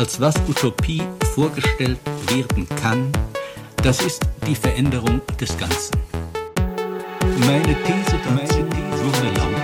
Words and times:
als 0.00 0.18
was 0.18 0.34
Utopie 0.48 1.02
vorgestellt 1.34 1.98
werden 2.30 2.66
kann, 2.80 3.12
das 3.82 4.00
ist 4.00 4.22
die 4.46 4.54
Veränderung 4.54 5.20
des 5.38 5.54
Ganzen. 5.58 5.94
Meine 7.40 7.74
These 7.84 8.16
dazu 8.24 8.56
würde 8.56 9.28
lauten, 9.36 9.60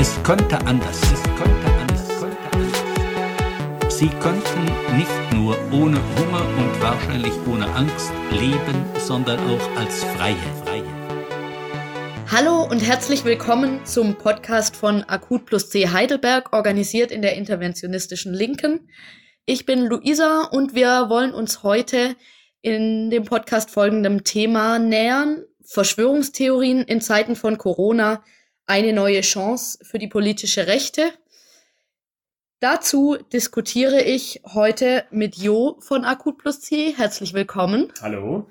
es 0.00 0.14
könnte 0.22 0.58
anders, 0.64 1.00
es 1.02 1.22
könnte 1.24 1.66
anders, 1.80 2.08
könnte 2.20 2.36
anders. 2.52 3.98
Sie 3.98 4.10
könnten 4.20 4.96
nicht 4.96 5.32
nur 5.34 5.56
ohne 5.72 5.98
Hunger 6.16 6.44
und 6.56 6.80
wahrscheinlich 6.80 7.32
ohne 7.48 7.66
Angst 7.74 8.12
leben, 8.30 8.84
sondern 9.04 9.40
auch 9.40 9.76
als 9.76 10.04
Freie. 10.04 10.65
Hallo 12.28 12.64
und 12.68 12.80
herzlich 12.80 13.24
willkommen 13.24 13.86
zum 13.86 14.18
Podcast 14.18 14.74
von 14.74 15.04
Akut 15.04 15.46
plus 15.46 15.70
C 15.70 15.88
Heidelberg, 15.88 16.52
organisiert 16.52 17.12
in 17.12 17.22
der 17.22 17.36
interventionistischen 17.36 18.34
Linken. 18.34 18.90
Ich 19.44 19.64
bin 19.64 19.86
Luisa 19.86 20.42
und 20.50 20.74
wir 20.74 21.08
wollen 21.08 21.32
uns 21.32 21.62
heute 21.62 22.16
in 22.62 23.10
dem 23.10 23.24
Podcast 23.24 23.70
folgendem 23.70 24.24
Thema 24.24 24.80
nähern. 24.80 25.44
Verschwörungstheorien 25.64 26.82
in 26.82 27.00
Zeiten 27.00 27.36
von 27.36 27.58
Corona, 27.58 28.24
eine 28.66 28.92
neue 28.92 29.20
Chance 29.20 29.78
für 29.82 30.00
die 30.00 30.08
politische 30.08 30.66
Rechte. 30.66 31.12
Dazu 32.58 33.16
diskutiere 33.32 34.02
ich 34.02 34.42
heute 34.52 35.04
mit 35.12 35.36
Jo 35.36 35.76
von 35.80 36.04
Akut 36.04 36.38
plus 36.38 36.60
C. 36.60 36.92
Herzlich 36.96 37.34
willkommen. 37.34 37.92
Hallo. 38.02 38.48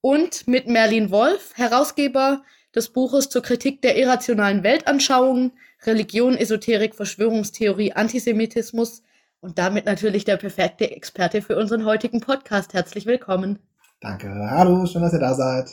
Und 0.00 0.48
mit 0.48 0.66
Merlin 0.66 1.10
Wolf, 1.10 1.52
Herausgeber 1.56 2.42
des 2.78 2.90
Buches 2.90 3.28
zur 3.28 3.42
Kritik 3.42 3.82
der 3.82 3.98
irrationalen 3.98 4.62
Weltanschauung, 4.62 5.50
Religion, 5.84 6.36
Esoterik, 6.36 6.94
Verschwörungstheorie, 6.94 7.92
Antisemitismus 7.92 9.02
und 9.40 9.58
damit 9.58 9.84
natürlich 9.84 10.24
der 10.24 10.36
perfekte 10.36 10.90
Experte 10.90 11.42
für 11.42 11.56
unseren 11.56 11.84
heutigen 11.84 12.20
Podcast. 12.20 12.74
Herzlich 12.74 13.04
willkommen. 13.06 13.58
Danke. 14.00 14.28
Hallo, 14.50 14.86
schön, 14.86 15.02
dass 15.02 15.12
ihr 15.12 15.18
da 15.18 15.34
seid. 15.34 15.68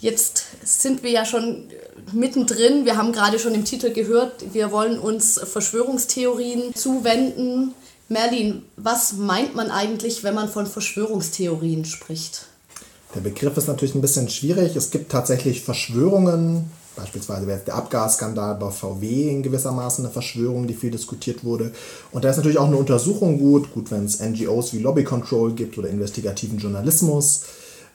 Jetzt 0.00 0.44
sind 0.62 1.02
wir 1.02 1.10
ja 1.10 1.24
schon 1.24 1.70
mittendrin. 2.12 2.84
Wir 2.84 2.96
haben 2.96 3.12
gerade 3.12 3.40
schon 3.40 3.54
im 3.54 3.64
Titel 3.64 3.92
gehört, 3.92 4.54
wir 4.54 4.70
wollen 4.70 4.98
uns 5.00 5.40
Verschwörungstheorien 5.40 6.72
zuwenden. 6.72 7.74
Merlin, 8.08 8.64
was 8.76 9.14
meint 9.14 9.56
man 9.56 9.72
eigentlich, 9.72 10.22
wenn 10.22 10.36
man 10.36 10.48
von 10.48 10.66
Verschwörungstheorien 10.66 11.84
spricht? 11.84 12.46
Der 13.14 13.20
Begriff 13.20 13.56
ist 13.56 13.68
natürlich 13.68 13.94
ein 13.94 14.00
bisschen 14.00 14.28
schwierig. 14.28 14.76
Es 14.76 14.90
gibt 14.90 15.10
tatsächlich 15.10 15.62
Verschwörungen. 15.62 16.70
Beispielsweise 16.94 17.46
wäre 17.46 17.60
der 17.64 17.76
Abgasskandal 17.76 18.56
bei 18.56 18.70
VW 18.70 19.30
in 19.30 19.42
gewissermaßen 19.42 20.04
eine 20.04 20.12
Verschwörung, 20.12 20.66
die 20.66 20.74
viel 20.74 20.90
diskutiert 20.90 21.44
wurde. 21.44 21.72
Und 22.10 22.24
da 22.24 22.30
ist 22.30 22.36
natürlich 22.36 22.58
auch 22.58 22.66
eine 22.66 22.76
Untersuchung 22.76 23.38
gut. 23.38 23.72
Gut, 23.72 23.90
wenn 23.90 24.04
es 24.04 24.20
NGOs 24.20 24.72
wie 24.72 24.80
Lobby 24.80 25.04
Control 25.04 25.52
gibt 25.52 25.78
oder 25.78 25.88
investigativen 25.88 26.58
Journalismus. 26.58 27.44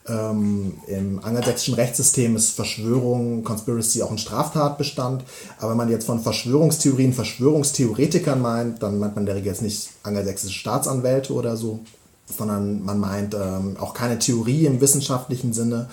Ähm, 0.08 0.74
Im 0.88 1.24
angelsächsischen 1.24 1.76
Rechtssystem 1.76 2.36
ist 2.36 2.52
Verschwörung, 2.52 3.44
Conspiracy 3.44 4.02
auch 4.02 4.12
ein 4.12 4.18
Straftatbestand. 4.18 5.24
Aber 5.60 5.72
wenn 5.72 5.78
man 5.78 5.90
jetzt 5.90 6.06
von 6.06 6.22
Verschwörungstheorien, 6.22 7.14
Verschwörungstheoretikern 7.14 8.42
meint, 8.42 8.82
dann 8.82 9.00
meint 9.00 9.16
man 9.16 9.26
der 9.26 9.36
Regel 9.36 9.48
jetzt 9.48 9.62
nicht 9.62 9.90
angelsächsische 10.04 10.58
Staatsanwälte 10.58 11.34
oder 11.34 11.56
so, 11.56 11.82
sondern 12.26 12.84
man 12.84 13.00
meint 13.00 13.34
ähm, 13.34 13.78
auch 13.80 13.94
keine 13.94 14.20
Theorie 14.20 14.66
im 14.66 14.82
wissenschaftlichen 14.82 15.54
Sinne, 15.54 15.90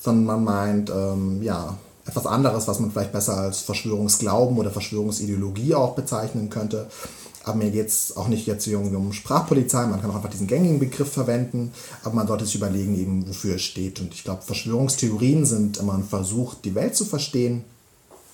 sondern 0.00 0.24
man 0.24 0.44
meint 0.44 0.90
ähm, 0.90 1.42
ja 1.42 1.76
etwas 2.06 2.26
anderes, 2.26 2.66
was 2.66 2.80
man 2.80 2.90
vielleicht 2.90 3.12
besser 3.12 3.36
als 3.36 3.60
Verschwörungsglauben 3.60 4.58
oder 4.58 4.70
Verschwörungsideologie 4.70 5.74
auch 5.74 5.94
bezeichnen 5.94 6.50
könnte. 6.50 6.88
Aber 7.44 7.56
mir 7.56 7.70
geht 7.70 7.88
es 7.88 8.16
auch 8.16 8.28
nicht 8.28 8.46
jetzt 8.46 8.66
irgendwie 8.66 8.94
um 8.94 9.12
Sprachpolizei, 9.12 9.86
man 9.86 10.00
kann 10.00 10.10
auch 10.10 10.16
einfach 10.16 10.30
diesen 10.30 10.46
gängigen 10.46 10.78
Begriff 10.78 11.12
verwenden, 11.12 11.72
aber 12.04 12.14
man 12.14 12.28
sollte 12.28 12.44
sich 12.44 12.54
überlegen, 12.54 12.96
eben 12.96 13.28
wofür 13.28 13.56
es 13.56 13.62
steht. 13.62 14.00
Und 14.00 14.14
ich 14.14 14.22
glaube, 14.22 14.42
Verschwörungstheorien 14.42 15.44
sind 15.44 15.78
immer 15.78 15.94
ein 15.94 16.04
Versuch, 16.04 16.54
die 16.54 16.74
Welt 16.74 16.94
zu 16.94 17.04
verstehen 17.04 17.64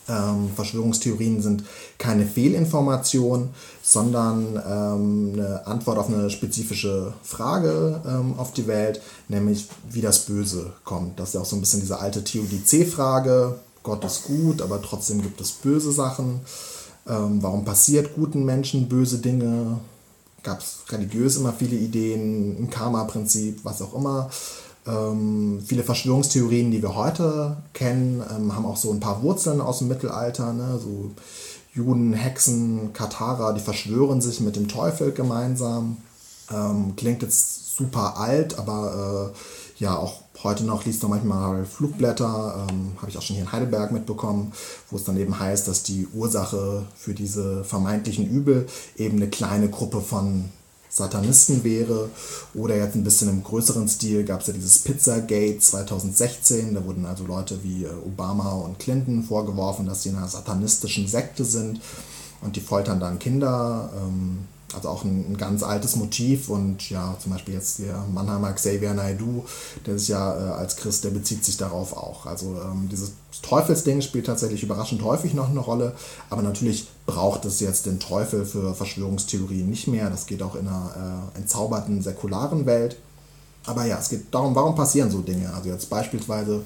ähm, 0.08 0.50
Verschwörungstheorien 0.54 1.42
sind 1.42 1.64
keine 1.98 2.24
Fehlinformation, 2.26 3.50
sondern 3.82 4.56
ähm, 4.56 5.32
eine 5.34 5.66
Antwort 5.66 5.98
auf 5.98 6.08
eine 6.08 6.30
spezifische 6.30 7.12
Frage 7.22 8.00
ähm, 8.06 8.34
auf 8.38 8.52
die 8.52 8.66
Welt, 8.66 9.00
nämlich 9.28 9.68
wie 9.90 10.00
das 10.00 10.20
Böse 10.20 10.72
kommt. 10.84 11.18
Das 11.20 11.28
ist 11.28 11.34
ja 11.34 11.40
auch 11.40 11.46
so 11.46 11.56
ein 11.56 11.60
bisschen 11.60 11.80
diese 11.80 12.00
alte 12.00 12.24
Theodizee-Frage. 12.24 13.58
Gott 13.82 14.04
ist 14.04 14.24
gut, 14.24 14.62
aber 14.62 14.82
trotzdem 14.82 15.22
gibt 15.22 15.40
es 15.40 15.52
böse 15.52 15.92
Sachen. 15.92 16.40
Ähm, 17.06 17.38
warum 17.42 17.64
passiert 17.64 18.14
guten 18.14 18.44
Menschen 18.44 18.88
böse 18.88 19.18
Dinge? 19.18 19.78
Gab 20.42 20.60
es 20.60 20.80
religiös 20.90 21.36
immer 21.36 21.52
viele 21.52 21.76
Ideen, 21.76 22.62
ein 22.62 22.70
Karma-Prinzip, 22.70 23.60
was 23.64 23.82
auch 23.82 23.94
immer. 23.94 24.30
Ähm, 24.88 25.60
viele 25.64 25.82
Verschwörungstheorien, 25.82 26.70
die 26.70 26.82
wir 26.82 26.94
heute 26.94 27.58
kennen, 27.74 28.22
ähm, 28.30 28.54
haben 28.54 28.64
auch 28.64 28.76
so 28.76 28.90
ein 28.90 29.00
paar 29.00 29.22
Wurzeln 29.22 29.60
aus 29.60 29.78
dem 29.78 29.88
Mittelalter. 29.88 30.52
Ne? 30.52 30.80
So 30.82 31.10
Juden, 31.74 32.14
Hexen, 32.14 32.92
Katharer, 32.92 33.52
die 33.52 33.60
verschwören 33.60 34.20
sich 34.20 34.40
mit 34.40 34.56
dem 34.56 34.68
Teufel 34.68 35.12
gemeinsam. 35.12 35.98
Ähm, 36.50 36.94
klingt 36.96 37.22
jetzt 37.22 37.76
super 37.76 38.16
alt, 38.16 38.58
aber 38.58 39.32
äh, 39.34 39.82
ja, 39.82 39.96
auch 39.96 40.22
heute 40.42 40.64
noch 40.64 40.84
liest 40.84 41.02
man 41.02 41.10
manchmal 41.10 41.64
Flugblätter, 41.64 42.66
ähm, 42.68 42.92
habe 42.98 43.10
ich 43.10 43.18
auch 43.18 43.22
schon 43.22 43.36
hier 43.36 43.44
in 43.44 43.52
Heidelberg 43.52 43.92
mitbekommen, 43.92 44.52
wo 44.90 44.96
es 44.96 45.04
dann 45.04 45.16
eben 45.16 45.38
heißt, 45.38 45.68
dass 45.68 45.82
die 45.82 46.06
Ursache 46.14 46.86
für 46.96 47.14
diese 47.14 47.64
vermeintlichen 47.64 48.28
Übel 48.28 48.66
eben 48.96 49.16
eine 49.16 49.28
kleine 49.28 49.68
Gruppe 49.68 50.00
von 50.00 50.46
Satanisten 50.88 51.64
wäre. 51.64 52.10
Oder 52.54 52.76
jetzt 52.76 52.94
ein 52.94 53.04
bisschen 53.04 53.28
im 53.28 53.42
größeren 53.42 53.88
Stil 53.88 54.24
gab 54.24 54.40
es 54.40 54.48
ja 54.48 54.52
dieses 54.52 54.78
Pizzagate 54.80 55.58
2016. 55.58 56.74
Da 56.74 56.84
wurden 56.84 57.06
also 57.06 57.24
Leute 57.24 57.62
wie 57.62 57.84
äh, 57.84 57.90
Obama 58.06 58.52
und 58.52 58.78
Clinton 58.78 59.22
vorgeworfen, 59.22 59.86
dass 59.86 60.02
sie 60.02 60.10
in 60.10 60.16
einer 60.16 60.28
satanistischen 60.28 61.06
Sekte 61.06 61.44
sind 61.44 61.80
und 62.40 62.56
die 62.56 62.60
foltern 62.60 63.00
dann 63.00 63.18
Kinder. 63.18 63.90
Ähm, 63.96 64.38
also 64.74 64.88
auch 64.90 65.04
ein, 65.04 65.36
ganz 65.38 65.62
altes 65.62 65.96
Motiv 65.96 66.50
und 66.50 66.90
ja, 66.90 67.16
zum 67.22 67.32
Beispiel 67.32 67.54
jetzt 67.54 67.78
der 67.78 68.04
Mannheimer 68.12 68.52
Xavier 68.52 68.92
Naidu, 68.92 69.44
der 69.86 69.94
ist 69.94 70.08
ja 70.08 70.36
äh, 70.36 70.50
als 70.52 70.76
Christ, 70.76 71.04
der 71.04 71.10
bezieht 71.10 71.44
sich 71.44 71.56
darauf 71.56 71.96
auch. 71.96 72.26
Also 72.26 72.56
ähm, 72.62 72.88
dieses 72.90 73.12
Teufelsding 73.40 74.02
spielt 74.02 74.26
tatsächlich 74.26 74.62
überraschend 74.62 75.02
häufig 75.02 75.32
noch 75.32 75.48
eine 75.48 75.60
Rolle, 75.60 75.94
aber 76.28 76.42
natürlich 76.42 76.88
braucht 77.08 77.46
es 77.46 77.58
jetzt 77.60 77.86
den 77.86 77.98
Teufel 77.98 78.44
für 78.44 78.74
Verschwörungstheorien 78.74 79.68
nicht 79.68 79.88
mehr. 79.88 80.10
Das 80.10 80.26
geht 80.26 80.42
auch 80.42 80.54
in 80.54 80.68
einer 80.68 81.30
äh, 81.34 81.38
entzauberten 81.38 82.02
säkularen 82.02 82.66
Welt. 82.66 82.98
Aber 83.64 83.86
ja, 83.86 83.98
es 83.98 84.10
geht 84.10 84.32
darum, 84.32 84.54
warum 84.54 84.74
passieren 84.74 85.10
so 85.10 85.20
Dinge? 85.20 85.52
Also 85.54 85.70
jetzt 85.70 85.88
beispielsweise 85.88 86.62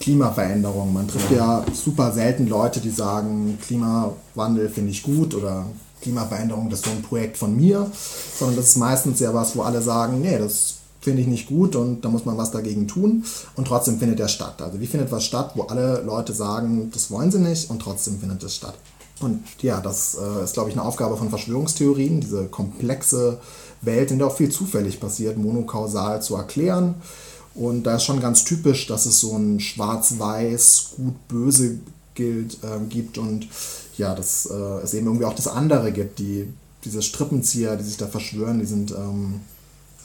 Klimaveränderung. 0.00 0.92
Man 0.92 1.06
trifft 1.06 1.30
ja 1.30 1.64
super 1.72 2.12
selten 2.12 2.48
Leute, 2.48 2.80
die 2.80 2.90
sagen, 2.90 3.58
Klimawandel 3.64 4.68
finde 4.68 4.90
ich 4.90 5.04
gut 5.04 5.34
oder 5.34 5.66
Klimaveränderung, 6.02 6.68
das 6.68 6.80
ist 6.80 6.86
so 6.86 6.90
ein 6.90 7.02
Projekt 7.02 7.36
von 7.36 7.56
mir, 7.56 7.90
sondern 8.38 8.56
das 8.56 8.70
ist 8.70 8.76
meistens 8.76 9.20
ja 9.20 9.32
was, 9.32 9.56
wo 9.56 9.62
alle 9.62 9.82
sagen, 9.82 10.20
nee, 10.20 10.36
das 10.36 10.78
finde 11.00 11.22
ich 11.22 11.28
nicht 11.28 11.46
gut 11.46 11.76
und 11.76 12.04
da 12.04 12.08
muss 12.08 12.24
man 12.24 12.36
was 12.36 12.50
dagegen 12.50 12.88
tun 12.88 13.24
und 13.54 13.68
trotzdem 13.68 13.98
findet 14.00 14.18
er 14.18 14.28
statt. 14.28 14.60
Also 14.60 14.80
wie 14.80 14.86
findet 14.88 15.12
was 15.12 15.24
statt, 15.24 15.52
wo 15.54 15.62
alle 15.62 16.02
Leute 16.02 16.32
sagen, 16.32 16.90
das 16.92 17.12
wollen 17.12 17.30
sie 17.30 17.38
nicht 17.38 17.70
und 17.70 17.80
trotzdem 17.80 18.18
findet 18.18 18.42
es 18.42 18.56
statt. 18.56 18.74
Und 19.20 19.42
ja, 19.62 19.80
das 19.80 20.16
äh, 20.20 20.44
ist, 20.44 20.54
glaube 20.54 20.70
ich, 20.70 20.76
eine 20.76 20.84
Aufgabe 20.84 21.16
von 21.16 21.30
Verschwörungstheorien, 21.30 22.20
diese 22.20 22.46
komplexe 22.46 23.38
Welt, 23.80 24.10
in 24.10 24.18
der 24.18 24.26
auch 24.26 24.36
viel 24.36 24.50
zufällig 24.50 25.00
passiert, 25.00 25.38
monokausal 25.38 26.20
zu 26.22 26.36
erklären. 26.36 26.96
Und 27.54 27.84
da 27.84 27.96
ist 27.96 28.04
schon 28.04 28.20
ganz 28.20 28.44
typisch, 28.44 28.86
dass 28.86 29.06
es 29.06 29.20
so 29.20 29.34
ein 29.34 29.60
schwarz-weiß, 29.60 30.90
gut-böse 30.96 31.78
gilt, 32.14 32.58
äh, 32.62 32.84
gibt 32.88 33.16
und 33.16 33.48
ja, 33.96 34.14
dass 34.14 34.46
äh, 34.46 34.82
es 34.82 34.92
eben 34.92 35.06
irgendwie 35.06 35.24
auch 35.24 35.34
das 35.34 35.48
andere 35.48 35.92
gibt, 35.92 36.18
die, 36.18 36.52
diese 36.84 37.00
Strippenzieher, 37.00 37.76
die 37.76 37.84
sich 37.84 37.96
da 37.96 38.06
verschwören, 38.06 38.58
die 38.58 38.66
sind 38.66 38.90
ähm, 38.90 39.40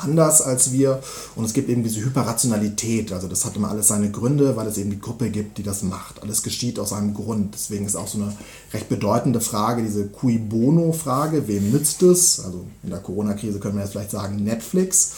anders 0.02 0.42
als 0.42 0.72
wir 0.72 1.02
und 1.36 1.46
es 1.46 1.54
gibt 1.54 1.70
eben 1.70 1.84
diese 1.84 2.02
Hyperrationalität, 2.02 3.12
also 3.12 3.28
das 3.28 3.46
hat 3.46 3.56
immer 3.56 3.70
alles 3.70 3.88
seine 3.88 4.12
Gründe, 4.12 4.56
weil 4.56 4.68
es 4.68 4.78
eben 4.78 4.90
die 4.90 5.00
Gruppe 5.00 5.30
gibt, 5.30 5.58
die 5.58 5.64
das 5.64 5.84
macht. 5.84 6.22
Alles 6.22 6.44
geschieht 6.44 6.80
aus 6.80 6.94
einem 6.94 7.14
Grund, 7.14 7.54
deswegen 7.54 7.86
ist 7.86 7.96
auch 7.96 8.08
so 8.08 8.22
eine 8.22 8.34
recht 8.74 8.90
bedeutende 8.90 9.42
Frage, 9.42 9.84
diese 9.84 10.08
Cui 10.08 10.38
Bono-Frage, 10.38 11.48
wem 11.48 11.72
nützt 11.72 12.02
es? 12.04 12.40
Also 12.40 12.66
in 12.84 12.90
der 12.90 13.00
Corona-Krise 13.00 13.60
können 13.60 13.76
wir 13.76 13.84
jetzt 13.84 13.92
vielleicht 13.92 14.12
sagen 14.12 14.44
Netflix, 14.44 15.12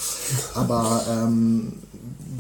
aber 0.54 1.04
ähm, 1.10 1.74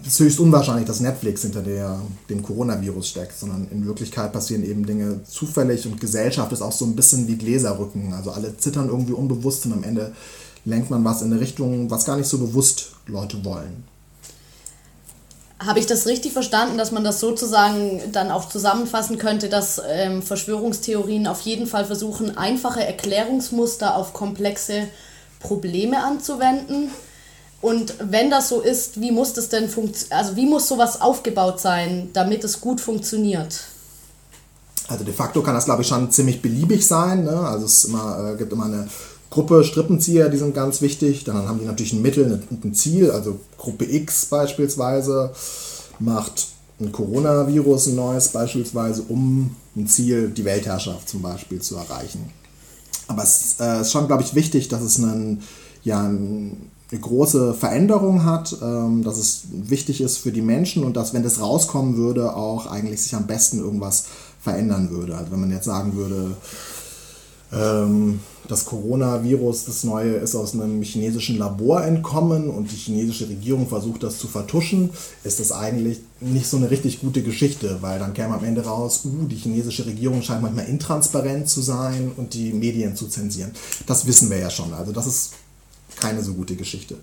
es 0.05 0.13
ist 0.13 0.19
höchst 0.19 0.39
unwahrscheinlich, 0.39 0.85
dass 0.85 0.99
Netflix 0.99 1.43
hinter 1.43 1.61
der, 1.61 1.99
dem 2.29 2.43
Coronavirus 2.43 3.07
steckt, 3.07 3.39
sondern 3.39 3.67
in 3.71 3.85
Wirklichkeit 3.85 4.33
passieren 4.33 4.63
eben 4.63 4.85
Dinge 4.85 5.21
zufällig 5.23 5.85
und 5.85 6.01
Gesellschaft 6.01 6.51
ist 6.51 6.61
auch 6.61 6.73
so 6.73 6.85
ein 6.85 6.95
bisschen 6.95 7.27
wie 7.27 7.37
Gläserrücken. 7.37 8.13
Also 8.13 8.31
alle 8.31 8.57
zittern 8.57 8.89
irgendwie 8.89 9.13
unbewusst 9.13 9.65
und 9.65 9.73
am 9.73 9.83
Ende 9.83 10.13
lenkt 10.65 10.89
man 10.89 11.03
was 11.03 11.21
in 11.21 11.31
eine 11.31 11.41
Richtung, 11.41 11.89
was 11.89 12.05
gar 12.05 12.17
nicht 12.17 12.27
so 12.27 12.37
bewusst 12.37 12.91
Leute 13.07 13.43
wollen. 13.43 13.83
Habe 15.59 15.79
ich 15.79 15.85
das 15.85 16.07
richtig 16.07 16.33
verstanden, 16.33 16.77
dass 16.77 16.91
man 16.91 17.03
das 17.03 17.19
sozusagen 17.19 18.01
dann 18.11 18.31
auch 18.31 18.49
zusammenfassen 18.49 19.17
könnte, 19.17 19.47
dass 19.47 19.81
ähm, 19.87 20.21
Verschwörungstheorien 20.21 21.25
auf 21.25 21.41
jeden 21.41 21.67
Fall 21.67 21.85
versuchen, 21.85 22.37
einfache 22.37 22.85
Erklärungsmuster 22.85 23.95
auf 23.95 24.13
komplexe 24.13 24.87
Probleme 25.39 26.03
anzuwenden? 26.03 26.89
Und 27.61 27.93
wenn 27.99 28.29
das 28.29 28.49
so 28.49 28.59
ist, 28.59 28.99
wie 28.99 29.11
muss 29.11 29.31
das 29.33 29.47
denn 29.47 29.69
also 30.09 30.35
wie 30.35 30.45
muss 30.45 30.67
sowas 30.67 30.99
aufgebaut 30.99 31.61
sein, 31.61 32.09
damit 32.11 32.43
es 32.43 32.59
gut 32.59 32.81
funktioniert? 32.81 33.61
Also 34.89 35.05
de 35.05 35.13
facto 35.13 35.41
kann 35.41 35.55
das, 35.55 35.63
glaube 35.63 35.81
ich, 35.81 35.87
schon 35.87 36.11
ziemlich 36.11 36.41
beliebig 36.41 36.85
sein. 36.85 37.23
Ne? 37.23 37.39
Also 37.39 37.65
es 37.65 37.85
immer, 37.85 38.33
äh, 38.33 38.37
gibt 38.37 38.51
immer 38.51 38.65
eine 38.65 38.89
Gruppe 39.33 39.63
Strippenzieher, 39.63 40.29
die 40.29 40.37
sind 40.37 40.53
ganz 40.53 40.79
wichtig. 40.83 41.23
Dann 41.23 41.47
haben 41.47 41.57
die 41.57 41.65
natürlich 41.65 41.93
ein 41.93 42.03
Mittel 42.03 42.43
und 42.51 42.63
ein 42.63 42.75
Ziel. 42.75 43.09
Also 43.09 43.39
Gruppe 43.57 43.91
X 43.91 44.27
beispielsweise 44.27 45.31
macht 45.97 46.49
ein 46.79 46.91
Coronavirus 46.91 47.87
ein 47.87 47.95
neues 47.95 48.27
beispielsweise, 48.27 49.01
um 49.09 49.55
ein 49.75 49.87
Ziel, 49.87 50.29
die 50.29 50.45
Weltherrschaft 50.45 51.09
zum 51.09 51.23
Beispiel 51.23 51.59
zu 51.59 51.75
erreichen. 51.77 52.29
Aber 53.07 53.23
es 53.23 53.55
äh, 53.59 53.81
ist 53.81 53.91
schon, 53.91 54.05
glaube 54.05 54.21
ich, 54.21 54.35
wichtig, 54.35 54.67
dass 54.67 54.83
es 54.83 54.99
einen, 54.99 55.41
ja, 55.83 56.03
ein, 56.03 56.69
eine 56.91 56.99
große 56.99 57.55
Veränderung 57.55 58.25
hat, 58.25 58.55
ähm, 58.61 59.03
dass 59.03 59.17
es 59.17 59.45
wichtig 59.51 60.01
ist 60.01 60.19
für 60.19 60.31
die 60.31 60.43
Menschen 60.43 60.83
und 60.83 60.95
dass, 60.95 61.15
wenn 61.15 61.23
das 61.23 61.41
rauskommen 61.41 61.97
würde, 61.97 62.35
auch 62.35 62.67
eigentlich 62.67 63.01
sich 63.01 63.15
am 63.15 63.25
besten 63.25 63.57
irgendwas 63.57 64.05
verändern 64.39 64.91
würde. 64.91 65.17
Also 65.17 65.31
wenn 65.31 65.39
man 65.41 65.51
jetzt 65.51 65.65
sagen 65.65 65.95
würde, 65.95 66.37
ähm, 67.51 68.19
das 68.47 68.65
Coronavirus, 68.65 69.65
das 69.65 69.83
neue, 69.83 70.15
ist 70.15 70.35
aus 70.35 70.53
einem 70.53 70.81
chinesischen 70.81 71.37
Labor 71.37 71.83
entkommen 71.83 72.49
und 72.49 72.71
die 72.71 72.75
chinesische 72.75 73.29
Regierung 73.29 73.67
versucht 73.67 74.03
das 74.03 74.17
zu 74.17 74.27
vertuschen, 74.27 74.89
ist 75.23 75.39
das 75.39 75.51
eigentlich 75.51 75.99
nicht 76.19 76.47
so 76.47 76.57
eine 76.57 76.69
richtig 76.69 77.01
gute 77.01 77.23
Geschichte, 77.23 77.77
weil 77.81 77.99
dann 77.99 78.13
käme 78.13 78.35
am 78.35 78.43
Ende 78.43 78.65
raus, 78.65 79.01
uh, 79.05 79.27
die 79.27 79.35
chinesische 79.35 79.85
Regierung 79.85 80.21
scheint 80.21 80.41
manchmal 80.41 80.65
intransparent 80.65 81.49
zu 81.49 81.61
sein 81.61 82.11
und 82.17 82.33
die 82.33 82.53
Medien 82.53 82.95
zu 82.95 83.07
zensieren. 83.07 83.51
Das 83.87 84.05
wissen 84.07 84.29
wir 84.29 84.39
ja 84.39 84.49
schon, 84.49 84.73
also 84.73 84.91
das 84.91 85.07
ist 85.07 85.31
keine 85.99 86.21
so 86.23 86.33
gute 86.33 86.55
Geschichte. 86.55 86.97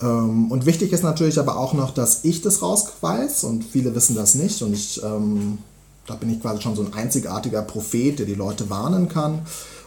Ähm, 0.00 0.50
und 0.50 0.66
wichtig 0.66 0.92
ist 0.92 1.02
natürlich 1.02 1.38
aber 1.38 1.56
auch 1.56 1.74
noch, 1.74 1.92
dass 1.92 2.24
ich 2.24 2.42
das 2.42 2.62
rausweis 2.62 3.44
und 3.44 3.64
viele 3.64 3.94
wissen 3.94 4.16
das 4.16 4.34
nicht 4.34 4.62
und 4.62 4.72
ich, 4.72 5.02
ähm, 5.02 5.58
da 6.06 6.14
bin 6.14 6.30
ich 6.30 6.40
quasi 6.40 6.62
schon 6.62 6.76
so 6.76 6.82
ein 6.82 6.92
einzigartiger 6.92 7.62
Prophet, 7.62 8.18
der 8.18 8.26
die 8.26 8.34
Leute 8.34 8.68
warnen 8.68 9.08
kann. 9.08 9.42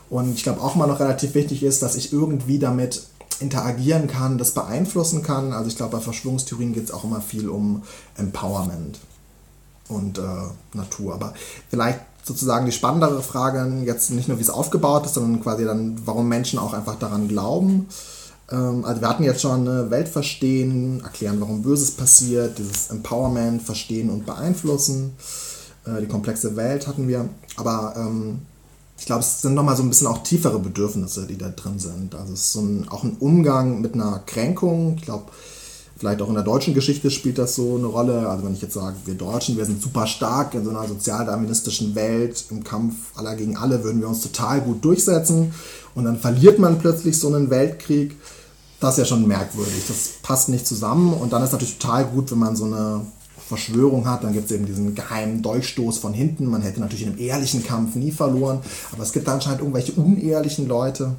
Und 0.10 0.36
ich 0.36 0.44
glaube 0.44 0.62
auch 0.62 0.76
mal 0.76 0.88
noch 0.88 1.00
relativ 1.00 1.36
wichtig 1.36 1.64
ist, 1.64 1.82
dass 1.82 1.96
ich 1.96 2.12
irgendwie 2.12 2.60
damit 2.60 3.04
interagieren 3.40 4.08
kann, 4.08 4.38
das 4.38 4.54
beeinflussen 4.54 5.24
kann. 5.24 5.54
Also 5.54 5.70
ich 5.70 5.78
glaube, 5.78 5.98
bei 5.98 6.04
Verschwörungstheorien 6.04 6.74
geht 6.74 6.86
es 6.86 6.92
auch 6.92 7.04
immer 7.04 7.22
viel 7.22 7.50
um 7.50 7.84
Empowerment 8.18 9.00
und 9.88 10.18
äh, 10.18 10.22
Natur. 10.74 11.14
Aber 11.14 11.34
vielleicht 11.70 12.00
sozusagen 12.24 12.66
die 12.66 12.72
spannendere 12.72 13.22
Frage 13.22 13.82
jetzt 13.86 14.12
nicht 14.12 14.28
nur, 14.28 14.38
wie 14.38 14.44
es 14.44 14.50
aufgebaut 14.50 15.06
ist, 15.06 15.14
sondern 15.14 15.42
quasi 15.42 15.66
dann, 15.66 15.96
warum 16.06 16.28
Menschen 16.28 16.60
auch 16.60 16.74
einfach 16.74 16.96
daran 16.96 17.28
glauben. 17.28 17.88
Ähm, 18.52 18.86
also 18.86 19.02
wir 19.02 19.10
hatten 19.10 19.24
jetzt 19.24 19.42
schon 19.42 19.68
eine 19.68 19.90
Welt 19.90 20.10
verstehen, 20.10 21.02
erklären, 21.04 21.40
warum 21.40 21.62
Böses 21.62 21.92
passiert, 21.92 22.58
dieses 22.58 22.90
Empowerment, 22.90 23.62
verstehen 23.62 24.10
und 24.10 24.26
beeinflussen. 24.26 25.14
Äh, 25.86 26.02
die 26.02 26.08
komplexe 26.08 26.56
Welt 26.56 26.88
hatten 26.88 27.08
wir. 27.08 27.30
Aber 27.58 27.94
ähm, 27.98 28.42
ich 29.00 29.06
glaube, 29.06 29.22
es 29.22 29.42
sind 29.42 29.54
nochmal 29.54 29.78
so 29.78 29.84
ein 29.84 29.90
bisschen 29.90 30.08
auch 30.08 30.24
tiefere 30.24 30.60
Bedürfnisse, 30.60 31.26
die 31.26 31.38
da 31.38 31.50
drin 31.50 31.80
sind. 31.80 32.16
Also 32.16 32.34
es 32.34 32.42
ist 32.42 32.54
so 32.54 32.62
ein, 32.62 32.88
auch 32.90 33.04
ein 33.04 33.16
Umgang 33.20 33.82
mit 33.82 33.94
einer 33.94 34.22
Kränkung. 34.26 34.96
Ich 34.98 35.04
glaube, 35.04 35.26
vielleicht 35.98 36.22
auch 36.22 36.28
in 36.28 36.36
der 36.36 36.44
deutschen 36.44 36.74
Geschichte 36.74 37.10
spielt 37.10 37.38
das 37.38 37.56
so 37.56 37.78
eine 37.78 37.88
Rolle. 37.88 38.28
Also 38.30 38.46
wenn 38.46 38.54
ich 38.54 38.62
jetzt 38.62 38.74
sage, 38.74 38.98
wir 39.06 39.16
Deutschen, 39.16 39.58
wir 39.58 39.66
sind 39.66 39.82
super 39.82 40.06
stark 40.06 40.54
in 40.54 40.66
so 40.66 40.70
einer 40.70 40.88
sozialdarwinistischen 40.88 41.96
Welt, 41.96 42.44
im 42.50 42.64
Kampf 42.64 42.96
aller 43.16 43.36
gegen 43.36 43.56
alle 43.56 43.84
würden 43.84 44.02
wir 44.02 44.10
uns 44.10 44.22
total 44.22 44.62
gut 44.62 44.84
durchsetzen 44.84 45.54
und 45.96 46.04
dann 46.04 46.20
verliert 46.20 46.60
man 46.60 46.80
plötzlich 46.80 47.18
so 47.18 47.28
einen 47.28 47.50
Weltkrieg. 47.50 48.18
Das 48.82 48.94
ist 48.94 49.00
ja 49.00 49.06
schon 49.06 49.28
merkwürdig. 49.28 49.84
Das 49.88 50.10
passt 50.22 50.50
nicht 50.50 50.68
zusammen 50.68 51.14
und 51.14 51.34
dann 51.34 51.44
ist 51.44 51.54
natürlich 51.54 51.78
total 51.78 52.06
gut, 52.06 52.32
wenn 52.32 52.40
man 52.40 52.56
so 52.56 52.66
eine 52.66 53.02
Verschwörung 53.50 54.08
hat, 54.08 54.24
dann 54.24 54.34
gibt 54.34 54.46
es 54.46 54.52
eben 54.52 54.68
diesen 54.68 54.94
geheimen 54.94 55.42
Dolchstoß 55.42 55.98
von 55.98 56.14
hinten. 56.14 56.46
Man 56.46 56.62
hätte 56.62 56.80
natürlich 56.80 57.02
in 57.02 57.14
einem 57.14 57.20
ehrlichen 57.20 57.64
Kampf 57.64 57.96
nie 57.96 58.12
verloren, 58.12 58.60
aber 58.92 59.02
es 59.02 59.12
gibt 59.12 59.28
anscheinend 59.28 59.62
irgendwelche 59.62 59.94
unehrlichen 59.94 60.68
Leute. 60.68 61.16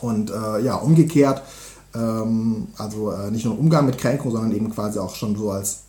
Und 0.00 0.30
äh, 0.30 0.60
ja, 0.62 0.76
umgekehrt, 0.76 1.42
ähm, 1.94 2.68
also 2.78 3.10
äh, 3.12 3.30
nicht 3.30 3.44
nur 3.44 3.58
Umgang 3.58 3.84
mit 3.84 3.98
Kränkung, 3.98 4.30
sondern 4.30 4.52
eben 4.52 4.70
quasi 4.70 4.98
auch 4.98 5.14
schon 5.14 5.36
so 5.36 5.50
als, 5.50 5.80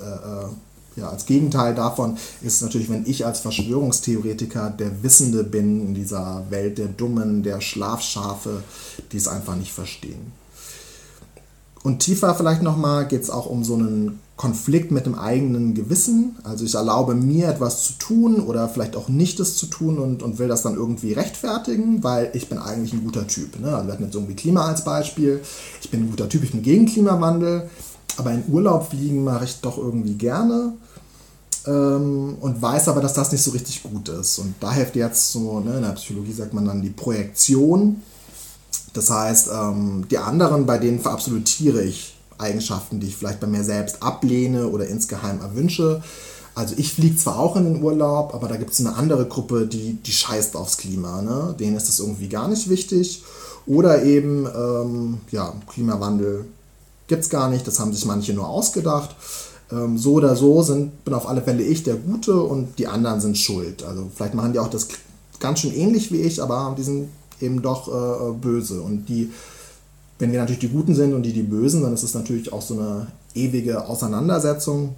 äh, 0.00 0.04
äh, 0.04 0.48
ja, 0.96 1.10
als 1.10 1.26
Gegenteil 1.26 1.74
davon 1.74 2.16
ist 2.40 2.62
natürlich, 2.62 2.88
wenn 2.88 3.04
ich 3.04 3.26
als 3.26 3.40
Verschwörungstheoretiker 3.40 4.70
der 4.70 5.02
Wissende 5.02 5.44
bin 5.44 5.88
in 5.88 5.94
dieser 5.94 6.44
Welt 6.48 6.78
der 6.78 6.88
Dummen, 6.88 7.42
der 7.42 7.60
Schlafschafe, 7.60 8.62
die 9.12 9.18
es 9.18 9.28
einfach 9.28 9.54
nicht 9.54 9.72
verstehen. 9.72 10.32
Und 11.82 11.98
tiefer 11.98 12.34
vielleicht 12.34 12.62
nochmal 12.62 13.06
geht 13.06 13.22
es 13.22 13.28
auch 13.28 13.46
um 13.46 13.64
so 13.64 13.74
einen 13.74 14.18
Konflikt 14.38 14.92
mit 14.92 15.04
dem 15.04 15.18
eigenen 15.18 15.74
Gewissen. 15.74 16.36
Also 16.44 16.64
ich 16.64 16.76
erlaube 16.76 17.14
mir 17.14 17.48
etwas 17.48 17.82
zu 17.82 17.94
tun 17.94 18.40
oder 18.40 18.68
vielleicht 18.68 18.94
auch 18.94 19.08
nicht 19.08 19.40
es 19.40 19.56
zu 19.56 19.66
tun 19.66 19.98
und, 19.98 20.22
und 20.22 20.38
will 20.38 20.46
das 20.46 20.62
dann 20.62 20.76
irgendwie 20.76 21.12
rechtfertigen, 21.12 22.04
weil 22.04 22.30
ich 22.34 22.48
bin 22.48 22.56
eigentlich 22.56 22.92
ein 22.92 23.02
guter 23.02 23.26
Typ. 23.26 23.58
Ne? 23.60 23.74
Also 23.74 23.88
wir 23.88 23.92
hatten 23.92 24.04
jetzt 24.04 24.14
irgendwie 24.14 24.36
Klima 24.36 24.66
als 24.66 24.84
Beispiel. 24.84 25.42
Ich 25.82 25.90
bin 25.90 26.04
ein 26.04 26.10
guter 26.10 26.28
Typ, 26.28 26.44
ich 26.44 26.52
bin 26.52 26.62
gegen 26.62 26.86
Klimawandel, 26.86 27.68
aber 28.16 28.30
in 28.30 28.44
Urlaub 28.48 28.88
fliegen 28.90 29.24
mache 29.24 29.44
ich 29.44 29.60
doch 29.60 29.76
irgendwie 29.76 30.14
gerne 30.14 30.74
ähm, 31.66 32.36
und 32.40 32.62
weiß 32.62 32.88
aber, 32.88 33.00
dass 33.00 33.14
das 33.14 33.32
nicht 33.32 33.42
so 33.42 33.50
richtig 33.50 33.82
gut 33.82 34.08
ist. 34.08 34.38
Und 34.38 34.54
da 34.60 34.72
hilft 34.72 34.94
jetzt 34.94 35.32
so, 35.32 35.58
ne, 35.58 35.78
in 35.78 35.82
der 35.82 35.90
Psychologie 35.90 36.32
sagt 36.32 36.54
man 36.54 36.64
dann 36.64 36.80
die 36.80 36.90
Projektion. 36.90 38.02
Das 38.92 39.10
heißt, 39.10 39.48
ähm, 39.52 40.06
die 40.08 40.18
anderen, 40.18 40.64
bei 40.64 40.78
denen 40.78 41.00
verabsolutiere 41.00 41.82
ich 41.82 42.17
Eigenschaften, 42.38 43.00
die 43.00 43.08
ich 43.08 43.16
vielleicht 43.16 43.40
bei 43.40 43.46
mir 43.46 43.64
selbst 43.64 44.02
ablehne 44.02 44.68
oder 44.68 44.86
insgeheim 44.86 45.40
erwünsche. 45.40 46.02
Also 46.54 46.74
ich 46.76 46.92
fliege 46.92 47.16
zwar 47.16 47.38
auch 47.38 47.56
in 47.56 47.64
den 47.64 47.82
Urlaub, 47.82 48.34
aber 48.34 48.48
da 48.48 48.56
gibt 48.56 48.72
es 48.72 48.80
eine 48.80 48.96
andere 48.96 49.26
Gruppe, 49.26 49.66
die, 49.66 49.94
die 49.94 50.12
scheißt 50.12 50.56
aufs 50.56 50.76
Klima. 50.76 51.22
Ne? 51.22 51.54
Denen 51.58 51.76
ist 51.76 51.88
das 51.88 52.00
irgendwie 52.00 52.28
gar 52.28 52.48
nicht 52.48 52.68
wichtig. 52.68 53.22
Oder 53.66 54.02
eben, 54.02 54.46
ähm, 54.46 55.20
ja, 55.30 55.52
Klimawandel 55.68 56.46
gibt 57.06 57.22
es 57.22 57.30
gar 57.30 57.48
nicht, 57.48 57.66
das 57.66 57.78
haben 57.78 57.92
sich 57.92 58.04
manche 58.06 58.32
nur 58.32 58.48
ausgedacht. 58.48 59.14
Ähm, 59.70 59.98
so 59.98 60.14
oder 60.14 60.34
so 60.34 60.62
sind, 60.62 61.04
bin 61.04 61.14
auf 61.14 61.28
alle 61.28 61.42
Fälle 61.42 61.62
ich 61.62 61.82
der 61.82 61.96
Gute 61.96 62.40
und 62.42 62.78
die 62.78 62.86
anderen 62.86 63.20
sind 63.20 63.36
schuld. 63.36 63.84
Also 63.84 64.10
vielleicht 64.14 64.34
machen 64.34 64.52
die 64.52 64.58
auch 64.58 64.70
das 64.70 64.88
ganz 65.38 65.60
schön 65.60 65.74
ähnlich 65.74 66.10
wie 66.10 66.22
ich, 66.22 66.42
aber 66.42 66.74
die 66.76 66.82
sind 66.82 67.08
eben 67.40 67.62
doch 67.62 67.88
äh, 67.88 68.32
böse. 68.32 68.80
Und 68.80 69.08
die 69.08 69.30
wenn 70.18 70.32
wir 70.32 70.40
natürlich 70.40 70.60
die 70.60 70.68
Guten 70.68 70.94
sind 70.94 71.14
und 71.14 71.22
die 71.22 71.32
die 71.32 71.42
Bösen, 71.42 71.82
dann 71.82 71.94
ist 71.94 72.02
es 72.02 72.14
natürlich 72.14 72.52
auch 72.52 72.62
so 72.62 72.74
eine 72.74 73.06
ewige 73.34 73.86
Auseinandersetzung. 73.86 74.96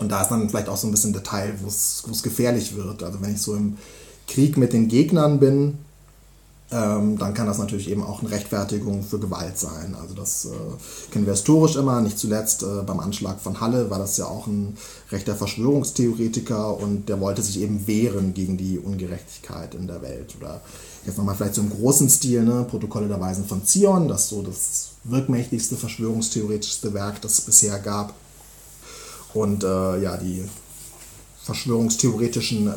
Und 0.00 0.10
da 0.10 0.22
ist 0.22 0.28
dann 0.28 0.48
vielleicht 0.48 0.68
auch 0.68 0.76
so 0.76 0.86
ein 0.86 0.90
bisschen 0.90 1.12
Detail, 1.12 1.54
wo 1.62 1.68
es 1.68 2.22
gefährlich 2.22 2.76
wird. 2.76 3.02
Also 3.02 3.20
wenn 3.20 3.34
ich 3.34 3.40
so 3.40 3.54
im 3.54 3.78
Krieg 4.26 4.56
mit 4.56 4.72
den 4.72 4.88
Gegnern 4.88 5.40
bin, 5.40 5.78
ähm, 6.70 7.16
dann 7.16 7.32
kann 7.32 7.46
das 7.46 7.58
natürlich 7.58 7.90
eben 7.90 8.02
auch 8.02 8.20
eine 8.20 8.30
Rechtfertigung 8.30 9.02
für 9.02 9.18
Gewalt 9.18 9.58
sein. 9.58 9.96
Also 9.98 10.14
das 10.14 10.44
äh, 10.44 11.10
kennen 11.10 11.24
wir 11.24 11.32
historisch 11.32 11.76
immer, 11.76 12.02
nicht 12.02 12.18
zuletzt 12.18 12.62
äh, 12.62 12.82
beim 12.84 13.00
Anschlag 13.00 13.40
von 13.40 13.60
Halle 13.60 13.88
war 13.88 13.98
das 13.98 14.18
ja 14.18 14.26
auch 14.26 14.46
ein 14.46 14.76
rechter 15.10 15.34
Verschwörungstheoretiker 15.34 16.76
und 16.76 17.08
der 17.08 17.20
wollte 17.20 17.40
sich 17.40 17.60
eben 17.60 17.86
wehren 17.86 18.34
gegen 18.34 18.58
die 18.58 18.78
Ungerechtigkeit 18.78 19.74
in 19.74 19.86
der 19.86 20.02
Welt. 20.02 20.34
Oder 20.38 20.60
jetzt 21.06 21.16
nochmal 21.16 21.36
vielleicht 21.36 21.54
so 21.54 21.62
im 21.62 21.70
großen 21.70 22.10
Stil, 22.10 22.42
ne, 22.44 22.66
Protokolle 22.68 23.08
der 23.08 23.20
Weisen 23.20 23.46
von 23.46 23.64
Zion, 23.64 24.06
das 24.06 24.28
so 24.28 24.42
das 24.42 24.90
wirkmächtigste 25.04 25.76
verschwörungstheoretischste 25.76 26.92
Werk, 26.92 27.22
das 27.22 27.38
es 27.38 27.40
bisher 27.42 27.78
gab. 27.78 28.12
Und 29.32 29.64
äh, 29.64 30.02
ja, 30.02 30.18
die 30.18 30.44
verschwörungstheoretischen 31.48 32.68
äh, 32.68 32.72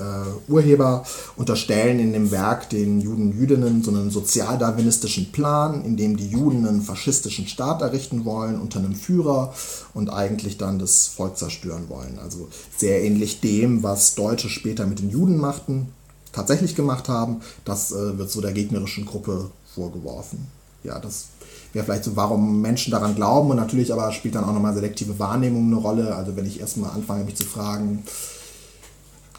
Urheber 0.50 1.04
unterstellen 1.36 2.00
in 2.00 2.14
dem 2.14 2.32
Werk 2.32 2.70
den 2.70 3.02
Juden 3.02 3.38
Jüdinnen 3.38 3.84
so 3.84 3.92
einen 3.92 4.10
sozialdarwinistischen 4.10 5.34
Plan, 5.34 5.84
in 5.84 5.98
dem 5.98 6.16
die 6.16 6.30
Juden 6.30 6.66
einen 6.66 6.82
faschistischen 6.82 7.48
Staat 7.48 7.82
errichten 7.82 8.24
wollen 8.24 8.62
unter 8.62 8.80
einem 8.80 8.96
Führer 8.96 9.54
und 9.94 10.10
eigentlich 10.10 10.58
dann 10.58 10.80
das 10.80 11.08
Volk 11.08 11.38
zerstören 11.38 11.90
wollen. 11.90 12.18
Also 12.24 12.48
sehr 12.78 13.04
ähnlich 13.04 13.42
dem, 13.42 13.84
was 13.84 14.16
Deutsche 14.16 14.48
später 14.48 14.86
mit 14.86 15.00
den 15.00 15.10
Juden 15.10 15.38
machten, 15.38 15.90
tatsächlich 16.32 16.74
gemacht 16.74 17.10
haben. 17.10 17.42
Das 17.66 17.92
äh, 17.92 18.18
wird 18.18 18.32
so 18.32 18.40
der 18.40 18.54
gegnerischen 18.54 19.06
Gruppe 19.06 19.52
vorgeworfen. 19.76 20.48
Ja, 20.86 20.98
das 20.98 21.26
wäre 21.74 21.84
vielleicht 21.86 22.06
so, 22.06 22.16
warum 22.16 22.62
Menschen 22.62 22.92
daran 22.92 23.16
glauben 23.16 23.50
und 23.50 23.58
natürlich 23.58 23.92
aber 23.92 24.12
spielt 24.14 24.36
dann 24.36 24.46
auch 24.46 24.54
nochmal 24.54 24.74
selektive 24.74 25.20
Wahrnehmung 25.20 25.68
eine 25.68 25.76
Rolle. 25.76 26.16
Also 26.16 26.38
wenn 26.38 26.46
ich 26.46 26.62
erstmal 26.62 26.92
anfange, 26.92 27.26
mich 27.26 27.36
zu 27.36 27.44
fragen, 27.44 28.04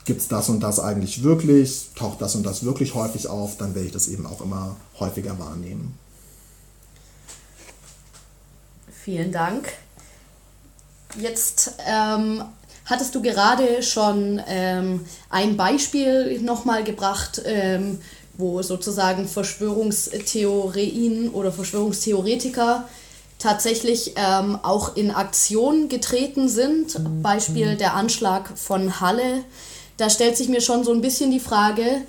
gibt 0.05 0.21
es 0.21 0.29
das 0.29 0.49
und 0.49 0.61
das 0.61 0.81
eigentlich 0.81 1.23
wirklich, 1.23 1.91
taucht 1.95 2.21
das 2.21 2.35
und 2.35 2.45
das 2.45 2.65
wirklich 2.65 2.95
häufig 2.95 3.29
auf, 3.29 3.57
dann 3.57 3.75
werde 3.75 3.87
ich 3.87 3.93
das 3.93 4.09
eben 4.09 4.27
auch 4.27 4.41
immer 4.41 4.77
häufiger 4.99 5.39
wahrnehmen. 5.39 5.97
Vielen 9.05 9.33
Dank. 9.33 9.73
Jetzt 11.19 11.75
ähm, 11.87 12.43
hattest 12.85 13.15
du 13.15 13.23
gerade 13.23 13.83
schon 13.83 14.41
ähm, 14.47 15.05
ein 15.29 15.57
Beispiel 15.57 16.41
nochmal 16.41 16.85
gebracht, 16.85 17.43
ähm, 17.45 17.99
wo 18.39 18.63
sozusagen 18.63 19.29
Verschwörungstheorien 19.29 21.31
oder 21.31 21.53
Verschwörungstheoretiker 21.53 22.89
tatsächlich 23.39 24.15
ähm, 24.17 24.59
auch 24.63 24.97
in 24.97 25.11
Aktion 25.11 25.89
getreten 25.89 26.49
sind. 26.49 26.99
Mhm. 26.99 27.23
Beispiel 27.23 27.77
der 27.77 27.95
Anschlag 27.95 28.57
von 28.57 29.01
Halle. 29.01 29.45
Da 29.97 30.11
stellt 30.11 30.37
sich 30.37 30.49
mir 30.49 30.61
schon 30.61 30.85
so 30.85 30.93
ein 30.93 31.01
bisschen 31.01 31.31
die 31.31 31.41
Frage, 31.41 32.03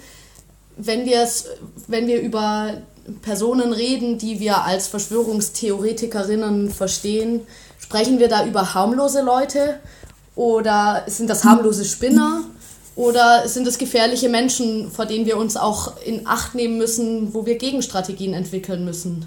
wenn, 0.78 1.06
wenn 1.88 2.08
wir 2.08 2.22
über 2.22 2.74
Personen 3.22 3.74
reden, 3.74 4.18
die 4.18 4.40
wir 4.40 4.64
als 4.64 4.88
Verschwörungstheoretikerinnen 4.88 6.72
verstehen, 6.72 7.42
sprechen 7.80 8.20
wir 8.20 8.30
da 8.30 8.46
über 8.46 8.74
harmlose 8.74 9.22
Leute 9.22 9.80
oder 10.36 11.04
sind 11.08 11.30
das 11.30 11.44
harmlose 11.44 11.86
Spinner? 11.86 12.44
Oder 12.96 13.48
sind 13.48 13.68
es 13.68 13.80
gefährliche 13.80 14.30
Menschen, 14.30 14.92
vor 14.92 15.08
denen 15.08 15.26
wir 15.26 15.38
uns 15.38 15.58
auch 15.58 15.98
in 16.06 16.28
Acht 16.28 16.54
nehmen 16.54 16.78
müssen, 16.78 17.34
wo 17.34 17.46
wir 17.46 17.58
Gegenstrategien 17.58 18.34
entwickeln 18.34 18.86
müssen? 18.86 19.26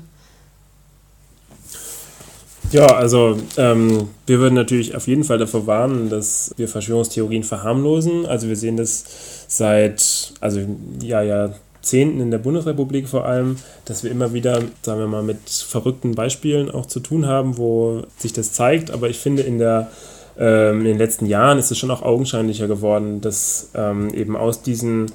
Ja, 2.72 2.86
also 2.86 3.38
ähm, 3.56 4.08
wir 4.26 4.38
würden 4.40 4.54
natürlich 4.54 4.94
auf 4.94 5.06
jeden 5.06 5.24
Fall 5.24 5.38
davor 5.38 5.66
warnen, 5.66 6.10
dass 6.10 6.52
wir 6.56 6.68
Verschwörungstheorien 6.68 7.44
verharmlosen. 7.44 8.26
Also 8.26 8.48
wir 8.48 8.56
sehen 8.56 8.76
das 8.76 9.04
seit 9.48 10.34
also 10.40 10.60
ja, 11.00 11.22
Jahrzehnten 11.22 12.20
in 12.20 12.30
der 12.30 12.38
Bundesrepublik 12.38 13.08
vor 13.08 13.24
allem, 13.24 13.56
dass 13.84 14.02
wir 14.02 14.10
immer 14.10 14.32
wieder, 14.32 14.62
sagen 14.82 15.00
wir 15.00 15.06
mal, 15.06 15.22
mit 15.22 15.48
verrückten 15.48 16.14
Beispielen 16.14 16.70
auch 16.70 16.86
zu 16.86 17.00
tun 17.00 17.26
haben, 17.26 17.56
wo 17.56 18.02
sich 18.18 18.32
das 18.32 18.52
zeigt. 18.52 18.90
Aber 18.90 19.08
ich 19.08 19.18
finde 19.18 19.42
in 19.42 19.58
der 19.58 19.90
ähm, 20.38 20.80
in 20.80 20.84
den 20.84 20.98
letzten 20.98 21.26
Jahren 21.26 21.58
ist 21.58 21.70
es 21.70 21.78
schon 21.78 21.90
auch 21.90 22.02
augenscheinlicher 22.02 22.68
geworden, 22.68 23.20
dass 23.20 23.70
ähm, 23.74 24.12
eben 24.12 24.36
aus 24.36 24.62
diesen, 24.62 25.06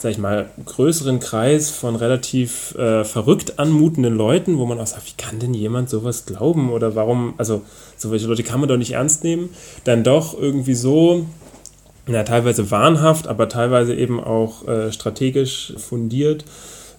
sag 0.00 0.12
ich 0.12 0.18
mal, 0.18 0.48
größeren 0.64 1.20
Kreis 1.20 1.68
von 1.68 1.94
relativ 1.94 2.74
äh, 2.76 3.04
verrückt 3.04 3.58
anmutenden 3.58 4.16
Leuten, 4.16 4.56
wo 4.56 4.64
man 4.64 4.80
auch 4.80 4.86
sagt, 4.86 5.06
wie 5.06 5.22
kann 5.22 5.38
denn 5.38 5.52
jemand 5.52 5.90
sowas 5.90 6.24
glauben 6.24 6.70
oder 6.70 6.94
warum, 6.94 7.34
also 7.36 7.60
solche 7.98 8.26
Leute 8.26 8.42
kann 8.42 8.60
man 8.60 8.68
doch 8.70 8.78
nicht 8.78 8.92
ernst 8.92 9.24
nehmen, 9.24 9.50
dann 9.84 10.02
doch 10.02 10.40
irgendwie 10.40 10.72
so 10.72 11.26
ja, 12.08 12.22
teilweise 12.22 12.70
wahnhaft, 12.70 13.28
aber 13.28 13.50
teilweise 13.50 13.94
eben 13.94 14.20
auch 14.20 14.66
äh, 14.66 14.90
strategisch 14.90 15.74
fundiert 15.76 16.44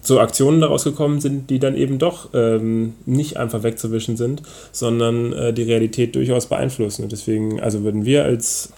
so 0.04 0.18
Aktionen 0.18 0.60
daraus 0.60 0.82
gekommen 0.82 1.20
sind, 1.20 1.48
die 1.48 1.60
dann 1.60 1.76
eben 1.76 1.98
doch 1.98 2.30
ähm, 2.34 2.94
nicht 3.06 3.36
einfach 3.36 3.62
wegzuwischen 3.62 4.16
sind, 4.16 4.42
sondern 4.72 5.32
äh, 5.32 5.52
die 5.52 5.62
Realität 5.62 6.16
durchaus 6.16 6.46
beeinflussen. 6.46 7.04
Und 7.04 7.12
deswegen, 7.12 7.60
also 7.60 7.84
würden 7.84 8.04
wir 8.04 8.24
als 8.24 8.72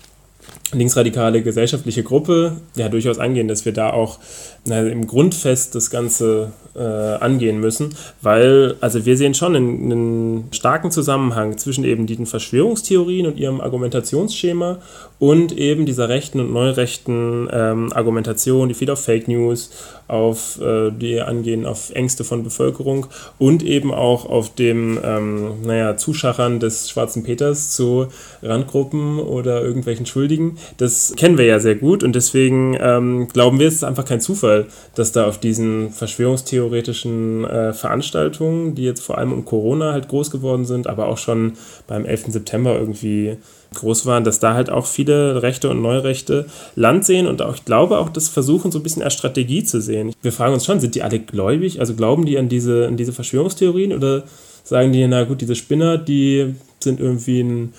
linksradikale 0.73 1.43
gesellschaftliche 1.43 2.03
Gruppe 2.03 2.57
ja 2.75 2.89
durchaus 2.89 3.19
angehen, 3.19 3.49
dass 3.49 3.65
wir 3.65 3.73
da 3.73 3.91
auch 3.91 4.19
na, 4.65 4.81
im 4.81 5.07
Grundfest 5.07 5.75
das 5.75 5.91
Ganze 5.91 6.53
äh, 6.75 6.81
angehen 6.81 7.61
müssen, 7.61 7.95
weil 8.23 8.77
also 8.81 9.07
wir 9.07 9.17
sehen 9.17 9.35
schon 9.35 9.55
einen, 9.55 9.93
einen, 9.93 10.49
starken 10.53 10.91
Zusammenhang 10.91 11.59
zwischen 11.59 11.85
eben 11.85 12.07
diesen 12.07 12.27
Verschwörungstheorien 12.27 13.27
und 13.27 13.39
ihrem 13.39 13.61
Argumentationsschema 13.61 14.79
und 15.19 15.57
eben 15.57 15.87
dieser 15.87 16.09
rechten 16.09 16.41
und 16.41 16.53
neurechten 16.53 17.49
ähm, 17.53 17.93
Argumentation, 17.93 18.69
die 18.69 18.75
viel 18.75 18.91
auf 18.91 19.05
Fake 19.05 19.29
News, 19.29 19.71
auf 20.07 20.61
äh, 20.61 20.91
die 20.91 21.21
angehen 21.21 21.67
auf 21.67 21.91
Ängste 21.91 22.25
von 22.25 22.43
Bevölkerung 22.43 23.07
und 23.39 23.63
eben 23.63 23.93
auch 23.93 24.27
auf 24.27 24.55
dem 24.55 24.99
ähm, 25.03 25.63
naja, 25.65 25.97
Zuschachern 25.97 26.61
des 26.61 26.91
Schwarzen 26.91 27.23
Peters 27.23 27.75
zu 27.75 28.09
Randgruppen 28.43 29.19
oder 29.19 29.63
irgendwelchen 29.63 30.07
Schuldigen. 30.07 30.59
Das 30.77 31.15
kennen 31.17 31.39
wir 31.39 31.47
ja 31.47 31.59
sehr 31.59 31.77
gut 31.77 32.03
und 32.03 32.15
deswegen 32.15 32.77
ähm, 32.81 33.29
glauben 33.29 33.59
wir, 33.59 33.69
es 33.69 33.75
ist 33.75 33.85
einfach 33.85 34.05
kein 34.05 34.21
Zufall, 34.21 34.67
dass 34.95 35.13
da 35.13 35.27
auf 35.27 35.39
diesen 35.39 35.91
verschwörungstheoretischen 35.91 37.45
äh, 37.45 37.73
Veranstaltungen, 37.73 38.75
die 38.75 38.85
jetzt 38.85 39.03
vor 39.03 39.19
allem 39.19 39.33
um 39.33 39.45
Corona 39.45 39.93
halt 39.93 40.09
groß 40.09 40.31
geworden 40.31 40.65
sind, 40.65 40.87
aber 40.87 41.09
auch 41.09 41.19
schon 41.19 41.55
beim 41.87 42.05
11. 42.05 42.27
September 42.29 42.79
irgendwie 42.79 43.37
groß 43.75 44.07
waren, 44.07 44.25
dass 44.25 44.41
da 44.41 44.55
halt 44.55 44.71
auch 44.71 44.87
viele 44.87 45.43
Rechte 45.43 45.71
und 45.71 45.83
Neurechte 45.83 46.47
Land 46.77 47.05
sehen 47.05 47.27
und 47.27 47.43
auch, 47.43 47.55
ich 47.55 47.65
glaube, 47.65 47.99
auch 47.99 48.09
das 48.09 48.29
versuchen, 48.29 48.73
so 48.73 48.79
ein 48.79 48.83
bisschen 48.83 49.03
als 49.03 49.15
Strategie 49.15 49.65
zu 49.65 49.81
sehen. 49.81 50.13
Wir 50.23 50.33
fragen 50.33 50.55
uns 50.55 50.65
schon, 50.65 50.81
sind 50.81 50.95
die 50.95 51.03
alle 51.03 51.21
gläubig? 51.21 51.81
Also 51.81 51.95
glauben 51.95 52.27
die 52.27 52.39
an 52.39 52.49
diese, 52.49 52.87
an 52.87 52.97
diese 52.97 53.13
Verschwörungstheorien 53.13 53.93
oder 53.93 54.25
sagen 54.65 54.93
die, 54.93 55.07
na 55.07 55.25
gut, 55.25 55.41
diese 55.41 55.55
Spinner, 55.55 55.99
die 55.99 56.55
sind 56.81 57.01
irgendwie 57.01 57.43
ein, 57.43 57.75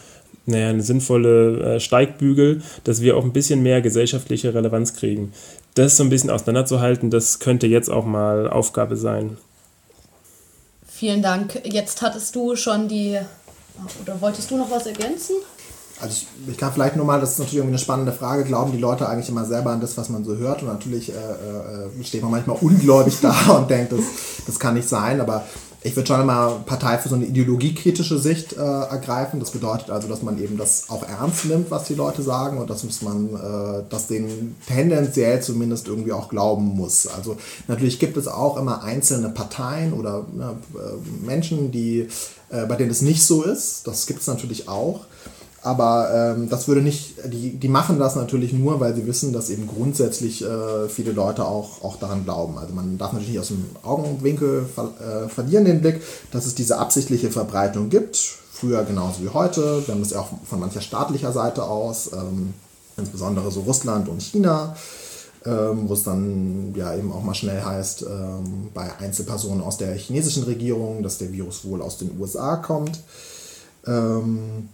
naja, 0.46 0.70
eine 0.70 0.84
sinnvolle 0.84 1.76
äh, 1.76 1.80
Steigbügel, 1.80 2.62
dass 2.84 3.02
wir 3.02 3.18
auch 3.18 3.24
ein 3.24 3.34
bisschen 3.34 3.64
mehr 3.64 3.82
gesellschaftliche 3.82 4.54
Relevanz 4.54 4.94
kriegen. 4.94 5.34
Das 5.74 5.98
so 5.98 6.04
ein 6.04 6.10
bisschen 6.10 6.30
auseinanderzuhalten, 6.30 7.10
das 7.10 7.40
könnte 7.40 7.68
jetzt 7.68 7.90
auch 7.90 8.06
mal 8.06 8.50
Aufgabe 8.50 8.96
sein. 8.96 9.38
Vielen 10.88 11.22
Dank. 11.22 11.62
Jetzt 11.66 12.02
hattest 12.02 12.36
du 12.36 12.56
schon 12.56 12.88
die, 12.88 13.20
oder 14.02 14.22
wolltest 14.22 14.50
du 14.52 14.58
noch 14.58 14.72
was 14.72 14.86
ergänzen? 14.86 15.36
Also 16.02 16.14
ich, 16.14 16.52
ich 16.52 16.58
kann 16.58 16.74
vielleicht 16.74 16.98
nur 16.98 17.06
mal, 17.06 17.22
das 17.22 17.34
ist 17.34 17.40
natürlich 17.40 17.58
irgendwie 17.58 17.76
eine 17.76 17.80
spannende 17.80 18.12
Frage, 18.12 18.44
glauben 18.44 18.72
die 18.72 18.78
Leute 18.78 19.08
eigentlich 19.08 19.30
immer 19.30 19.46
selber 19.46 19.72
an 19.72 19.80
das, 19.80 19.98
was 19.98 20.10
man 20.10 20.26
so 20.26 20.36
hört? 20.36 20.62
Und 20.62 20.68
natürlich 20.68 21.10
äh, 21.10 21.14
äh, 21.14 22.04
steht 22.04 22.22
man 22.22 22.32
manchmal 22.32 22.58
ungläubig 22.60 23.18
da 23.22 23.34
und 23.52 23.70
denkt, 23.70 23.94
das, 23.94 24.02
das 24.46 24.60
kann 24.60 24.74
nicht 24.74 24.90
sein, 24.90 25.22
aber 25.22 25.46
ich 25.86 25.96
würde 25.96 26.08
schon 26.08 26.22
immer 26.22 26.64
Partei 26.66 26.98
für 26.98 27.10
so 27.10 27.16
eine 27.16 27.26
ideologiekritische 27.26 28.18
Sicht 28.18 28.54
äh, 28.54 28.60
ergreifen. 28.60 29.40
Das 29.40 29.52
bedeutet 29.52 29.92
also, 29.92 30.08
dass 30.08 30.24
man 30.24 30.42
eben 30.42 30.58
das 30.58 30.90
auch 30.90 31.08
ernst 31.08 31.46
nimmt, 31.46 31.70
was 31.70 31.84
die 31.84 31.94
Leute 31.94 32.24
sagen 32.24 32.58
und 32.58 32.72
dass 32.72 32.84
man 33.02 33.36
äh, 33.36 33.84
das 33.88 34.08
denen 34.08 34.56
tendenziell 34.68 35.44
zumindest 35.44 35.88
irgendwie 35.88 36.12
auch 36.12 36.28
glauben 36.28 36.76
muss. 36.76 37.06
Also 37.06 37.38
natürlich 37.68 38.00
gibt 38.00 38.18
es 38.18 38.28
auch 38.28 38.58
immer 38.58 38.84
einzelne 38.84 39.30
Parteien 39.30 39.94
oder 39.94 40.26
äh, 40.40 41.24
Menschen, 41.24 41.72
die, 41.72 42.08
äh, 42.50 42.66
bei 42.66 42.76
denen 42.78 42.90
es 42.90 43.04
nicht 43.04 43.22
so 43.22 43.44
ist. 43.44 43.86
Das 43.86 44.08
gibt 44.08 44.22
es 44.22 44.28
natürlich 44.28 44.68
auch. 44.68 45.02
Aber 45.66 46.12
ähm, 46.14 46.48
das 46.48 46.68
würde 46.68 46.84
nicht, 46.84 47.16
die, 47.26 47.58
die 47.58 47.68
machen 47.68 47.98
das 47.98 48.16
natürlich 48.16 48.54
nur, 48.54 48.80
weil 48.80 48.94
sie 48.94 49.08
wissen, 49.08 49.34
dass 49.34 49.50
eben 49.50 49.66
grundsätzlich 49.66 50.44
äh, 50.44 50.88
viele 50.90 51.12
Leute 51.12 51.44
auch, 51.44 51.84
auch 51.84 51.98
daran 51.98 52.24
glauben. 52.24 52.60
Also 52.60 52.72
man 52.76 53.00
darf 53.00 53.14
natürlich 53.14 53.32
nicht 53.32 53.40
aus 53.40 53.48
dem 53.48 53.66
Augenwinkel 53.82 54.68
ver, 54.68 54.92
äh, 55.02 55.28
verlieren 55.28 55.66
den 55.66 55.82
Blick, 55.82 56.04
dass 56.30 56.46
es 56.46 56.54
diese 56.54 56.78
absichtliche 56.78 57.32
Verbreitung 57.32 57.90
gibt. 57.90 58.16
Früher 58.16 58.84
genauso 58.84 59.24
wie 59.24 59.30
heute. 59.30 59.82
Wir 59.88 59.96
haben 59.96 60.02
das 60.02 60.12
ja 60.12 60.20
auch 60.20 60.30
von 60.48 60.60
mancher 60.60 60.82
staatlicher 60.82 61.32
Seite 61.32 61.64
aus, 61.64 62.12
ähm, 62.14 62.54
insbesondere 62.96 63.50
so 63.50 63.62
Russland 63.62 64.08
und 64.08 64.22
China. 64.22 64.76
Ähm, 65.48 65.90
wo 65.90 65.94
es 65.94 66.04
dann 66.04 66.74
ja 66.76 66.96
eben 66.96 67.12
auch 67.12 67.24
mal 67.24 67.36
schnell 67.36 67.64
heißt, 67.64 68.04
ähm, 68.04 68.70
bei 68.74 68.96
Einzelpersonen 69.00 69.62
aus 69.62 69.78
der 69.78 69.96
chinesischen 69.96 70.44
Regierung, 70.44 71.02
dass 71.02 71.18
der 71.18 71.32
Virus 71.32 71.66
wohl 71.66 71.82
aus 71.82 71.98
den 71.98 72.20
USA 72.20 72.56
kommt. 72.56 73.00
Ähm, 73.88 74.70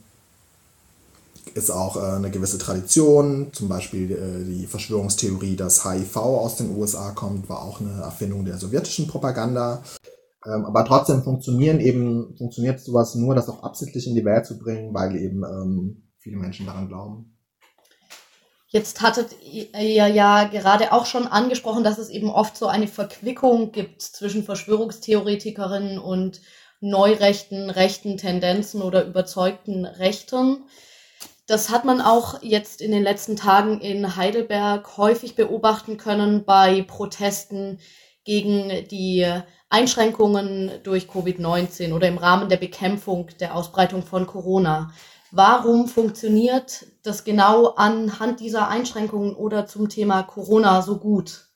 ist 1.54 1.70
auch 1.72 1.98
äh, 1.98 2.16
eine 2.16 2.32
gewisse 2.32 2.58
Tradition. 2.58 3.52
Zum 3.54 3.68
Beispiel 3.68 4.12
äh, 4.12 4.46
die 4.46 4.68
Verschwörungstheorie, 4.68 5.56
dass 5.56 5.86
HIV 5.86 6.18
aus 6.18 6.58
den 6.58 6.76
USA 6.76 7.12
kommt, 7.12 7.50
war 7.50 7.64
auch 7.64 7.82
eine 7.82 8.02
Erfindung 8.02 8.46
der 8.46 8.58
sowjetischen 8.58 9.08
Propaganda. 9.08 9.84
Ähm, 10.46 10.66
aber 10.66 10.86
trotzdem 10.86 11.24
funktionieren 11.24 11.80
eben, 11.80 12.36
funktioniert 12.38 12.80
sowas 12.80 13.16
nur, 13.16 13.36
das 13.36 13.50
auch 13.50 13.64
absichtlich 13.64 14.08
in 14.08 14.16
die 14.16 14.26
Welt 14.26 14.46
zu 14.46 14.58
bringen, 14.58 14.94
weil 14.94 15.16
eben 15.16 15.44
ähm, 15.44 16.04
viele 16.20 16.38
Menschen 16.38 16.66
daran 16.66 16.88
glauben. 16.88 17.38
Jetzt 18.68 19.02
hattet 19.02 19.36
ihr 19.44 20.08
ja 20.08 20.46
gerade 20.46 20.94
auch 20.94 21.06
schon 21.06 21.28
angesprochen, 21.28 21.84
dass 21.84 21.98
es 21.98 22.10
eben 22.10 22.30
oft 22.30 22.56
so 22.56 22.68
eine 22.68 22.88
Verquickung 22.88 23.74
gibt 23.74 24.02
zwischen 24.02 24.46
Verschwörungstheoretikerinnen 24.46 26.00
und 26.00 26.40
neurechten, 26.80 27.70
rechten 27.70 28.16
Tendenzen 28.16 28.82
oder 28.82 29.06
überzeugten 29.06 29.86
Rechten. 29.86 30.64
Das 31.52 31.70
hat 31.70 31.84
man 31.84 32.00
auch 32.00 32.42
jetzt 32.42 32.80
in 32.80 32.94
den 32.94 33.04
letzten 33.04 33.36
Tagen 33.36 33.82
in 33.82 34.16
Heidelberg 34.16 34.96
häufig 34.96 35.36
beobachten 35.36 35.98
können 35.98 36.46
bei 36.46 36.82
Protesten 36.84 37.78
gegen 38.24 38.88
die 38.88 39.28
Einschränkungen 39.70 40.72
durch 40.84 41.10
Covid-19 41.10 41.94
oder 41.94 42.08
im 42.08 42.18
Rahmen 42.18 42.48
der 42.48 42.56
Bekämpfung 42.56 43.28
der 43.42 43.54
Ausbreitung 43.54 44.02
von 44.02 44.28
Corona. 44.28 44.94
Warum 45.32 45.90
funktioniert 45.90 46.86
das 47.04 47.26
genau 47.26 47.72
anhand 47.76 48.40
dieser 48.40 48.70
Einschränkungen 48.70 49.36
oder 49.36 49.66
zum 49.66 49.90
Thema 49.90 50.24
Corona 50.24 50.82
so 50.82 51.00
gut? 51.00 51.51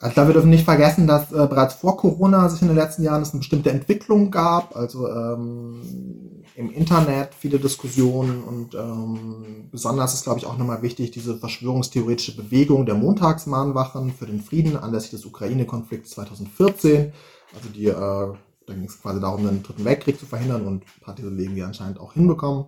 Also 0.00 0.14
da 0.14 0.26
wir 0.28 0.34
dürfen 0.34 0.50
nicht 0.50 0.64
vergessen, 0.64 1.08
dass 1.08 1.32
äh, 1.32 1.46
bereits 1.48 1.74
vor 1.74 1.96
Corona 1.96 2.48
sich 2.48 2.62
in 2.62 2.68
den 2.68 2.76
letzten 2.76 3.02
Jahren 3.02 3.22
es 3.22 3.30
eine 3.30 3.40
bestimmte 3.40 3.70
Entwicklung 3.70 4.30
gab. 4.30 4.76
Also 4.76 5.08
ähm, 5.08 6.44
im 6.54 6.70
Internet 6.70 7.34
viele 7.34 7.58
Diskussionen 7.58 8.44
und 8.44 8.74
ähm, 8.74 9.68
besonders 9.72 10.14
ist, 10.14 10.22
glaube 10.22 10.38
ich, 10.38 10.46
auch 10.46 10.56
nochmal 10.56 10.82
wichtig, 10.82 11.10
diese 11.10 11.36
verschwörungstheoretische 11.36 12.36
Bewegung 12.36 12.86
der 12.86 12.94
Montagsmahnwachen 12.94 14.12
für 14.12 14.26
den 14.26 14.40
Frieden 14.40 14.76
anlässlich 14.76 15.10
des 15.12 15.26
Ukraine-Konflikts 15.26 16.10
2014. 16.10 17.12
Also 17.54 17.68
die, 17.74 17.86
äh, 17.86 17.92
da 17.92 18.74
ging 18.74 18.84
es 18.84 19.02
quasi 19.02 19.20
darum, 19.20 19.44
den 19.44 19.64
Dritten 19.64 19.84
Weltkrieg 19.84 20.18
zu 20.18 20.26
verhindern 20.26 20.64
und 20.64 20.84
hat 21.02 21.18
diese 21.18 21.30
Bewegung 21.30 21.56
ja 21.56 21.66
anscheinend 21.66 21.98
auch 21.98 22.12
hinbekommen. 22.12 22.66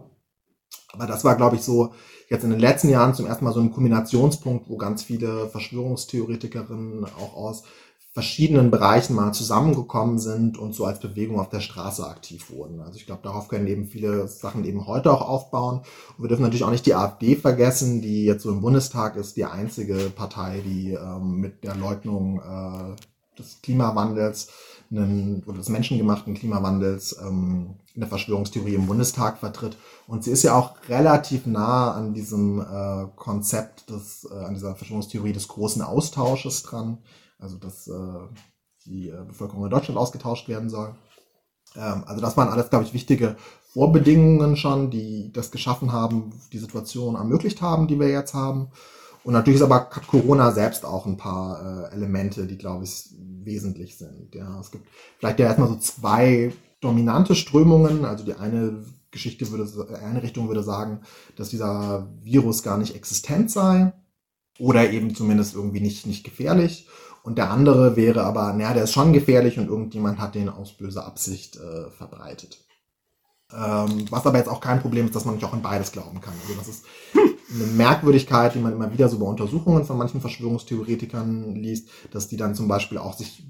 Aber 0.92 1.06
das 1.06 1.24
war, 1.24 1.36
glaube 1.36 1.56
ich, 1.56 1.62
so 1.62 1.92
jetzt 2.28 2.44
in 2.44 2.50
den 2.50 2.60
letzten 2.60 2.88
Jahren 2.88 3.14
zum 3.14 3.26
ersten 3.26 3.44
Mal 3.44 3.52
so 3.52 3.60
ein 3.60 3.72
Kombinationspunkt, 3.72 4.68
wo 4.68 4.76
ganz 4.76 5.02
viele 5.02 5.48
Verschwörungstheoretikerinnen 5.48 7.04
auch 7.04 7.36
aus 7.36 7.64
verschiedenen 8.12 8.72
Bereichen 8.72 9.14
mal 9.14 9.32
zusammengekommen 9.32 10.18
sind 10.18 10.58
und 10.58 10.74
so 10.74 10.84
als 10.84 10.98
Bewegung 10.98 11.38
auf 11.38 11.48
der 11.48 11.60
Straße 11.60 12.04
aktiv 12.04 12.50
wurden. 12.50 12.80
Also 12.80 12.96
ich 12.96 13.06
glaube, 13.06 13.22
darauf 13.22 13.46
können 13.46 13.68
eben 13.68 13.86
viele 13.86 14.26
Sachen 14.26 14.64
eben 14.64 14.86
heute 14.88 15.12
auch 15.12 15.22
aufbauen. 15.22 15.82
Und 16.16 16.24
wir 16.24 16.28
dürfen 16.28 16.42
natürlich 16.42 16.64
auch 16.64 16.72
nicht 16.72 16.86
die 16.86 16.96
AfD 16.96 17.36
vergessen, 17.36 18.02
die 18.02 18.24
jetzt 18.24 18.42
so 18.42 18.50
im 18.50 18.62
Bundestag 18.62 19.14
ist, 19.14 19.36
die 19.36 19.44
einzige 19.44 20.10
Partei, 20.10 20.60
die 20.64 20.92
ähm, 20.92 21.36
mit 21.36 21.62
der 21.62 21.76
Leugnung 21.76 22.40
äh, 22.40 23.38
des 23.38 23.62
Klimawandels 23.62 24.48
einen, 24.90 25.42
oder 25.46 25.58
des 25.58 25.68
menschengemachten 25.68 26.34
Klimawandels 26.34 27.16
ähm, 27.20 27.76
eine 27.94 28.06
Verschwörungstheorie 28.06 28.74
im 28.74 28.86
Bundestag 28.86 29.38
vertritt. 29.38 29.76
Und 30.06 30.24
sie 30.24 30.30
ist 30.30 30.42
ja 30.42 30.54
auch 30.54 30.74
relativ 30.88 31.46
nah 31.46 31.92
an 31.92 32.14
diesem 32.14 32.60
äh, 32.60 33.06
Konzept 33.16 33.90
des, 33.90 34.28
äh, 34.30 34.44
an 34.44 34.54
dieser 34.54 34.74
Verschwörungstheorie 34.74 35.32
des 35.32 35.48
großen 35.48 35.82
Austausches 35.82 36.62
dran. 36.62 36.98
Also 37.38 37.56
dass 37.56 37.88
äh, 37.88 37.92
die 38.86 39.08
äh, 39.08 39.24
Bevölkerung 39.26 39.64
in 39.64 39.70
Deutschland 39.70 39.98
ausgetauscht 39.98 40.48
werden 40.48 40.70
soll. 40.70 40.94
Ähm, 41.76 42.04
also 42.06 42.20
das 42.20 42.36
waren 42.36 42.48
alles, 42.48 42.70
glaube 42.70 42.84
ich, 42.84 42.94
wichtige 42.94 43.36
Vorbedingungen 43.72 44.56
schon, 44.56 44.90
die 44.90 45.30
das 45.32 45.50
geschaffen 45.50 45.92
haben, 45.92 46.32
die 46.52 46.58
Situation 46.58 47.14
ermöglicht 47.14 47.62
haben, 47.62 47.86
die 47.86 48.00
wir 48.00 48.08
jetzt 48.08 48.34
haben. 48.34 48.68
Und 49.22 49.34
natürlich 49.34 49.60
ist 49.60 49.66
aber 49.66 49.80
Corona 49.80 50.50
selbst 50.50 50.84
auch 50.84 51.06
ein 51.06 51.16
paar 51.16 51.90
äh, 51.90 51.94
Elemente, 51.94 52.46
die, 52.46 52.56
glaube 52.56 52.84
ich, 52.84 53.14
wesentlich 53.44 53.98
sind. 53.98 54.34
Ja, 54.34 54.60
es 54.60 54.70
gibt 54.70 54.86
vielleicht 55.18 55.38
ja 55.38 55.46
erstmal 55.46 55.68
so 55.68 55.76
zwei 55.76 56.52
dominante 56.80 57.34
Strömungen. 57.34 58.04
Also 58.04 58.24
die 58.24 58.34
eine 58.34 58.84
Geschichte 59.10 59.50
würde, 59.50 59.98
eine 60.02 60.22
Richtung 60.22 60.48
würde 60.48 60.62
sagen, 60.62 61.00
dass 61.36 61.50
dieser 61.50 62.08
Virus 62.22 62.62
gar 62.62 62.78
nicht 62.78 62.94
existent 62.94 63.50
sei 63.50 63.92
oder 64.58 64.90
eben 64.90 65.14
zumindest 65.14 65.54
irgendwie 65.54 65.80
nicht, 65.80 66.06
nicht 66.06 66.24
gefährlich. 66.24 66.88
Und 67.22 67.36
der 67.36 67.50
andere 67.50 67.96
wäre 67.96 68.24
aber, 68.24 68.52
naja, 68.52 68.72
der 68.72 68.84
ist 68.84 68.92
schon 68.92 69.12
gefährlich 69.12 69.58
und 69.58 69.68
irgendjemand 69.68 70.18
hat 70.18 70.34
den 70.34 70.48
aus 70.48 70.72
böser 70.72 71.06
Absicht 71.06 71.56
äh, 71.56 71.90
verbreitet. 71.90 72.64
Ähm, 73.52 74.06
was 74.10 74.26
aber 74.26 74.38
jetzt 74.38 74.48
auch 74.48 74.60
kein 74.60 74.80
Problem 74.80 75.06
ist, 75.06 75.16
dass 75.16 75.24
man 75.24 75.34
nicht 75.34 75.44
auch 75.44 75.52
in 75.52 75.62
beides 75.62 75.92
glauben 75.92 76.20
kann. 76.20 76.34
Also 76.42 76.54
das 76.54 76.68
ist 76.68 76.84
eine 77.52 77.64
Merkwürdigkeit, 77.64 78.54
die 78.54 78.58
man 78.58 78.72
immer 78.72 78.92
wieder 78.92 79.08
so 79.08 79.18
bei 79.18 79.26
Untersuchungen 79.26 79.84
von 79.84 79.98
manchen 79.98 80.20
Verschwörungstheoretikern 80.20 81.54
liest, 81.54 81.88
dass 82.10 82.28
die 82.28 82.36
dann 82.36 82.54
zum 82.54 82.68
Beispiel 82.68 82.98
auch 82.98 83.16
sich 83.16 83.44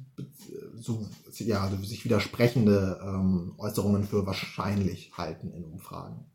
so 0.80 1.06
ja, 1.38 1.70
sich 1.82 2.04
widersprechende 2.04 3.00
ähm, 3.02 3.54
Äußerungen 3.58 4.04
für 4.04 4.26
wahrscheinlich 4.26 5.12
halten 5.16 5.52
in 5.52 5.64
Umfragen. 5.64 6.26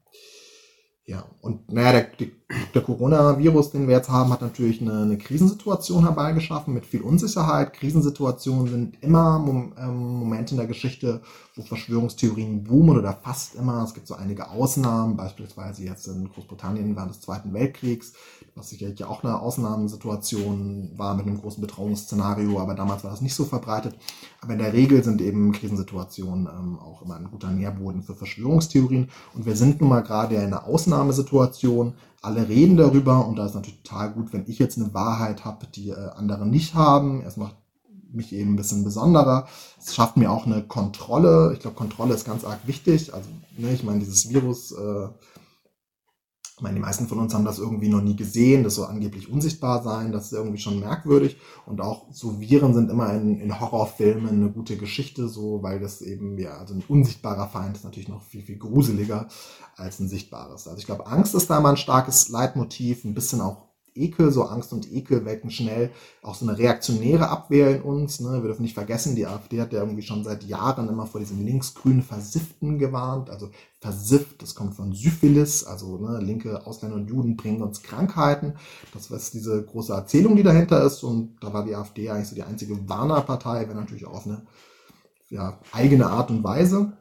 Ja, 1.07 1.23
und 1.41 1.71
naja, 1.71 2.01
der, 2.19 2.27
der 2.73 2.81
Coronavirus, 2.81 3.71
den 3.71 3.87
wir 3.87 3.95
jetzt 3.95 4.09
haben, 4.09 4.31
hat 4.31 4.41
natürlich 4.41 4.81
eine, 4.81 5.03
eine 5.03 5.19
Krisensituation 5.19 6.03
herbeigeschaffen 6.03 6.73
mit 6.73 6.83
viel 6.83 7.01
Unsicherheit. 7.01 7.73
Krisensituationen 7.73 8.67
sind 8.67 9.03
immer 9.03 9.37
Mom 9.37 9.73
ähm, 9.77 9.97
Momente 9.97 10.55
in 10.55 10.57
der 10.57 10.65
Geschichte, 10.65 11.21
wo 11.55 11.61
Verschwörungstheorien 11.61 12.63
boomen 12.63 12.97
oder 12.97 13.13
fast 13.13 13.53
immer. 13.53 13.83
Es 13.83 13.93
gibt 13.93 14.07
so 14.07 14.15
einige 14.15 14.49
Ausnahmen, 14.49 15.15
beispielsweise 15.15 15.83
jetzt 15.83 16.07
in 16.07 16.27
Großbritannien 16.27 16.95
während 16.95 17.11
des 17.11 17.21
Zweiten 17.21 17.53
Weltkriegs, 17.53 18.13
was 18.55 18.69
sicherlich 18.69 18.97
ja 18.97 19.07
auch 19.07 19.23
eine 19.23 19.39
Ausnahmesituation 19.39 20.91
war 20.95 21.13
mit 21.15 21.27
einem 21.27 21.39
großen 21.39 21.61
Bedrohungsszenario, 21.61 22.59
aber 22.59 22.73
damals 22.73 23.03
war 23.03 23.11
das 23.11 23.21
nicht 23.21 23.35
so 23.35 23.45
verbreitet. 23.45 23.95
Aber 24.41 24.53
in 24.53 24.59
der 24.59 24.73
Regel 24.73 25.03
sind 25.03 25.21
eben 25.21 25.51
Krisensituationen 25.51 26.47
ähm, 26.47 26.79
auch 26.79 27.01
immer 27.01 27.15
ein 27.15 27.29
guter 27.29 27.51
Nährboden 27.51 28.01
für 28.01 28.15
Verschwörungstheorien. 28.15 29.09
Und 29.33 29.45
wir 29.45 29.55
sind 29.55 29.81
nun 29.81 29.89
mal 29.89 30.01
gerade 30.01 30.35
in 30.35 30.41
einer 30.41 30.67
Ausnahmesituation. 30.95 31.93
Alle 32.21 32.47
reden 32.47 32.77
darüber 32.77 33.27
und 33.27 33.35
da 33.35 33.45
ist 33.45 33.53
natürlich 33.53 33.83
total 33.83 34.11
gut, 34.11 34.33
wenn 34.33 34.45
ich 34.47 34.57
jetzt 34.57 34.77
eine 34.77 34.93
Wahrheit 34.93 35.45
habe, 35.45 35.67
die 35.67 35.89
äh, 35.89 36.09
andere 36.15 36.47
nicht 36.47 36.73
haben. 36.73 37.21
Es 37.21 37.37
macht 37.37 37.55
mich 38.11 38.33
eben 38.33 38.53
ein 38.53 38.55
bisschen 38.55 38.83
besonderer. 38.83 39.47
Es 39.79 39.93
schafft 39.93 40.17
mir 40.17 40.31
auch 40.31 40.45
eine 40.45 40.63
Kontrolle. 40.63 41.51
Ich 41.53 41.59
glaube, 41.59 41.75
Kontrolle 41.75 42.15
ist 42.15 42.25
ganz 42.25 42.43
arg 42.43 42.59
wichtig. 42.65 43.13
Also, 43.13 43.29
ne, 43.57 43.73
ich 43.73 43.83
meine, 43.83 43.99
dieses 43.99 44.29
Virus 44.29 44.71
äh, 44.71 45.07
ich 46.57 46.61
meine, 46.61 46.75
die 46.75 46.81
meisten 46.81 47.07
von 47.07 47.19
uns 47.19 47.33
haben 47.33 47.43
das 47.43 47.59
irgendwie 47.59 47.89
noch 47.89 48.01
nie 48.01 48.15
gesehen, 48.15 48.63
das 48.63 48.75
soll 48.75 48.87
angeblich 48.87 49.29
unsichtbar 49.29 49.83
sein, 49.83 50.13
das 50.13 50.27
ist 50.27 50.31
irgendwie 50.31 50.57
schon 50.57 50.79
merkwürdig. 50.79 51.35
Und 51.65 51.81
auch 51.81 52.05
so 52.11 52.39
Viren 52.39 52.73
sind 52.73 52.89
immer 52.89 53.13
in, 53.13 53.41
in 53.41 53.59
Horrorfilmen 53.59 54.29
eine 54.29 54.51
gute 54.51 54.77
Geschichte, 54.77 55.27
so, 55.27 55.61
weil 55.63 55.81
das 55.81 56.01
eben, 56.01 56.37
ja, 56.37 56.57
also 56.57 56.73
ein 56.73 56.83
unsichtbarer 56.87 57.49
Feind 57.49 57.75
ist 57.75 57.83
natürlich 57.83 58.07
noch 58.07 58.21
viel, 58.21 58.41
viel 58.41 58.57
gruseliger 58.57 59.27
als 59.75 59.99
ein 59.99 60.07
sichtbares. 60.07 60.65
Also 60.69 60.79
ich 60.79 60.85
glaube, 60.85 61.07
Angst 61.07 61.35
ist 61.35 61.49
da 61.49 61.59
mal 61.59 61.71
ein 61.71 61.77
starkes 61.77 62.29
Leitmotiv, 62.29 63.03
ein 63.03 63.13
bisschen 63.13 63.41
auch 63.41 63.65
Ekel, 63.95 64.31
so 64.31 64.43
Angst 64.43 64.73
und 64.73 64.91
Ekel 64.91 65.25
wecken 65.25 65.49
schnell 65.49 65.91
auch 66.21 66.35
so 66.35 66.47
eine 66.47 66.57
reaktionäre 66.57 67.29
Abwehr 67.29 67.75
in 67.75 67.81
uns. 67.81 68.19
Ne? 68.19 68.41
Wir 68.41 68.47
dürfen 68.47 68.63
nicht 68.63 68.73
vergessen, 68.73 69.15
die 69.15 69.25
AfD 69.25 69.61
hat 69.61 69.73
ja 69.73 69.79
irgendwie 69.79 70.03
schon 70.03 70.23
seit 70.23 70.43
Jahren 70.43 70.89
immer 70.89 71.07
vor 71.07 71.19
diesem 71.19 71.43
linksgrünen 71.45 72.03
Versifften 72.03 72.77
gewarnt. 72.77 73.29
Also 73.29 73.49
versifft, 73.79 74.41
das 74.41 74.55
kommt 74.55 74.75
von 74.75 74.93
Syphilis, 74.93 75.63
also 75.63 75.97
ne, 75.97 76.19
linke 76.19 76.65
Ausländer 76.65 76.97
und 76.97 77.07
Juden 77.07 77.37
bringen 77.37 77.61
uns 77.61 77.83
Krankheiten. 77.83 78.55
Das 78.93 79.09
ist 79.09 79.33
diese 79.33 79.63
große 79.63 79.93
Erzählung, 79.93 80.35
die 80.35 80.43
dahinter 80.43 80.83
ist. 80.83 81.03
Und 81.03 81.37
da 81.41 81.53
war 81.53 81.63
die 81.63 81.75
AfD 81.75 82.09
eigentlich 82.09 82.29
so 82.29 82.35
die 82.35 82.43
einzige 82.43 82.89
Warnerpartei, 82.89 83.67
wenn 83.67 83.77
natürlich 83.77 84.05
auch 84.05 84.15
auf 84.15 84.25
eine 84.25 84.45
ja, 85.29 85.59
eigene 85.71 86.07
Art 86.07 86.29
und 86.29 86.43
Weise. 86.43 86.93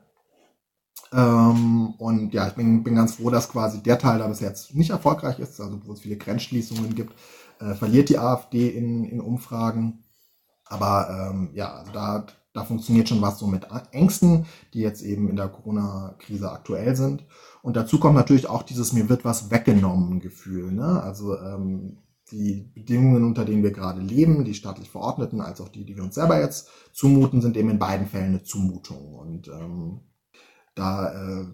Ähm, 1.14 1.94
und 1.98 2.34
ja, 2.34 2.48
ich 2.48 2.54
bin, 2.54 2.82
bin 2.82 2.96
ganz 2.96 3.14
froh, 3.14 3.30
dass 3.30 3.48
quasi 3.48 3.82
der 3.82 3.98
Teil 3.98 4.18
da 4.18 4.26
bis 4.26 4.40
jetzt 4.40 4.74
nicht 4.74 4.90
erfolgreich 4.90 5.38
ist, 5.38 5.60
also 5.60 5.80
wo 5.84 5.92
es 5.92 6.00
viele 6.00 6.16
Grenzschließungen 6.16 6.94
gibt, 6.94 7.14
äh, 7.60 7.74
verliert 7.74 8.08
die 8.08 8.18
AfD 8.18 8.68
in, 8.68 9.04
in 9.04 9.20
Umfragen. 9.20 10.02
Aber 10.64 11.30
ähm, 11.30 11.50
ja, 11.54 11.72
also 11.72 11.92
da, 11.92 12.26
da 12.52 12.64
funktioniert 12.64 13.08
schon 13.08 13.22
was 13.22 13.38
so 13.38 13.46
mit 13.46 13.68
Ängsten, 13.92 14.46
die 14.72 14.80
jetzt 14.80 15.02
eben 15.02 15.28
in 15.28 15.36
der 15.36 15.48
Corona-Krise 15.48 16.50
aktuell 16.50 16.96
sind. 16.96 17.24
Und 17.62 17.76
dazu 17.76 18.00
kommt 18.00 18.16
natürlich 18.16 18.48
auch 18.48 18.64
dieses 18.64 18.92
mir 18.92 19.08
wird 19.08 19.24
was 19.24 19.50
weggenommen 19.52 20.18
Gefühl. 20.18 20.72
Ne? 20.72 21.00
Also 21.02 21.38
ähm, 21.38 21.98
die 22.32 22.72
Bedingungen, 22.74 23.24
unter 23.24 23.44
denen 23.44 23.62
wir 23.62 23.70
gerade 23.70 24.00
leben, 24.00 24.44
die 24.44 24.54
staatlich 24.54 24.90
verordneten, 24.90 25.40
als 25.40 25.60
auch 25.60 25.68
die, 25.68 25.84
die 25.84 25.96
wir 25.96 26.02
uns 26.02 26.16
selber 26.16 26.40
jetzt 26.40 26.68
zumuten, 26.92 27.40
sind 27.40 27.56
eben 27.56 27.70
in 27.70 27.78
beiden 27.78 28.06
Fällen 28.06 28.30
eine 28.30 28.42
Zumutung. 28.42 29.14
Und 29.14 29.48
ähm, 29.48 30.00
da 30.74 31.42
äh, 31.42 31.46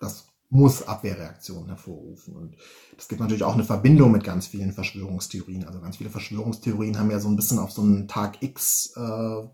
das 0.00 0.26
muss 0.52 0.82
Abwehrreaktionen 0.86 1.68
hervorrufen. 1.68 2.36
Und 2.36 2.56
es 2.98 3.08
gibt 3.08 3.20
natürlich 3.20 3.42
auch 3.42 3.54
eine 3.54 3.64
Verbindung 3.64 4.12
mit 4.12 4.22
ganz 4.22 4.46
vielen 4.46 4.72
Verschwörungstheorien. 4.72 5.64
Also 5.64 5.80
ganz 5.80 5.96
viele 5.96 6.10
Verschwörungstheorien 6.10 6.98
haben 6.98 7.10
ja 7.10 7.20
so 7.20 7.28
ein 7.28 7.36
bisschen 7.36 7.58
auf 7.58 7.72
so 7.72 7.80
einen 7.80 8.06
Tag 8.06 8.42
X 8.42 8.92
äh, 8.94 9.48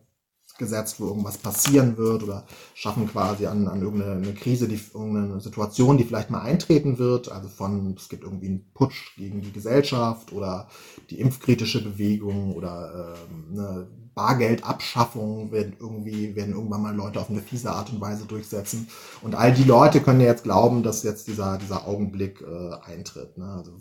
gesetzt, 0.59 0.99
wo 0.99 1.07
irgendwas 1.07 1.39
passieren 1.39 1.97
wird 1.97 2.25
oder 2.25 2.45
schaffen 2.75 3.07
quasi 3.07 3.47
an, 3.47 3.69
an 3.69 3.81
irgendeine 3.81 4.35
Krise, 4.35 4.67
die 4.67 4.81
irgendeine 4.93 5.41
Situation, 5.41 5.99
die 5.99 6.05
vielleicht 6.05 6.31
mal 6.31 6.43
eintreten 6.43 6.99
wird. 6.99 7.31
Also 7.31 7.49
von, 7.49 7.95
es 7.97 8.09
gibt 8.09 8.25
irgendwie 8.25 8.49
einen 8.49 8.73
Putsch 8.75 9.17
gegen 9.17 9.41
die 9.41 9.53
Gesellschaft 9.53 10.33
oder 10.33 10.69
die 11.11 11.21
impfkritische 11.21 11.85
Bewegung 11.85 12.55
oder 12.55 13.15
äh, 13.15 13.53
eine 13.53 13.89
Bargeldabschaffung 14.19 15.53
werden 15.53 15.77
irgendwie, 15.79 16.35
werden 16.35 16.55
irgendwann 16.55 16.83
mal 16.83 16.95
Leute 16.95 17.21
auf 17.21 17.31
eine 17.31 17.41
fiese 17.41 17.71
Art 17.71 17.93
und 17.93 18.01
Weise 18.01 18.27
durchsetzen. 18.27 18.89
Und 19.23 19.37
all 19.37 19.55
die 19.55 19.63
Leute 19.63 20.01
können 20.01 20.21
ja 20.21 20.27
jetzt 20.27 20.43
glauben, 20.43 20.83
dass 20.83 21.05
jetzt 21.05 21.29
dieser, 21.29 21.57
dieser 21.57 21.87
Augenblick 21.87 22.41
äh, 22.41 22.91
eintritt. 22.91 23.39
Ne? 23.39 23.47
Also 23.47 23.81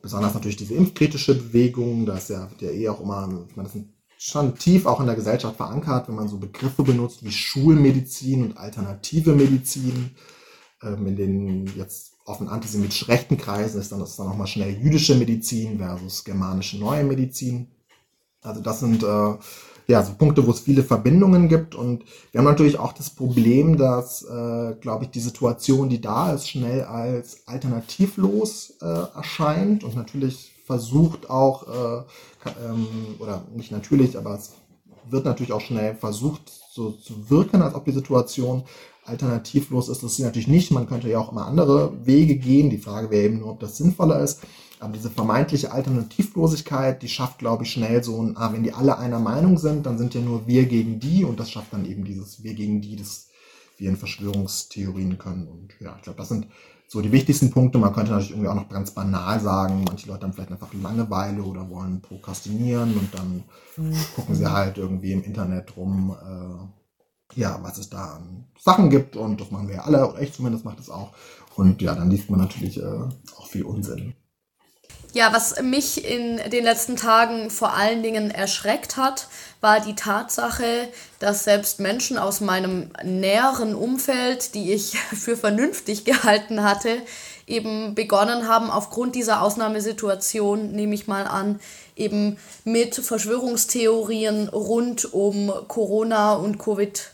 besonders 0.00 0.34
natürlich 0.34 0.56
diese 0.56 0.74
impfkritische 0.74 1.34
Bewegung, 1.34 2.06
da 2.06 2.16
ist 2.16 2.30
ja, 2.30 2.48
ja 2.60 2.70
eh 2.70 2.88
auch 2.88 3.00
immer, 3.00 3.28
ich 3.48 3.56
meine, 3.56 3.66
das 3.66 3.72
sind 3.72 3.88
schon 4.16 4.54
tief 4.54 4.86
auch 4.86 5.00
in 5.00 5.06
der 5.06 5.16
Gesellschaft 5.16 5.56
verankert, 5.56 6.06
wenn 6.06 6.14
man 6.14 6.28
so 6.28 6.38
Begriffe 6.38 6.84
benutzt 6.84 7.24
wie 7.24 7.32
Schulmedizin 7.32 8.44
und 8.44 8.58
alternative 8.58 9.32
Medizin. 9.32 10.14
Ähm, 10.80 11.08
in 11.08 11.16
den 11.16 11.66
jetzt 11.74 12.12
offen 12.24 12.48
antisemitisch 12.48 13.08
rechten 13.08 13.36
Kreisen 13.36 13.80
ist 13.80 13.90
dann, 13.90 14.00
ist 14.00 14.16
dann 14.16 14.28
nochmal 14.28 14.46
schnell 14.46 14.78
jüdische 14.80 15.16
Medizin 15.16 15.78
versus 15.78 16.22
germanische 16.22 16.78
neue 16.78 17.02
Medizin. 17.02 17.72
Also 18.46 18.60
das 18.60 18.80
sind 18.80 19.02
äh, 19.02 19.34
ja 19.88 20.02
so 20.02 20.14
Punkte, 20.14 20.46
wo 20.46 20.50
es 20.50 20.60
viele 20.60 20.82
Verbindungen 20.82 21.48
gibt. 21.48 21.74
Und 21.74 22.04
wir 22.32 22.38
haben 22.38 22.46
natürlich 22.46 22.78
auch 22.78 22.92
das 22.92 23.10
Problem, 23.10 23.76
dass, 23.76 24.22
äh, 24.22 24.74
glaube 24.80 25.04
ich, 25.04 25.10
die 25.10 25.20
Situation, 25.20 25.88
die 25.88 26.00
da 26.00 26.32
ist, 26.32 26.48
schnell 26.48 26.84
als 26.84 27.46
alternativlos 27.46 28.74
äh, 28.80 28.86
erscheint 29.16 29.84
und 29.84 29.96
natürlich 29.96 30.52
versucht 30.66 31.30
auch, 31.30 31.66
äh, 31.68 32.02
ähm, 32.64 32.86
oder 33.18 33.44
nicht 33.54 33.70
natürlich, 33.70 34.18
aber 34.18 34.34
es 34.34 34.52
wird 35.08 35.24
natürlich 35.24 35.52
auch 35.52 35.60
schnell 35.60 35.94
versucht, 35.94 36.50
so 36.70 36.90
zu 36.90 37.30
wirken, 37.30 37.62
als 37.62 37.74
ob 37.74 37.84
die 37.84 37.92
Situation 37.92 38.64
alternativlos 39.04 39.88
ist. 39.88 40.02
Das 40.02 40.12
ist 40.12 40.18
natürlich 40.18 40.48
nicht. 40.48 40.72
Man 40.72 40.88
könnte 40.88 41.08
ja 41.08 41.20
auch 41.20 41.30
immer 41.30 41.46
andere 41.46 41.92
Wege 42.04 42.36
gehen. 42.36 42.70
Die 42.70 42.78
Frage 42.78 43.10
wäre 43.10 43.26
eben 43.26 43.38
nur, 43.38 43.50
ob 43.50 43.60
das 43.60 43.76
sinnvoller 43.76 44.20
ist. 44.20 44.40
Aber 44.80 44.92
diese 44.92 45.10
vermeintliche 45.10 45.72
Alternativlosigkeit, 45.72 47.02
die 47.02 47.08
schafft, 47.08 47.38
glaube 47.38 47.64
ich, 47.64 47.72
schnell 47.72 48.04
so 48.04 48.22
ein, 48.22 48.36
ah, 48.36 48.52
wenn 48.52 48.62
die 48.62 48.72
alle 48.72 48.98
einer 48.98 49.18
Meinung 49.18 49.58
sind, 49.58 49.86
dann 49.86 49.96
sind 49.96 50.14
ja 50.14 50.20
nur 50.20 50.46
wir 50.46 50.66
gegen 50.66 51.00
die 51.00 51.24
und 51.24 51.40
das 51.40 51.50
schafft 51.50 51.72
dann 51.72 51.86
eben 51.86 52.04
dieses 52.04 52.42
wir 52.42 52.54
gegen 52.54 52.82
die, 52.82 52.96
das 52.96 53.28
wir 53.78 53.88
in 53.88 53.96
Verschwörungstheorien 53.96 55.18
können. 55.18 55.48
Und 55.48 55.74
ja, 55.80 55.94
ich 55.96 56.02
glaube, 56.02 56.18
das 56.18 56.28
sind 56.28 56.46
so 56.88 57.00
die 57.00 57.12
wichtigsten 57.12 57.50
Punkte. 57.50 57.78
Man 57.78 57.92
könnte 57.92 58.12
natürlich 58.12 58.30
irgendwie 58.30 58.48
auch 58.48 58.54
noch 58.54 58.68
ganz 58.68 58.90
banal 58.90 59.40
sagen, 59.40 59.84
manche 59.86 60.08
Leute 60.08 60.24
haben 60.24 60.32
vielleicht 60.32 60.52
einfach 60.52 60.72
Langeweile 60.72 61.42
oder 61.42 61.68
wollen 61.68 62.00
prokrastinieren 62.00 62.96
und 62.96 63.14
dann 63.14 63.44
gucken 64.14 64.34
sie 64.34 64.50
halt 64.50 64.78
irgendwie 64.78 65.12
im 65.12 65.22
Internet 65.24 65.76
rum, 65.76 66.14
äh, 66.22 67.40
ja, 67.40 67.58
was 67.62 67.78
es 67.78 67.90
da 67.90 68.16
an 68.16 68.44
Sachen 68.58 68.88
gibt 68.88 69.16
und 69.16 69.40
das 69.40 69.50
machen 69.50 69.68
wir 69.68 69.76
ja 69.76 69.82
alle, 69.82 70.08
oder 70.08 70.20
ich 70.20 70.32
zumindest 70.32 70.64
mache 70.64 70.76
das 70.76 70.90
auch. 70.90 71.12
Und 71.56 71.82
ja, 71.82 71.94
dann 71.94 72.10
liest 72.10 72.30
man 72.30 72.40
natürlich 72.40 72.80
äh, 72.80 73.00
auch 73.36 73.46
viel 73.48 73.64
Unsinn. 73.64 74.14
Ja, 75.16 75.32
was 75.32 75.62
mich 75.62 76.04
in 76.04 76.36
den 76.50 76.62
letzten 76.62 76.96
Tagen 76.96 77.48
vor 77.48 77.72
allen 77.72 78.02
Dingen 78.02 78.30
erschreckt 78.30 78.98
hat, 78.98 79.28
war 79.62 79.80
die 79.80 79.94
Tatsache, 79.94 80.90
dass 81.20 81.44
selbst 81.44 81.80
Menschen 81.80 82.18
aus 82.18 82.42
meinem 82.42 82.90
näheren 83.02 83.74
Umfeld, 83.74 84.54
die 84.54 84.74
ich 84.74 84.98
für 85.14 85.38
vernünftig 85.38 86.04
gehalten 86.04 86.62
hatte, 86.62 86.98
eben 87.46 87.94
begonnen 87.94 88.46
haben, 88.46 88.68
aufgrund 88.70 89.14
dieser 89.14 89.40
Ausnahmesituation, 89.40 90.72
nehme 90.72 90.94
ich 90.94 91.06
mal 91.06 91.26
an, 91.26 91.60
eben 91.96 92.36
mit 92.64 92.96
Verschwörungstheorien 92.96 94.50
rund 94.50 95.14
um 95.14 95.50
Corona 95.66 96.34
und 96.34 96.58
Covid 96.58 97.10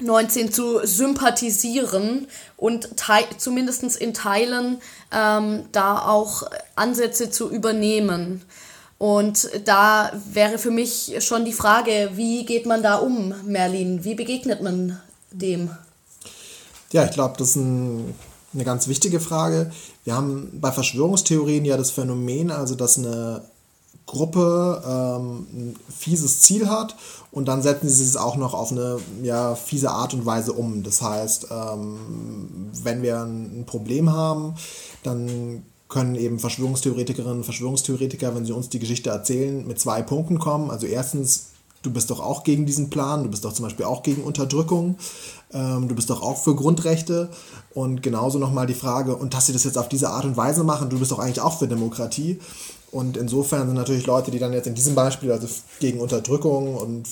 19 0.00 0.52
zu 0.52 0.80
sympathisieren 0.84 2.26
und 2.56 2.88
zumindest 3.38 3.96
in 3.96 4.12
Teilen 4.12 4.78
ähm, 5.12 5.64
da 5.72 6.06
auch 6.06 6.42
Ansätze 6.74 7.30
zu 7.30 7.50
übernehmen. 7.50 8.42
Und 8.98 9.50
da 9.64 10.12
wäre 10.30 10.58
für 10.58 10.70
mich 10.70 11.16
schon 11.20 11.44
die 11.44 11.52
Frage, 11.52 12.10
wie 12.14 12.44
geht 12.44 12.66
man 12.66 12.82
da 12.82 12.96
um, 12.96 13.34
Merlin? 13.44 14.04
Wie 14.04 14.14
begegnet 14.14 14.62
man 14.62 15.00
dem? 15.30 15.70
Ja, 16.92 17.04
ich 17.04 17.10
glaube, 17.10 17.34
das 17.38 17.50
ist 17.50 17.56
ein, 17.56 18.14
eine 18.54 18.64
ganz 18.64 18.88
wichtige 18.88 19.20
Frage. 19.20 19.70
Wir 20.04 20.14
haben 20.14 20.50
bei 20.60 20.72
Verschwörungstheorien 20.72 21.64
ja 21.64 21.76
das 21.76 21.90
Phänomen, 21.90 22.50
also 22.50 22.74
dass 22.74 22.96
eine 22.96 23.42
Gruppe 24.06 24.82
ähm, 24.86 25.46
ein 25.52 25.76
fieses 25.94 26.40
Ziel 26.40 26.68
hat 26.68 26.94
und 27.36 27.48
dann 27.48 27.60
setzen 27.60 27.90
sie 27.90 28.02
es 28.02 28.16
auch 28.16 28.36
noch 28.36 28.54
auf 28.54 28.72
eine 28.72 28.96
ja, 29.22 29.54
fiese 29.56 29.90
Art 29.90 30.14
und 30.14 30.24
Weise 30.24 30.54
um. 30.54 30.82
Das 30.82 31.02
heißt, 31.02 31.48
ähm, 31.50 32.70
wenn 32.82 33.02
wir 33.02 33.20
ein 33.20 33.64
Problem 33.66 34.10
haben, 34.10 34.54
dann 35.02 35.62
können 35.86 36.14
eben 36.14 36.38
Verschwörungstheoretikerinnen 36.38 37.36
und 37.36 37.44
Verschwörungstheoretiker, 37.44 38.34
wenn 38.34 38.46
sie 38.46 38.52
uns 38.52 38.70
die 38.70 38.78
Geschichte 38.78 39.10
erzählen, 39.10 39.66
mit 39.66 39.78
zwei 39.78 40.00
Punkten 40.00 40.38
kommen. 40.38 40.70
Also 40.70 40.86
erstens, 40.86 41.48
du 41.82 41.90
bist 41.90 42.08
doch 42.08 42.20
auch 42.20 42.42
gegen 42.42 42.64
diesen 42.64 42.88
Plan, 42.88 43.24
du 43.24 43.28
bist 43.28 43.44
doch 43.44 43.52
zum 43.52 43.66
Beispiel 43.66 43.84
auch 43.84 44.02
gegen 44.02 44.24
Unterdrückung, 44.24 44.96
ähm, 45.52 45.88
du 45.88 45.94
bist 45.94 46.08
doch 46.08 46.22
auch 46.22 46.38
für 46.38 46.56
Grundrechte. 46.56 47.28
Und 47.74 48.02
genauso 48.02 48.38
nochmal 48.38 48.66
die 48.66 48.72
Frage, 48.72 49.14
und 49.14 49.34
dass 49.34 49.44
sie 49.44 49.52
das 49.52 49.64
jetzt 49.64 49.76
auf 49.76 49.90
diese 49.90 50.08
Art 50.08 50.24
und 50.24 50.38
Weise 50.38 50.64
machen, 50.64 50.88
du 50.88 50.98
bist 50.98 51.12
doch 51.12 51.18
eigentlich 51.18 51.42
auch 51.42 51.58
für 51.58 51.68
Demokratie. 51.68 52.40
Und 52.92 53.16
insofern 53.16 53.66
sind 53.66 53.76
natürlich 53.76 54.06
Leute, 54.06 54.30
die 54.30 54.38
dann 54.38 54.52
jetzt 54.52 54.66
in 54.66 54.74
diesem 54.74 54.94
Beispiel, 54.94 55.32
also 55.32 55.48
gegen 55.80 56.00
Unterdrückung 56.00 56.76
und 56.76 57.06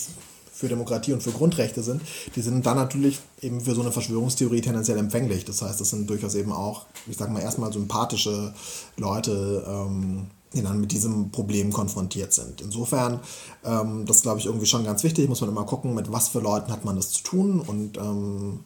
für 0.52 0.68
Demokratie 0.68 1.12
und 1.12 1.22
für 1.22 1.32
Grundrechte 1.32 1.82
sind, 1.82 2.00
die 2.36 2.40
sind 2.40 2.64
dann 2.64 2.76
natürlich 2.76 3.18
eben 3.42 3.60
für 3.60 3.74
so 3.74 3.82
eine 3.82 3.90
Verschwörungstheorie 3.90 4.60
tendenziell 4.60 4.98
empfänglich. 4.98 5.44
Das 5.44 5.60
heißt, 5.62 5.80
das 5.80 5.90
sind 5.90 6.08
durchaus 6.08 6.36
eben 6.36 6.52
auch, 6.52 6.86
ich 7.08 7.16
sag 7.16 7.30
mal, 7.30 7.42
erstmal 7.42 7.72
sympathische 7.72 8.54
Leute, 8.96 9.64
ähm, 9.66 10.28
die 10.54 10.62
dann 10.62 10.80
mit 10.80 10.92
diesem 10.92 11.30
Problem 11.30 11.72
konfrontiert 11.72 12.32
sind. 12.32 12.60
Insofern, 12.60 13.18
ähm, 13.64 14.06
das 14.06 14.22
glaube 14.22 14.38
ich 14.38 14.46
irgendwie 14.46 14.66
schon 14.66 14.84
ganz 14.84 15.02
wichtig, 15.02 15.28
muss 15.28 15.40
man 15.40 15.50
immer 15.50 15.64
gucken, 15.64 15.92
mit 15.92 16.12
was 16.12 16.28
für 16.28 16.40
Leuten 16.40 16.70
hat 16.70 16.84
man 16.84 16.94
das 16.94 17.10
zu 17.10 17.24
tun 17.24 17.60
und 17.60 17.98
ähm, 17.98 18.60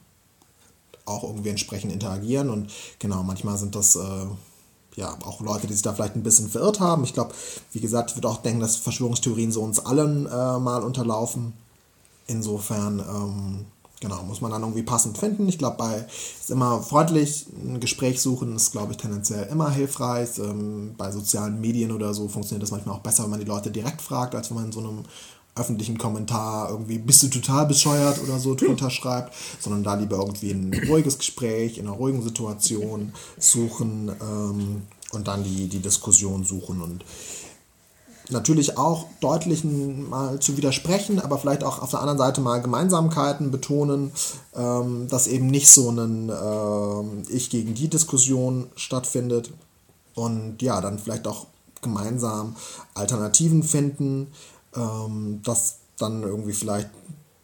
auch 1.07 1.25
irgendwie 1.25 1.49
entsprechend 1.49 1.91
interagieren. 1.91 2.51
Und 2.51 2.71
genau, 2.99 3.23
manchmal 3.23 3.57
sind 3.57 3.75
das 3.75 3.97
äh, 3.97 4.27
ja, 4.99 5.17
auch 5.25 5.41
Leute, 5.41 5.69
die 5.69 5.75
sich 5.75 5.83
da 5.83 5.93
vielleicht 5.93 6.17
ein 6.17 6.25
bisschen 6.25 6.49
verirrt 6.49 6.81
haben. 6.81 7.05
Ich 7.05 7.15
glaube, 7.15 7.33
wie 7.73 7.81
gesagt, 7.81 8.11
ich 8.11 8.17
würde 8.17 8.29
auch 8.29 8.43
denken, 8.43 8.59
dass 8.59 8.77
Verschwörungstheorien 8.77 9.53
so 9.53 9.63
uns 9.63 9.79
allen 9.79 10.27
äh, 10.27 10.59
mal 10.59 10.83
unterlaufen. 10.83 11.53
Insofern, 12.27 12.99
ähm, 12.99 13.67
genau, 14.01 14.25
muss 14.25 14.41
man 14.41 14.51
dann 14.51 14.63
irgendwie 14.63 14.83
passend 14.83 15.17
finden. 15.17 15.49
Ich 15.49 15.57
glaube, 15.57 15.77
bei 15.77 16.05
ist 16.41 16.51
immer 16.51 16.83
freundlich, 16.83 17.47
ein 17.65 17.79
Gespräch 17.79 18.21
suchen 18.21 18.57
ist, 18.57 18.73
glaube 18.73 18.93
ich, 18.93 18.99
tendenziell 18.99 19.47
immer 19.47 19.71
hilfreich. 19.71 20.31
Ähm, 20.41 20.95
bei 20.99 21.13
sozialen 21.13 21.61
Medien 21.61 21.93
oder 21.93 22.13
so 22.13 22.27
funktioniert 22.27 22.65
das 22.65 22.73
manchmal 22.73 22.97
auch 22.97 23.03
besser, 23.03 23.23
wenn 23.23 23.31
man 23.31 23.41
die 23.41 23.47
Leute 23.47 23.71
direkt 23.71 24.03
fragt, 24.03 24.35
als 24.35 24.51
wenn 24.51 24.57
man 24.57 24.67
in 24.67 24.73
so 24.73 24.81
einem 24.81 25.05
öffentlichen 25.59 25.99
Kommentar 25.99 26.71
irgendwie 26.71 26.99
bist 26.99 27.23
du 27.23 27.29
total 27.29 27.67
bescheuert? 27.67 28.19
oder 28.23 28.39
so 28.39 28.55
drunter 28.55 28.91
schreibt, 28.91 29.35
sondern 29.61 29.83
da 29.83 29.95
lieber 29.95 30.17
irgendwie 30.17 30.51
ein 30.51 30.89
ruhiges 30.89 31.19
Gespräch 31.19 31.79
in 31.79 31.87
einer 31.87 31.97
ruhigen 31.97 32.23
Situation 32.23 33.13
suchen 33.39 34.11
ähm, 34.21 34.83
und 35.13 35.29
dann 35.29 35.45
die, 35.45 35.69
die 35.69 35.81
Diskussion 35.81 36.45
suchen 36.45 36.83
und 36.83 37.05
natürlich 38.31 38.77
auch 38.77 39.07
deutlich 39.21 39.65
mal 39.65 40.39
zu 40.39 40.57
widersprechen, 40.57 41.19
aber 41.19 41.39
vielleicht 41.39 41.65
auch 41.65 41.81
auf 41.81 41.91
der 41.91 42.01
anderen 42.01 42.19
Seite 42.19 42.41
mal 42.41 42.61
Gemeinsamkeiten 42.61 43.51
betonen, 43.51 44.13
ähm, 44.55 45.09
dass 45.09 45.27
eben 45.27 45.47
nicht 45.47 45.69
so 45.69 45.91
ein 45.91 46.29
äh, 46.29 47.33
Ich 47.33 47.51
gegen 47.51 47.75
die 47.75 47.89
Diskussion 47.89 48.67
stattfindet 48.77 49.53
und 50.15 50.61
ja, 50.61 50.81
dann 50.81 50.99
vielleicht 50.99 51.27
auch 51.27 51.47
gemeinsam 51.81 52.57
Alternativen 52.95 53.63
finden, 53.63 54.29
ähm, 54.77 55.41
das 55.43 55.79
dann 55.99 56.23
irgendwie 56.23 56.53
vielleicht 56.53 56.91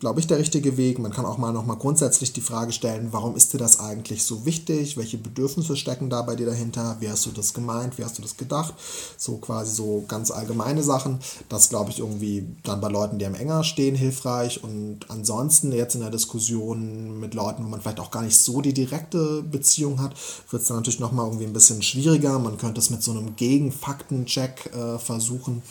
glaube 0.04 0.20
ich, 0.20 0.26
der 0.26 0.38
richtige 0.38 0.76
Weg. 0.76 0.98
Man 0.98 1.12
kann 1.12 1.24
auch 1.24 1.38
mal 1.38 1.50
noch 1.50 1.64
mal 1.64 1.76
grundsätzlich 1.76 2.34
die 2.34 2.42
Frage 2.42 2.72
stellen, 2.72 3.08
warum 3.12 3.36
ist 3.36 3.54
dir 3.54 3.58
das 3.58 3.80
eigentlich 3.80 4.22
so 4.24 4.44
wichtig? 4.44 4.98
Welche 4.98 5.16
Bedürfnisse 5.16 5.76
stecken 5.76 6.10
da 6.10 6.20
bei 6.20 6.36
dir 6.36 6.44
dahinter? 6.44 6.96
Wie 7.00 7.08
hast 7.08 7.24
du 7.24 7.30
das 7.30 7.54
gemeint? 7.54 7.96
Wie 7.96 8.04
hast 8.04 8.18
du 8.18 8.22
das 8.22 8.36
gedacht? 8.36 8.74
So 9.16 9.38
quasi 9.38 9.74
so 9.74 10.04
ganz 10.06 10.30
allgemeine 10.30 10.82
Sachen. 10.82 11.20
Das 11.48 11.70
glaube 11.70 11.90
ich 11.90 12.00
irgendwie 12.00 12.46
dann 12.64 12.82
bei 12.82 12.88
Leuten, 12.88 13.18
die 13.18 13.24
am 13.24 13.34
enger 13.34 13.64
stehen, 13.64 13.94
hilfreich. 13.94 14.62
Und 14.62 15.00
ansonsten 15.08 15.72
jetzt 15.72 15.94
in 15.94 16.02
der 16.02 16.10
Diskussion 16.10 17.18
mit 17.18 17.32
Leuten, 17.32 17.64
wo 17.64 17.68
man 17.68 17.80
vielleicht 17.80 18.00
auch 18.00 18.10
gar 18.10 18.22
nicht 18.22 18.36
so 18.36 18.60
die 18.60 18.74
direkte 18.74 19.42
Beziehung 19.42 20.02
hat, 20.02 20.14
wird 20.50 20.60
es 20.60 20.68
dann 20.68 20.76
natürlich 20.76 21.00
noch 21.00 21.12
mal 21.12 21.24
irgendwie 21.24 21.46
ein 21.46 21.54
bisschen 21.54 21.80
schwieriger. 21.80 22.38
Man 22.38 22.58
könnte 22.58 22.78
es 22.78 22.90
mit 22.90 23.02
so 23.02 23.12
einem 23.12 23.36
Gegenfaktencheck 23.36 24.70
äh, 24.74 24.98
versuchen. 24.98 25.62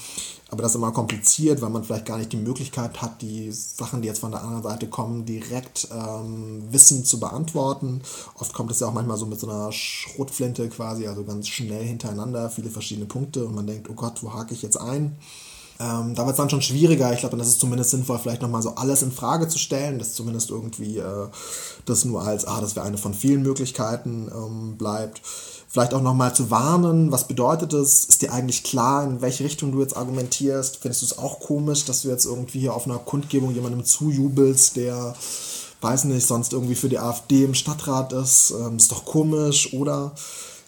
Aber 0.54 0.62
das 0.62 0.74
ist 0.74 0.76
immer 0.76 0.92
kompliziert, 0.92 1.64
weil 1.64 1.72
man 1.72 1.84
vielleicht 1.84 2.06
gar 2.06 2.20
nicht 2.20 2.32
die 2.32 2.38
Möglichkeit 2.38 3.02
hat, 3.02 3.24
die 3.24 3.52
Sachen, 3.52 4.04
die 4.04 4.08
jetzt 4.08 4.20
von 4.20 4.30
der 4.30 4.44
anderen 4.44 4.62
Seite 4.62 4.86
kommen, 4.86 5.26
direkt 5.26 5.88
ähm, 5.92 6.62
wissend 6.70 7.08
zu 7.08 7.20
beantworten. 7.20 8.04
Oft 8.38 8.54
kommt 8.54 8.70
es 8.70 8.80
ja 8.80 8.86
auch 8.86 8.94
manchmal 8.94 9.18
so 9.18 9.26
mit 9.26 9.40
so 9.40 9.50
einer 9.50 9.72
Schrotflinte 9.72 10.70
quasi, 10.70 11.08
also 11.08 11.24
ganz 11.24 11.48
schnell 11.48 11.84
hintereinander, 11.84 12.52
viele 12.52 12.70
verschiedene 12.70 13.08
Punkte 13.08 13.48
und 13.48 13.56
man 13.56 13.66
denkt, 13.66 13.90
oh 13.90 13.96
Gott, 13.96 14.22
wo 14.22 14.32
hake 14.32 14.54
ich 14.54 14.62
jetzt 14.62 14.78
ein? 14.80 15.16
Ähm, 15.80 16.14
da 16.14 16.28
wird 16.28 16.34
es 16.34 16.38
dann 16.38 16.52
schon 16.52 16.62
schwieriger. 16.62 17.12
Ich 17.14 17.22
glaube, 17.22 17.36
dann 17.36 17.44
ist 17.44 17.54
es 17.54 17.58
zumindest 17.58 17.90
sinnvoll, 17.90 18.20
vielleicht 18.20 18.44
nochmal 18.44 18.62
so 18.62 18.76
alles 18.76 19.02
in 19.02 19.12
Frage 19.12 19.48
zu 19.48 19.58
stellen, 19.58 19.98
dass 19.98 20.14
zumindest 20.14 20.52
irgendwie 20.52 21.00
äh, 21.00 21.30
das 21.88 22.06
nur 22.06 22.22
als, 22.22 22.46
ah, 22.46 22.62
das 22.62 22.76
wäre 22.76 22.86
eine 22.86 23.00
von 23.00 23.16
vielen 23.16 23.42
Möglichkeiten 23.42 24.30
ähm, 24.32 24.78
bleibt 24.78 25.24
vielleicht 25.74 25.96
auch 25.96 26.04
nochmal 26.04 26.36
zu 26.36 26.52
warnen, 26.52 27.12
was 27.12 27.28
bedeutet 27.28 27.74
es? 27.74 28.06
Ist 28.06 28.22
dir 28.22 28.32
eigentlich 28.32 28.64
klar, 28.64 29.04
in 29.04 29.22
welche 29.22 29.44
Richtung 29.44 29.72
du 29.72 29.82
jetzt 29.82 29.98
argumentierst? 29.98 30.78
Findest 30.78 31.02
du 31.02 31.06
es 31.08 31.18
auch 31.18 31.40
komisch, 31.40 31.84
dass 31.86 32.04
du 32.04 32.10
jetzt 32.10 32.26
irgendwie 32.26 32.60
hier 32.60 32.76
auf 32.76 32.86
einer 32.86 33.00
Kundgebung 33.00 33.56
jemandem 33.56 33.84
zujubelst, 33.84 34.76
der, 34.76 35.16
weiß 35.82 36.04
nicht, 36.04 36.28
sonst 36.28 36.54
irgendwie 36.54 36.76
für 36.76 36.90
die 36.90 37.00
AfD 37.00 37.44
im 37.44 37.56
Stadtrat 37.56 38.14
ist? 38.14 38.52
Ähm, 38.52 38.78
ist 38.78 38.92
doch 38.92 39.04
komisch, 39.04 39.74
oder? 39.74 40.12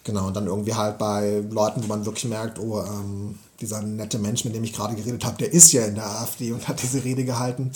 Genau, 0.06 0.26
und 0.26 0.36
dann 0.36 0.48
irgendwie 0.48 0.74
halt 0.74 0.98
bei 0.98 1.44
Leuten, 1.52 1.84
wo 1.84 1.88
man 1.88 2.04
wirklich 2.08 2.26
merkt, 2.26 2.58
oh, 2.58 2.82
ähm, 2.82 3.38
dieser 3.62 3.84
nette 3.84 4.18
Mensch, 4.18 4.44
mit 4.44 4.56
dem 4.56 4.64
ich 4.64 4.74
gerade 4.74 4.96
geredet 4.96 5.24
habe, 5.24 5.38
der 5.38 5.54
ist 5.54 5.72
ja 5.72 5.86
in 5.86 5.96
der 5.96 6.10
AfD 6.10 6.52
und 6.52 6.68
hat 6.68 6.82
diese 6.82 7.04
Rede 7.04 7.26
gehalten. 7.26 7.72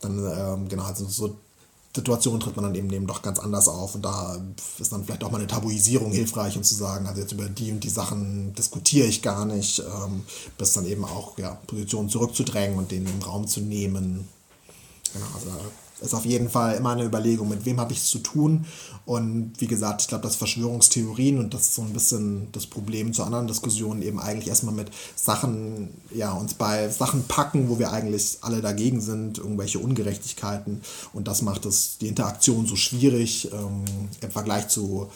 Dann, 0.00 0.18
ähm, 0.18 0.68
genau, 0.68 0.84
also 0.84 1.04
so 1.06 1.34
Situation 1.94 2.40
tritt 2.40 2.56
man 2.56 2.64
dann 2.64 2.74
eben, 2.74 2.92
eben 2.92 3.06
doch 3.06 3.22
ganz 3.22 3.38
anders 3.38 3.68
auf 3.68 3.94
und 3.94 4.04
da 4.04 4.36
ist 4.78 4.92
dann 4.92 5.04
vielleicht 5.04 5.22
auch 5.22 5.30
mal 5.30 5.38
eine 5.38 5.46
Tabuisierung 5.46 6.10
hilfreich 6.10 6.56
und 6.56 6.64
zu 6.64 6.74
sagen, 6.74 7.06
also 7.06 7.20
jetzt 7.20 7.32
über 7.32 7.48
die 7.48 7.70
und 7.70 7.84
die 7.84 7.88
Sachen 7.88 8.52
diskutiere 8.54 9.06
ich 9.06 9.22
gar 9.22 9.44
nicht, 9.44 9.78
ähm, 9.78 10.24
bis 10.58 10.72
dann 10.72 10.86
eben 10.86 11.04
auch 11.04 11.38
ja, 11.38 11.58
Positionen 11.66 12.08
zurückzudrängen 12.08 12.78
und 12.78 12.90
denen 12.90 13.06
den 13.06 13.22
Raum 13.22 13.46
zu 13.46 13.60
nehmen. 13.60 14.28
Genau, 15.12 15.26
also 15.34 15.50
ist 16.00 16.14
auf 16.14 16.24
jeden 16.24 16.50
Fall 16.50 16.76
immer 16.76 16.92
eine 16.92 17.04
Überlegung, 17.04 17.48
mit 17.48 17.64
wem 17.64 17.80
habe 17.80 17.92
ich 17.92 17.98
es 17.98 18.08
zu 18.08 18.18
tun. 18.18 18.66
Und 19.06 19.52
wie 19.58 19.66
gesagt, 19.66 20.02
ich 20.02 20.08
glaube, 20.08 20.22
dass 20.22 20.36
Verschwörungstheorien 20.36 21.38
und 21.38 21.52
das 21.52 21.62
ist 21.62 21.74
so 21.74 21.82
ein 21.82 21.92
bisschen 21.92 22.48
das 22.52 22.66
Problem 22.66 23.12
zu 23.12 23.22
anderen 23.22 23.46
Diskussionen 23.46 24.02
eben 24.02 24.18
eigentlich 24.18 24.48
erstmal 24.48 24.74
mit 24.74 24.90
Sachen, 25.14 25.90
ja, 26.10 26.32
uns 26.32 26.54
bei 26.54 26.88
Sachen 26.88 27.24
packen, 27.24 27.68
wo 27.68 27.78
wir 27.78 27.92
eigentlich 27.92 28.38
alle 28.40 28.62
dagegen 28.62 29.00
sind, 29.00 29.38
irgendwelche 29.38 29.78
Ungerechtigkeiten. 29.78 30.80
Und 31.12 31.28
das 31.28 31.42
macht 31.42 31.66
es 31.66 31.98
die 31.98 32.08
Interaktion 32.08 32.66
so 32.66 32.76
schwierig 32.76 33.52
ähm, 33.52 33.84
im 34.20 34.30
Vergleich 34.30 34.68
zu 34.68 35.10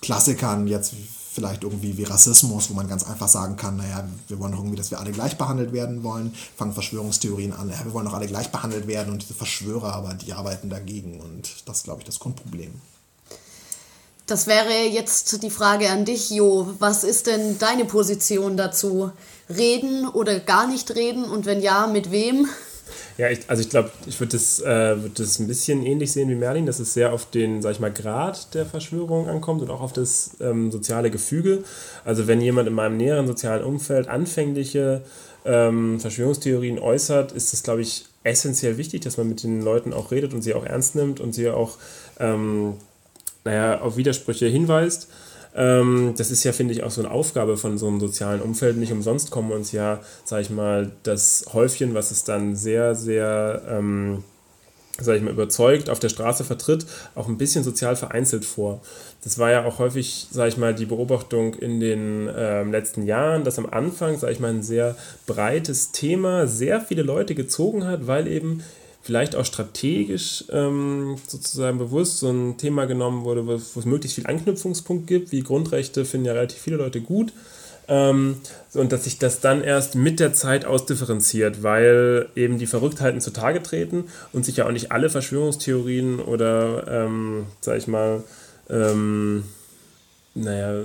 Klassikern 0.00 0.68
jetzt 0.68 0.94
vielleicht 1.36 1.62
irgendwie 1.62 1.96
wie 1.98 2.04
Rassismus, 2.04 2.70
wo 2.70 2.74
man 2.74 2.88
ganz 2.88 3.04
einfach 3.04 3.28
sagen 3.28 3.56
kann, 3.56 3.76
naja, 3.76 4.08
wir 4.26 4.38
wollen 4.40 4.52
doch 4.52 4.58
irgendwie, 4.58 4.76
dass 4.76 4.90
wir 4.90 4.98
alle 4.98 5.12
gleich 5.12 5.36
behandelt 5.36 5.72
werden 5.72 6.02
wollen, 6.02 6.34
fangen 6.56 6.72
Verschwörungstheorien 6.72 7.52
an, 7.52 7.68
naja, 7.68 7.84
wir 7.84 7.92
wollen 7.92 8.06
doch 8.06 8.14
alle 8.14 8.26
gleich 8.26 8.50
behandelt 8.50 8.86
werden 8.86 9.12
und 9.12 9.22
diese 9.22 9.34
Verschwörer, 9.34 9.92
aber 9.92 10.14
die 10.14 10.32
arbeiten 10.32 10.70
dagegen 10.70 11.20
und 11.20 11.48
das 11.66 11.78
ist, 11.78 11.84
glaube 11.84 12.00
ich, 12.00 12.06
das 12.06 12.18
Grundproblem. 12.18 12.72
Das 14.26 14.48
wäre 14.48 14.88
jetzt 14.90 15.42
die 15.44 15.50
Frage 15.50 15.90
an 15.90 16.04
dich, 16.04 16.30
Jo. 16.30 16.74
Was 16.80 17.04
ist 17.04 17.28
denn 17.28 17.58
deine 17.60 17.84
Position 17.84 18.56
dazu? 18.56 19.12
Reden 19.48 20.08
oder 20.08 20.40
gar 20.40 20.66
nicht 20.66 20.92
reden? 20.96 21.24
Und 21.24 21.46
wenn 21.46 21.60
ja, 21.60 21.86
mit 21.86 22.10
wem? 22.10 22.48
Ja, 23.18 23.30
ich, 23.30 23.40
also 23.48 23.62
ich 23.62 23.70
glaube, 23.70 23.90
ich 24.06 24.20
würde 24.20 24.32
das, 24.32 24.60
äh, 24.60 25.02
würd 25.02 25.18
das 25.18 25.38
ein 25.38 25.46
bisschen 25.46 25.84
ähnlich 25.84 26.12
sehen 26.12 26.28
wie 26.28 26.34
Merlin, 26.34 26.66
dass 26.66 26.78
es 26.78 26.94
sehr 26.94 27.12
auf 27.12 27.30
den, 27.30 27.62
sag 27.62 27.72
ich 27.72 27.80
mal, 27.80 27.92
Grad 27.92 28.54
der 28.54 28.66
Verschwörung 28.66 29.28
ankommt 29.28 29.62
und 29.62 29.70
auch 29.70 29.80
auf 29.80 29.92
das 29.92 30.36
ähm, 30.40 30.70
soziale 30.70 31.10
Gefüge. 31.10 31.64
Also 32.04 32.26
wenn 32.26 32.40
jemand 32.40 32.68
in 32.68 32.74
meinem 32.74 32.96
näheren 32.96 33.26
sozialen 33.26 33.64
Umfeld 33.64 34.08
anfängliche 34.08 35.02
ähm, 35.44 36.00
Verschwörungstheorien 36.00 36.78
äußert, 36.78 37.32
ist 37.32 37.52
es, 37.52 37.62
glaube 37.62 37.82
ich, 37.82 38.06
essentiell 38.22 38.76
wichtig, 38.76 39.02
dass 39.02 39.16
man 39.16 39.28
mit 39.28 39.42
den 39.42 39.62
Leuten 39.62 39.92
auch 39.92 40.10
redet 40.10 40.34
und 40.34 40.42
sie 40.42 40.54
auch 40.54 40.64
ernst 40.64 40.96
nimmt 40.96 41.20
und 41.20 41.32
sie 41.32 41.48
auch, 41.48 41.78
ähm, 42.18 42.74
naja, 43.44 43.80
auf 43.80 43.96
Widersprüche 43.96 44.46
hinweist. 44.46 45.08
Ähm, 45.56 46.12
das 46.16 46.30
ist 46.30 46.44
ja, 46.44 46.52
finde 46.52 46.74
ich, 46.74 46.82
auch 46.82 46.90
so 46.90 47.00
eine 47.00 47.10
Aufgabe 47.10 47.56
von 47.56 47.78
so 47.78 47.88
einem 47.88 47.98
sozialen 47.98 48.42
Umfeld. 48.42 48.76
Nicht 48.76 48.92
umsonst 48.92 49.30
kommen 49.30 49.52
uns 49.52 49.72
ja, 49.72 50.00
sag 50.24 50.42
ich 50.42 50.50
mal, 50.50 50.92
das 51.02 51.46
Häufchen, 51.52 51.94
was 51.94 52.10
es 52.10 52.24
dann 52.24 52.54
sehr, 52.54 52.94
sehr, 52.94 53.62
ähm, 53.66 54.22
sag 55.00 55.16
ich 55.16 55.22
mal, 55.22 55.32
überzeugt 55.32 55.88
auf 55.88 55.98
der 55.98 56.10
Straße 56.10 56.44
vertritt, 56.44 56.84
auch 57.14 57.28
ein 57.28 57.38
bisschen 57.38 57.64
sozial 57.64 57.96
vereinzelt 57.96 58.44
vor. 58.44 58.82
Das 59.24 59.38
war 59.38 59.50
ja 59.50 59.64
auch 59.64 59.78
häufig, 59.78 60.28
sag 60.30 60.48
ich 60.48 60.58
mal, 60.58 60.74
die 60.74 60.86
Beobachtung 60.86 61.54
in 61.54 61.80
den 61.80 62.30
ähm, 62.36 62.70
letzten 62.70 63.02
Jahren, 63.02 63.44
dass 63.44 63.58
am 63.58 63.66
Anfang, 63.66 64.18
sag 64.18 64.32
ich 64.32 64.40
mal, 64.40 64.50
ein 64.50 64.62
sehr 64.62 64.94
breites 65.26 65.90
Thema 65.90 66.46
sehr 66.46 66.82
viele 66.82 67.02
Leute 67.02 67.34
gezogen 67.34 67.86
hat, 67.86 68.06
weil 68.06 68.28
eben 68.28 68.62
vielleicht 69.06 69.36
auch 69.36 69.44
strategisch 69.44 70.44
ähm, 70.50 71.16
sozusagen 71.28 71.78
bewusst 71.78 72.18
so 72.18 72.28
ein 72.28 72.58
Thema 72.58 72.86
genommen 72.86 73.24
wurde, 73.24 73.46
wo, 73.46 73.52
es 73.52 73.86
möglichst 73.86 74.16
viel 74.16 74.26
Anknüpfungspunkt 74.26 75.06
gibt, 75.06 75.30
wie 75.30 75.42
Grundrechte 75.42 76.04
finden 76.04 76.26
ja 76.26 76.32
relativ 76.32 76.58
viele 76.58 76.76
Leute 76.76 77.00
gut. 77.00 77.32
Ähm, 77.88 78.38
und 78.74 78.90
dass 78.90 79.04
sich 79.04 79.18
das 79.18 79.38
dann 79.38 79.62
erst 79.62 79.94
mit 79.94 80.18
der 80.18 80.32
Zeit 80.32 80.64
ausdifferenziert, 80.64 81.62
weil 81.62 82.28
eben 82.34 82.58
die 82.58 82.66
Verrücktheiten 82.66 83.20
zutage 83.20 83.62
treten 83.62 84.06
und 84.32 84.44
sich 84.44 84.56
ja 84.56 84.66
auch 84.66 84.72
nicht 84.72 84.90
alle 84.90 85.08
Verschwörungstheorien 85.08 86.18
oder, 86.18 86.88
ähm, 86.88 87.46
sag 87.60 87.78
ich 87.78 87.86
mal, 87.86 88.24
ähm, 88.68 89.44
naja, 90.34 90.82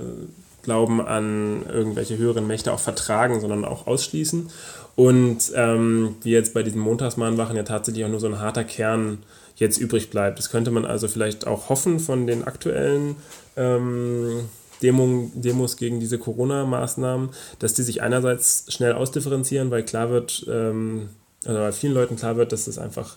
Glauben 0.62 1.00
an 1.00 1.64
irgendwelche 1.68 2.16
höheren 2.18 2.46
Mächte 2.46 2.72
auch 2.72 2.78
vertragen, 2.78 3.40
sondern 3.40 3.64
auch 3.64 3.88
ausschließen. 3.88 4.48
Und 4.94 5.52
ähm, 5.54 6.16
wie 6.22 6.32
jetzt 6.32 6.54
bei 6.54 6.62
diesem 6.62 6.80
Montagsmahnwachen 6.80 7.56
ja 7.56 7.62
tatsächlich 7.62 8.04
auch 8.04 8.10
nur 8.10 8.20
so 8.20 8.26
ein 8.26 8.40
harter 8.40 8.64
Kern 8.64 9.18
jetzt 9.56 9.78
übrig 9.78 10.10
bleibt. 10.10 10.38
Das 10.38 10.50
könnte 10.50 10.70
man 10.70 10.84
also 10.84 11.08
vielleicht 11.08 11.46
auch 11.46 11.68
hoffen 11.68 11.98
von 11.98 12.26
den 12.26 12.44
aktuellen 12.44 13.16
ähm, 13.56 14.48
Demo, 14.82 15.30
Demos 15.34 15.76
gegen 15.76 16.00
diese 16.00 16.18
Corona-Maßnahmen, 16.18 17.30
dass 17.58 17.74
die 17.74 17.82
sich 17.82 18.02
einerseits 18.02 18.66
schnell 18.68 18.92
ausdifferenzieren, 18.92 19.70
weil 19.70 19.84
klar 19.84 20.10
wird, 20.10 20.44
ähm, 20.50 21.08
also 21.44 21.60
weil 21.60 21.72
vielen 21.72 21.94
Leuten 21.94 22.16
klar 22.16 22.36
wird, 22.36 22.52
dass 22.52 22.64
das 22.64 22.78
einfach 22.78 23.16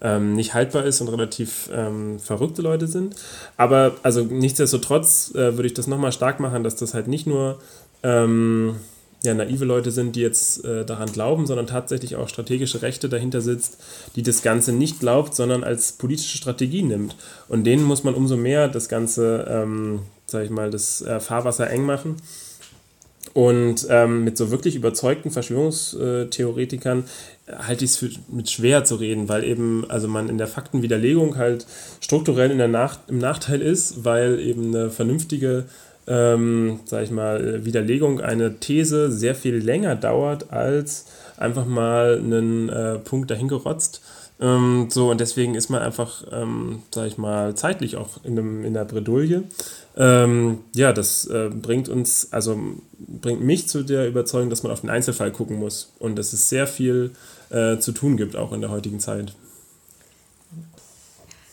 ähm, 0.00 0.34
nicht 0.34 0.54
haltbar 0.54 0.84
ist 0.84 1.00
und 1.00 1.08
relativ 1.08 1.70
ähm, 1.72 2.18
verrückte 2.18 2.62
Leute 2.62 2.86
sind. 2.86 3.14
Aber 3.56 3.92
also 4.02 4.22
nichtsdestotrotz 4.22 5.32
äh, 5.34 5.56
würde 5.56 5.66
ich 5.66 5.74
das 5.74 5.86
nochmal 5.86 6.12
stark 6.12 6.40
machen, 6.40 6.64
dass 6.64 6.76
das 6.76 6.94
halt 6.94 7.06
nicht 7.06 7.26
nur 7.26 7.60
ähm, 8.02 8.76
ja, 9.24 9.34
naive 9.34 9.64
Leute 9.64 9.92
sind, 9.92 10.16
die 10.16 10.20
jetzt 10.20 10.64
äh, 10.64 10.84
daran 10.84 11.12
glauben, 11.12 11.46
sondern 11.46 11.66
tatsächlich 11.66 12.16
auch 12.16 12.28
strategische 12.28 12.82
Rechte 12.82 13.08
dahinter 13.08 13.40
sitzt, 13.40 13.78
die 14.16 14.22
das 14.22 14.42
Ganze 14.42 14.72
nicht 14.72 15.00
glaubt, 15.00 15.34
sondern 15.34 15.62
als 15.62 15.92
politische 15.92 16.36
Strategie 16.36 16.82
nimmt. 16.82 17.14
Und 17.48 17.64
denen 17.64 17.84
muss 17.84 18.02
man 18.02 18.14
umso 18.14 18.36
mehr 18.36 18.68
das 18.68 18.88
Ganze, 18.88 19.46
ähm, 19.48 20.00
sag 20.26 20.44
ich 20.44 20.50
mal, 20.50 20.70
das 20.70 21.02
äh, 21.02 21.20
Fahrwasser 21.20 21.70
eng 21.70 21.84
machen. 21.84 22.16
Und 23.34 23.86
ähm, 23.88 24.24
mit 24.24 24.36
so 24.36 24.50
wirklich 24.50 24.74
überzeugten 24.74 25.30
Verschwörungstheoretikern 25.30 27.04
halte 27.48 27.84
ich 27.84 27.92
es 27.92 27.96
für 27.96 28.10
mit 28.28 28.50
schwer 28.50 28.84
zu 28.84 28.96
reden, 28.96 29.28
weil 29.28 29.44
eben, 29.44 29.88
also 29.88 30.06
man 30.06 30.28
in 30.28 30.36
der 30.36 30.48
Faktenwiderlegung 30.48 31.36
halt 31.36 31.66
strukturell 32.00 32.50
in 32.50 32.58
der 32.58 32.68
Nach 32.68 32.98
im 33.08 33.18
Nachteil 33.18 33.62
ist, 33.62 34.04
weil 34.04 34.38
eben 34.40 34.74
eine 34.74 34.90
vernünftige 34.90 35.64
ähm, 36.06 36.80
sag 36.84 37.04
ich 37.04 37.10
mal, 37.10 37.64
Widerlegung 37.64 38.20
einer 38.20 38.58
These 38.58 39.10
sehr 39.10 39.34
viel 39.34 39.56
länger 39.56 39.96
dauert 39.96 40.52
als 40.52 41.06
einfach 41.36 41.66
mal 41.66 42.18
einen 42.18 42.68
äh, 42.68 42.98
Punkt 42.98 43.30
dahingerotzt. 43.30 44.02
Ähm, 44.40 44.88
so, 44.90 45.10
und 45.10 45.20
deswegen 45.20 45.54
ist 45.54 45.70
man 45.70 45.82
einfach, 45.82 46.24
ähm, 46.32 46.82
sag 46.92 47.06
ich 47.06 47.18
mal, 47.18 47.54
zeitlich 47.54 47.96
auch 47.96 48.24
in, 48.24 48.38
einem, 48.38 48.64
in 48.64 48.74
der 48.74 48.84
Bredouille. 48.84 49.44
Ähm, 49.96 50.58
ja, 50.74 50.92
das 50.92 51.26
äh, 51.26 51.50
bringt 51.50 51.88
uns, 51.88 52.32
also 52.32 52.58
bringt 52.98 53.42
mich 53.42 53.68
zu 53.68 53.82
der 53.84 54.08
Überzeugung, 54.08 54.50
dass 54.50 54.62
man 54.62 54.72
auf 54.72 54.80
den 54.80 54.90
Einzelfall 54.90 55.30
gucken 55.30 55.58
muss 55.58 55.92
und 55.98 56.16
dass 56.16 56.32
es 56.32 56.48
sehr 56.48 56.66
viel 56.66 57.12
äh, 57.50 57.78
zu 57.78 57.92
tun 57.92 58.16
gibt, 58.16 58.34
auch 58.34 58.52
in 58.52 58.60
der 58.60 58.70
heutigen 58.70 58.98
Zeit. 58.98 59.34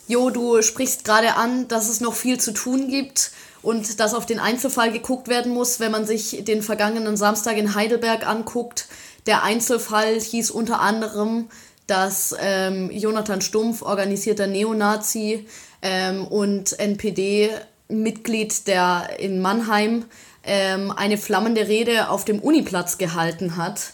Jo, 0.08 0.30
du 0.30 0.60
sprichst 0.60 1.04
gerade 1.04 1.36
an, 1.36 1.68
dass 1.68 1.88
es 1.88 2.00
noch 2.00 2.14
viel 2.14 2.40
zu 2.40 2.52
tun 2.52 2.88
gibt 2.88 3.30
und 3.62 4.00
dass 4.00 4.14
auf 4.14 4.26
den 4.26 4.38
Einzelfall 4.38 4.92
geguckt 4.92 5.28
werden 5.28 5.52
muss, 5.52 5.80
wenn 5.80 5.92
man 5.92 6.06
sich 6.06 6.44
den 6.44 6.62
vergangenen 6.62 7.16
Samstag 7.16 7.56
in 7.56 7.74
Heidelberg 7.74 8.26
anguckt. 8.26 8.88
Der 9.26 9.42
Einzelfall 9.42 10.18
hieß 10.18 10.50
unter 10.50 10.80
anderem, 10.80 11.48
dass 11.86 12.34
ähm, 12.40 12.90
Jonathan 12.90 13.40
Stumpf, 13.40 13.82
organisierter 13.82 14.46
Neonazi 14.46 15.46
ähm, 15.82 16.26
und 16.26 16.78
NPD-Mitglied 16.78 18.66
der 18.66 19.10
in 19.18 19.40
Mannheim, 19.42 20.04
ähm, 20.44 20.90
eine 20.90 21.18
flammende 21.18 21.68
Rede 21.68 22.08
auf 22.08 22.24
dem 22.24 22.38
Uniplatz 22.38 22.96
gehalten 22.96 23.56
hat. 23.56 23.92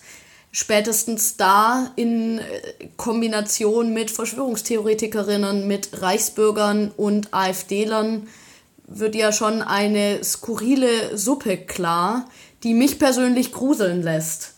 Spätestens 0.53 1.37
da 1.37 1.91
in 1.97 2.39
äh, 2.39 2.43
Kombination 2.97 3.93
mit 3.93 4.11
Verschwörungstheoretikerinnen, 4.11 5.67
mit 5.67 6.01
Reichsbürgern 6.01 6.93
und 6.97 7.35
AfDlern 7.35 8.29
wird 8.87 9.15
ja 9.15 9.33
schon 9.33 9.63
eine 9.63 10.23
skurrile 10.23 11.17
Suppe 11.17 11.57
klar, 11.57 12.27
die 12.63 12.75
mich 12.75 12.99
persönlich 12.99 13.53
gruseln 13.53 14.03
lässt. 14.03 14.55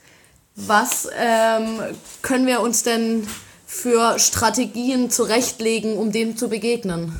Was 0.54 1.08
ähm, 1.18 1.80
können 2.22 2.46
wir 2.46 2.60
uns 2.60 2.82
denn 2.82 3.26
für 3.66 4.18
Strategien 4.18 5.10
zurechtlegen, 5.10 5.96
um 5.96 6.10
dem 6.12 6.36
zu 6.36 6.48
begegnen? 6.48 7.16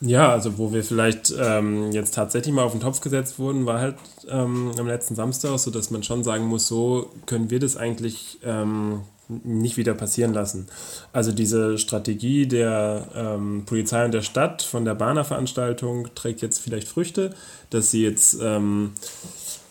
Ja, 0.00 0.30
also 0.30 0.56
wo 0.56 0.72
wir 0.72 0.82
vielleicht 0.82 1.34
ähm, 1.38 1.92
jetzt 1.92 2.14
tatsächlich 2.14 2.54
mal 2.54 2.62
auf 2.62 2.72
den 2.72 2.80
Topf 2.80 3.00
gesetzt 3.02 3.38
wurden, 3.38 3.66
war 3.66 3.80
halt 3.80 3.96
ähm, 4.28 4.72
am 4.78 4.86
letzten 4.86 5.14
Samstag, 5.14 5.58
so 5.58 5.70
dass 5.70 5.90
man 5.90 6.02
schon 6.02 6.24
sagen 6.24 6.46
muss, 6.46 6.66
so 6.66 7.10
können 7.26 7.50
wir 7.50 7.60
das 7.60 7.76
eigentlich 7.76 8.38
ähm, 8.42 9.02
nicht 9.44 9.76
wieder 9.76 9.94
passieren 9.94 10.32
lassen. 10.32 10.66
Also 11.12 11.32
diese 11.32 11.78
Strategie 11.78 12.46
der 12.46 13.06
ähm, 13.14 13.64
Polizei 13.66 14.04
und 14.04 14.12
der 14.12 14.22
Stadt 14.22 14.62
von 14.62 14.84
der 14.84 14.94
Bahner-Veranstaltung 14.94 16.08
trägt 16.14 16.42
jetzt 16.42 16.58
vielleicht 16.58 16.88
Früchte, 16.88 17.34
dass 17.70 17.90
sie 17.90 18.02
jetzt 18.02 18.38
ähm, 18.42 18.92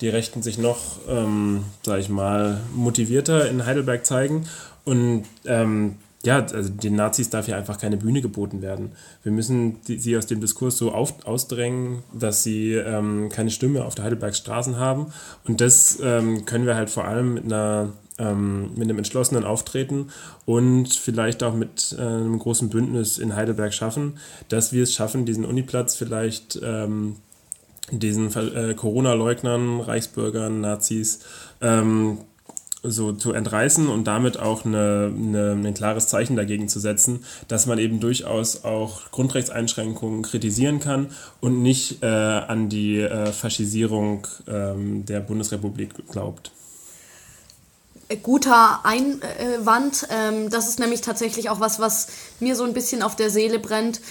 die 0.01 0.09
Rechten 0.09 0.41
sich 0.41 0.57
noch, 0.57 0.79
ähm, 1.07 1.63
sag 1.83 1.99
ich 1.99 2.09
mal, 2.09 2.61
motivierter 2.73 3.49
in 3.49 3.65
Heidelberg 3.65 4.05
zeigen. 4.05 4.45
Und 4.85 5.25
ähm, 5.45 5.95
ja, 6.23 6.39
also 6.39 6.69
den 6.69 6.95
Nazis 6.95 7.29
darf 7.29 7.47
ja 7.47 7.57
einfach 7.57 7.79
keine 7.79 7.97
Bühne 7.97 8.21
geboten 8.21 8.61
werden. 8.61 8.91
Wir 9.23 9.31
müssen 9.31 9.81
die, 9.87 9.97
sie 9.99 10.17
aus 10.17 10.25
dem 10.25 10.41
Diskurs 10.41 10.77
so 10.77 10.91
auf, 10.91 11.25
ausdrängen, 11.25 12.03
dass 12.13 12.43
sie 12.43 12.73
ähm, 12.73 13.29
keine 13.29 13.51
Stimme 13.51 13.85
auf 13.85 13.95
der 13.95 14.05
Heidelbergs 14.05 14.37
Straßen 14.37 14.77
haben. 14.77 15.13
Und 15.45 15.61
das 15.61 15.99
ähm, 16.01 16.45
können 16.45 16.65
wir 16.65 16.75
halt 16.75 16.89
vor 16.89 17.05
allem 17.05 17.35
mit 17.35 17.45
einer 17.45 17.93
ähm, 18.19 18.71
mit 18.75 18.83
einem 18.83 18.97
entschlossenen 18.97 19.43
Auftreten 19.43 20.09
und 20.45 20.93
vielleicht 20.93 21.43
auch 21.43 21.55
mit 21.55 21.95
äh, 21.97 22.01
einem 22.01 22.37
großen 22.37 22.69
Bündnis 22.69 23.17
in 23.17 23.35
Heidelberg 23.35 23.73
schaffen, 23.73 24.17
dass 24.49 24.73
wir 24.73 24.83
es 24.83 24.93
schaffen, 24.93 25.25
diesen 25.25 25.45
Uniplatz 25.45 25.95
vielleicht 25.95 26.59
ähm, 26.63 27.15
diesen 27.91 28.35
äh, 28.35 28.73
Corona-Leugnern, 28.75 29.79
Reichsbürgern, 29.79 30.61
Nazis 30.61 31.21
ähm, 31.61 32.19
so 32.81 33.11
zu 33.11 33.33
entreißen 33.33 33.89
und 33.89 34.05
damit 34.05 34.39
auch 34.39 34.63
eine, 34.63 35.11
eine, 35.13 35.51
ein 35.51 35.73
klares 35.73 36.07
Zeichen 36.07 36.37
dagegen 36.37 36.69
zu 36.69 36.79
setzen, 36.79 37.25
dass 37.47 37.65
man 37.65 37.77
eben 37.77 37.99
durchaus 37.99 38.63
auch 38.63 39.11
Grundrechtseinschränkungen 39.11 40.21
kritisieren 40.21 40.79
kann 40.79 41.07
und 41.41 41.61
nicht 41.61 42.03
äh, 42.03 42.05
an 42.05 42.69
die 42.69 42.99
äh, 42.99 43.31
Faschisierung 43.33 44.27
ähm, 44.47 45.05
der 45.05 45.19
Bundesrepublik 45.19 46.07
glaubt 46.09 46.51
guter 48.17 48.81
Einwand. 48.83 50.07
Ähm, 50.09 50.49
das 50.49 50.67
ist 50.67 50.79
nämlich 50.79 51.01
tatsächlich 51.01 51.49
auch 51.49 51.59
was, 51.59 51.79
was 51.79 52.07
mir 52.39 52.55
so 52.55 52.63
ein 52.63 52.73
bisschen 52.73 53.03
auf 53.03 53.15
der 53.15 53.29
Seele 53.29 53.59
brennt. 53.59 54.01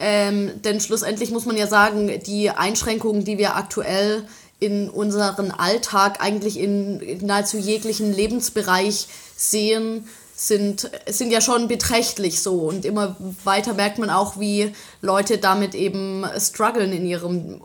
Ähm, 0.00 0.50
denn 0.62 0.80
schlussendlich 0.80 1.30
muss 1.30 1.46
man 1.46 1.56
ja 1.56 1.66
sagen, 1.66 2.10
die 2.26 2.50
Einschränkungen, 2.50 3.24
die 3.24 3.38
wir 3.38 3.56
aktuell 3.56 4.26
in 4.58 4.88
unseren 4.88 5.50
Alltag 5.50 6.20
eigentlich 6.20 6.58
in 6.58 7.18
nahezu 7.24 7.58
jeglichen 7.58 8.12
Lebensbereich 8.12 9.08
sehen, 9.36 10.08
sind, 10.36 10.90
sind 11.08 11.30
ja 11.30 11.40
schon 11.40 11.68
beträchtlich 11.68 12.42
so. 12.42 12.60
Und 12.60 12.84
immer 12.84 13.16
weiter 13.44 13.74
merkt 13.74 13.98
man 13.98 14.10
auch, 14.10 14.38
wie 14.38 14.72
Leute 15.00 15.38
damit 15.38 15.74
eben 15.74 16.24
strugglen 16.38 16.92
in, 16.92 17.06
ihrem, 17.06 17.62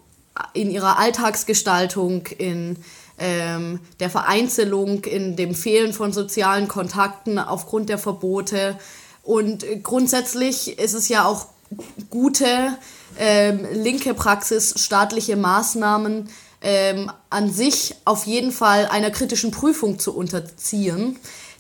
in 0.53 0.69
ihrer 0.69 0.99
Alltagsgestaltung, 0.99 2.27
in 2.37 2.77
ähm, 3.19 3.79
der 3.99 4.09
Vereinzelung, 4.09 5.03
in 5.03 5.35
dem 5.35 5.53
Fehlen 5.53 5.93
von 5.93 6.13
sozialen 6.13 6.67
Kontakten 6.67 7.39
aufgrund 7.39 7.89
der 7.89 7.97
Verbote. 7.97 8.77
Und 9.23 9.65
grundsätzlich 9.83 10.79
ist 10.79 10.93
es 10.93 11.09
ja 11.09 11.25
auch 11.25 11.47
gute 12.09 12.77
ähm, 13.17 13.67
linke 13.73 14.13
Praxis, 14.13 14.73
staatliche 14.77 15.35
Maßnahmen 15.35 16.29
ähm, 16.61 17.11
an 17.29 17.51
sich 17.51 17.95
auf 18.05 18.25
jeden 18.25 18.51
Fall 18.51 18.87
einer 18.87 19.11
kritischen 19.11 19.51
Prüfung 19.51 19.99
zu 19.99 20.15
unterziehen. 20.15 21.17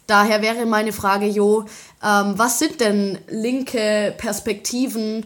Daher 0.07 0.41
wäre 0.41 0.65
meine 0.65 0.91
Frage, 0.91 1.27
Jo, 1.27 1.65
ähm, 2.03 2.33
was 2.35 2.59
sind 2.59 2.81
denn 2.81 3.19
linke 3.29 4.13
Perspektiven 4.17 5.25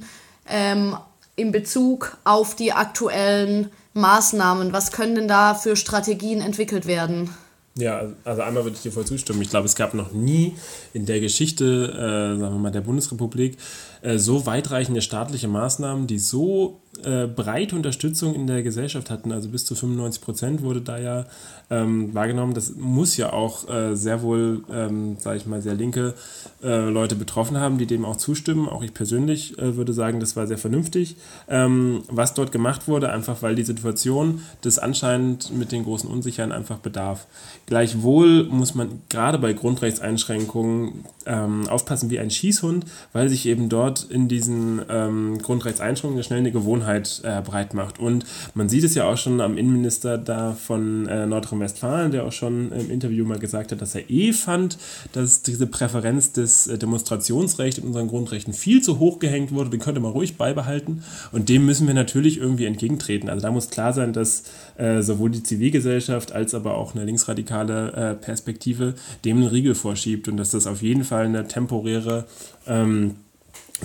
ähm, 0.49 0.97
in 1.35 1.51
Bezug 1.51 2.17
auf 2.23 2.55
die 2.55 2.73
aktuellen 2.73 3.71
Maßnahmen? 3.93 4.73
Was 4.73 4.91
können 4.91 5.15
denn 5.15 5.27
da 5.27 5.53
für 5.53 5.75
Strategien 5.75 6.41
entwickelt 6.41 6.85
werden? 6.85 7.29
Ja, 7.75 8.03
also 8.23 8.41
einmal 8.43 8.65
würde 8.65 8.75
ich 8.75 8.83
dir 8.83 8.91
voll 8.91 9.05
zustimmen. 9.05 9.41
Ich 9.41 9.49
glaube, 9.49 9.65
es 9.65 9.75
gab 9.75 9.95
noch 9.95 10.11
nie 10.11 10.55
in 10.93 11.07
der 11.07 11.19
Geschichte, 11.19 11.91
äh, 11.91 12.39
sagen 12.39 12.55
wir 12.55 12.59
mal, 12.59 12.71
der 12.71 12.81
Bundesrepublik 12.81 13.57
äh, 14.01 14.17
so 14.17 14.45
weitreichende 14.45 15.01
staatliche 15.01 15.47
Maßnahmen, 15.47 16.05
die 16.05 16.19
so 16.19 16.81
äh, 17.03 17.27
breite 17.27 17.75
Unterstützung 17.75 18.33
in 18.35 18.47
der 18.47 18.63
Gesellschaft 18.63 19.09
hatten. 19.09 19.31
Also 19.31 19.49
bis 19.49 19.65
zu 19.65 19.75
95 19.75 20.21
Prozent 20.21 20.61
wurde 20.61 20.81
da 20.81 20.97
ja 20.97 21.25
ähm, 21.69 22.13
wahrgenommen. 22.13 22.53
Das 22.53 22.75
muss 22.75 23.17
ja 23.17 23.33
auch 23.33 23.67
äh, 23.67 23.95
sehr 23.95 24.21
wohl, 24.21 24.63
ähm, 24.71 25.17
sage 25.19 25.37
ich 25.37 25.45
mal, 25.45 25.61
sehr 25.61 25.73
linke 25.73 26.13
äh, 26.61 26.89
Leute 26.89 27.15
betroffen 27.15 27.57
haben, 27.57 27.77
die 27.77 27.87
dem 27.87 28.05
auch 28.05 28.15
zustimmen. 28.15 28.69
Auch 28.69 28.83
ich 28.83 28.93
persönlich 28.93 29.57
äh, 29.57 29.75
würde 29.75 29.91
sagen, 29.91 30.19
das 30.19 30.35
war 30.35 30.47
sehr 30.47 30.57
vernünftig, 30.57 31.17
ähm, 31.49 32.03
was 32.07 32.35
dort 32.35 32.51
gemacht 32.51 32.87
wurde, 32.87 33.11
einfach 33.11 33.41
weil 33.41 33.55
die 33.55 33.63
Situation 33.63 34.41
das 34.61 34.79
anscheinend 34.79 35.51
mit 35.57 35.71
den 35.71 35.83
großen 35.83 36.09
Unsicherheiten 36.09 36.55
einfach 36.55 36.77
bedarf. 36.77 37.25
Gleichwohl 37.65 38.45
muss 38.45 38.75
man 38.75 39.01
gerade 39.09 39.39
bei 39.39 39.53
Grundrechtseinschränkungen 39.53 41.05
ähm, 41.25 41.67
aufpassen 41.67 42.09
wie 42.09 42.19
ein 42.19 42.29
Schießhund, 42.29 42.85
weil 43.13 43.29
sich 43.29 43.45
eben 43.45 43.69
dort 43.69 44.03
in 44.03 44.27
diesen 44.27 44.81
ähm, 44.89 45.39
Grundrechtseinschränkungen 45.41 46.23
schnell 46.23 46.39
eine 46.39 46.51
Gewohnheit 46.51 46.82
äh, 47.23 47.41
breit 47.43 47.73
macht. 47.73 47.99
Und 47.99 48.25
man 48.53 48.69
sieht 48.69 48.83
es 48.83 48.95
ja 48.95 49.05
auch 49.05 49.17
schon 49.17 49.41
am 49.41 49.57
Innenminister 49.57 50.17
da 50.17 50.53
von 50.53 51.07
äh, 51.07 51.25
Nordrhein-Westfalen, 51.25 52.11
der 52.11 52.25
auch 52.25 52.31
schon 52.31 52.71
im 52.71 52.91
Interview 52.91 53.25
mal 53.25 53.39
gesagt 53.39 53.71
hat, 53.71 53.81
dass 53.81 53.95
er 53.95 54.09
eh 54.09 54.33
fand, 54.33 54.77
dass 55.13 55.41
diese 55.41 55.67
Präferenz 55.67 56.31
des 56.31 56.67
äh, 56.67 56.77
Demonstrationsrechts 56.77 57.79
in 57.79 57.85
unseren 57.85 58.07
Grundrechten 58.07 58.53
viel 58.53 58.81
zu 58.81 58.99
hoch 58.99 59.19
gehängt 59.19 59.51
wurde. 59.51 59.69
Den 59.69 59.79
könnte 59.79 59.99
man 59.99 60.11
ruhig 60.11 60.37
beibehalten. 60.37 61.03
Und 61.31 61.49
dem 61.49 61.65
müssen 61.65 61.87
wir 61.87 61.93
natürlich 61.93 62.37
irgendwie 62.37 62.65
entgegentreten. 62.65 63.29
Also 63.29 63.41
da 63.41 63.51
muss 63.51 63.69
klar 63.69 63.93
sein, 63.93 64.13
dass 64.13 64.43
äh, 64.77 65.01
sowohl 65.01 65.31
die 65.31 65.43
Zivilgesellschaft 65.43 66.31
als 66.31 66.53
aber 66.53 66.75
auch 66.75 66.95
eine 66.95 67.05
linksradikale 67.05 67.93
äh, 67.93 68.13
Perspektive 68.15 68.95
dem 69.25 69.37
einen 69.37 69.47
Riegel 69.47 69.75
vorschiebt 69.75 70.27
und 70.27 70.37
dass 70.37 70.51
das 70.51 70.67
auf 70.67 70.81
jeden 70.81 71.03
Fall 71.03 71.25
eine 71.25 71.47
temporäre 71.47 72.25
ähm, 72.67 73.15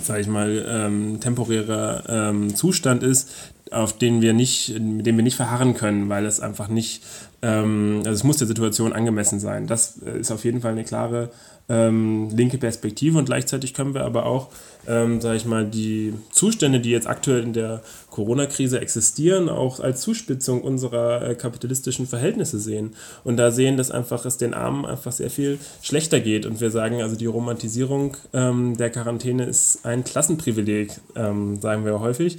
sage 0.01 0.21
ich 0.21 0.27
mal, 0.27 0.65
ähm, 0.67 1.19
temporärer 1.19 2.03
ähm, 2.07 2.55
Zustand 2.55 3.03
ist, 3.03 3.29
auf 3.71 3.97
den 3.97 4.21
wir 4.21 4.33
nicht, 4.33 4.79
mit 4.79 5.05
dem 5.05 5.17
wir 5.17 5.23
nicht 5.23 5.35
verharren 5.35 5.73
können, 5.73 6.09
weil 6.09 6.25
es 6.25 6.39
einfach 6.39 6.67
nicht, 6.67 7.03
ähm, 7.41 7.97
also 7.99 8.11
es 8.11 8.23
muss 8.23 8.37
der 8.37 8.47
Situation 8.47 8.93
angemessen 8.93 9.39
sein. 9.39 9.67
Das 9.67 10.01
äh, 10.01 10.19
ist 10.19 10.31
auf 10.31 10.43
jeden 10.43 10.61
Fall 10.61 10.71
eine 10.71 10.83
klare 10.83 11.29
ähm, 11.69 12.29
linke 12.35 12.57
Perspektive 12.57 13.17
und 13.19 13.25
gleichzeitig 13.25 13.73
können 13.73 13.93
wir 13.93 14.03
aber 14.03 14.25
auch, 14.25 14.47
ähm, 14.87 15.21
sage 15.21 15.37
ich 15.37 15.45
mal, 15.45 15.65
die 15.65 16.13
Zustände, 16.31 16.79
die 16.79 16.89
jetzt 16.89 17.07
aktuell 17.07 17.43
in 17.43 17.53
der 17.53 17.83
Corona-Krise 18.09 18.81
existieren, 18.81 19.49
auch 19.49 19.79
als 19.79 20.01
Zuspitzung 20.01 20.61
unserer 20.63 21.29
äh, 21.29 21.35
kapitalistischen 21.35 22.07
Verhältnisse 22.07 22.59
sehen 22.59 22.95
und 23.23 23.37
da 23.37 23.51
sehen, 23.51 23.77
dass 23.77 23.91
einfach 23.91 24.25
es 24.25 24.37
den 24.37 24.55
Armen 24.55 24.85
einfach 24.85 25.11
sehr 25.11 25.29
viel 25.29 25.59
schlechter 25.83 26.19
geht 26.19 26.47
und 26.47 26.59
wir 26.59 26.71
sagen, 26.71 27.03
also 27.03 27.15
die 27.15 27.27
Romantisierung 27.27 28.17
ähm, 28.33 28.75
der 28.75 28.89
Quarantäne 28.89 29.45
ist 29.45 29.85
ein 29.85 30.03
Klassenprivileg, 30.03 30.99
ähm, 31.15 31.61
sagen 31.61 31.85
wir 31.85 31.99
häufig, 31.99 32.37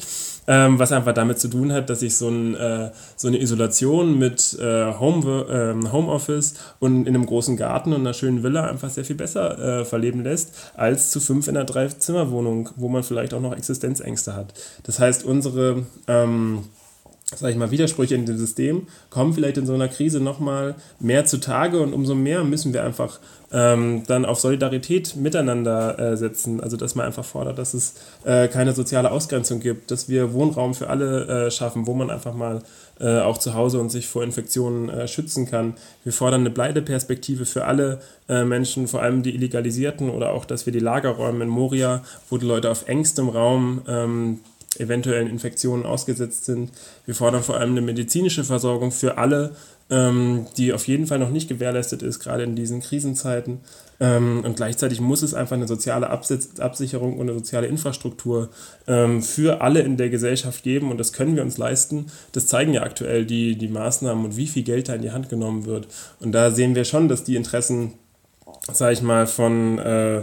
ähm, 0.49 0.81
was 0.81 0.91
einfach 0.91 1.15
damit 1.21 1.39
zu 1.39 1.49
tun 1.49 1.73
hat, 1.73 1.91
dass 1.91 2.01
sich 2.01 2.17
so, 2.17 2.29
ein, 2.29 2.55
äh, 2.55 2.91
so 3.17 3.29
eine 3.29 3.41
Isolation 3.41 4.19
mit 4.19 4.59
äh, 4.61 4.93
Home, 4.95 5.47
ähm, 5.51 5.93
Homeoffice 5.93 6.55
und 6.79 7.07
in 7.07 7.15
einem 7.15 7.27
großen 7.27 7.57
Garten 7.57 7.93
und 7.93 8.01
einer 8.01 8.15
schönen 8.15 8.43
Villa 8.43 8.65
einfach 8.65 8.91
sehr 8.91 9.05
viel 9.05 9.17
besser 9.17 9.81
äh, 9.81 9.85
verleben 9.85 10.25
lässt, 10.25 10.73
als 10.75 11.11
zu 11.11 11.21
fünf 11.21 11.49
in 11.49 11.57
einer 11.57 11.67
Drei-Zimmer-Wohnung, 11.67 12.71
wo 12.77 12.89
man 12.89 13.03
vielleicht 13.03 13.35
auch 13.35 13.41
noch 13.41 13.57
Existenzängste 13.57 14.35
hat. 14.35 14.55
Das 14.85 14.99
heißt, 14.99 15.25
unsere 15.25 15.85
ähm, 16.09 16.65
sag 17.37 17.51
ich 17.51 17.57
mal, 17.57 17.71
Widersprüche 17.71 18.15
in 18.15 18.27
dem 18.27 18.37
System 18.37 18.87
kommen 19.09 19.33
vielleicht 19.33 19.57
in 19.57 19.67
so 19.67 19.75
einer 19.75 19.89
Krise 19.89 20.21
nochmal 20.21 20.75
mehr 20.99 21.25
zutage 21.25 21.81
und 21.81 21.93
umso 21.93 22.15
mehr 22.15 22.43
müssen 22.45 22.73
wir 22.73 22.83
einfach 22.85 23.21
ähm, 23.53 24.03
dann 24.07 24.25
auf 24.25 24.41
Solidarität 24.41 25.17
miteinander 25.17 25.99
äh, 25.99 26.17
setzen. 26.17 26.61
Also 26.61 26.77
dass 26.77 26.95
man 26.95 27.07
einfach 27.07 27.25
fordert, 27.25 27.59
dass 27.59 27.75
es 27.75 27.95
äh, 28.25 28.49
keine 28.49 28.73
soziale 28.73 29.11
Ausgrenzung 29.11 29.61
gibt, 29.61 29.91
dass 29.91 30.09
wir 30.09 30.33
Wohnraum 30.33 30.75
für 30.75 30.89
alle 30.89 31.47
äh, 31.47 31.51
schaffen, 31.51 31.87
wo 31.87 31.95
man 31.95 32.11
einfach 32.11 32.35
mal 32.35 32.63
äh, 33.01 33.21
auch 33.21 33.39
zu 33.39 33.55
Hause 33.55 33.81
und 33.81 33.91
sich 33.91 34.09
vor 34.09 34.23
Infektionen 34.25 34.89
äh, 34.89 35.09
schützen 35.09 35.47
kann. 35.47 35.75
Wir 36.05 36.13
fordern 36.13 36.41
eine 36.41 36.51
Bleibeperspektive 36.51 37.47
für 37.47 37.65
alle 37.65 38.01
äh, 38.29 38.45
Menschen, 38.45 38.89
vor 38.89 39.03
allem 39.03 39.23
die 39.23 39.35
Illegalisierten 39.35 40.11
oder 40.11 40.33
auch, 40.33 40.45
dass 40.45 40.67
wir 40.67 40.73
die 40.73 40.81
Lagerräume 40.81 41.45
in 41.45 41.51
Moria, 41.51 42.03
wo 42.29 42.39
die 42.39 42.47
Leute 42.47 42.71
auf 42.71 42.89
engstem 42.89 43.29
Raum 43.29 43.83
ähm, 43.89 44.41
eventuellen 44.81 45.29
Infektionen 45.29 45.87
ausgesetzt 45.87 46.45
sind. 46.45 46.71
Wir 47.07 47.15
fordern 47.15 47.43
vor 47.43 47.57
allem 47.57 47.71
eine 47.71 47.83
medizinische 47.83 48.45
Versorgung 48.45 48.91
für 48.91 49.19
alle, 49.19 49.55
ähm, 49.91 50.47
die 50.57 50.73
auf 50.73 50.87
jeden 50.87 51.07
Fall 51.07 51.19
noch 51.19 51.31
nicht 51.31 51.49
gewährleistet 51.49 52.03
ist, 52.03 52.21
gerade 52.21 52.45
in 52.45 52.55
diesen 52.55 52.81
Krisenzeiten. 52.81 53.61
Ähm, 53.99 54.43
und 54.45 54.57
gleichzeitig 54.57 55.01
muss 55.01 55.23
es 55.23 55.35
einfach 55.35 55.57
eine 55.57 55.67
soziale 55.67 56.09
Absicherung 56.09 57.19
und 57.19 57.29
eine 57.29 57.39
soziale 57.39 57.67
Infrastruktur 57.67 58.49
ähm, 58.87 59.23
für 59.23 59.61
alle 59.61 59.81
in 59.81 59.97
der 59.97 60.09
Gesellschaft 60.09 60.63
geben. 60.63 60.91
Und 60.91 60.99
das 60.99 61.13
können 61.13 61.37
wir 61.37 61.43
uns 61.43 61.59
leisten. 61.59 62.07
Das 62.33 62.47
zeigen 62.47 62.73
ja 62.73 62.83
aktuell 62.83 63.27
die, 63.27 63.57
die 63.57 63.69
Maßnahmen 63.69 64.25
und 64.25 64.37
wie 64.37 64.47
viel 64.47 64.63
Geld 64.63 64.89
da 64.89 64.95
in 64.95 65.03
die 65.03 65.11
Hand 65.11 65.29
genommen 65.29 65.67
wird. 65.67 65.89
Und 66.21 66.33
da 66.33 66.51
sehen 66.51 66.75
wir 66.75 66.85
schon, 66.85 67.09
dass 67.09 67.25
die 67.25 67.37
Interessen, 67.37 67.95
sage 68.73 68.93
ich 68.93 69.03
mal, 69.03 69.27
von 69.27 69.79
äh, 69.79 70.23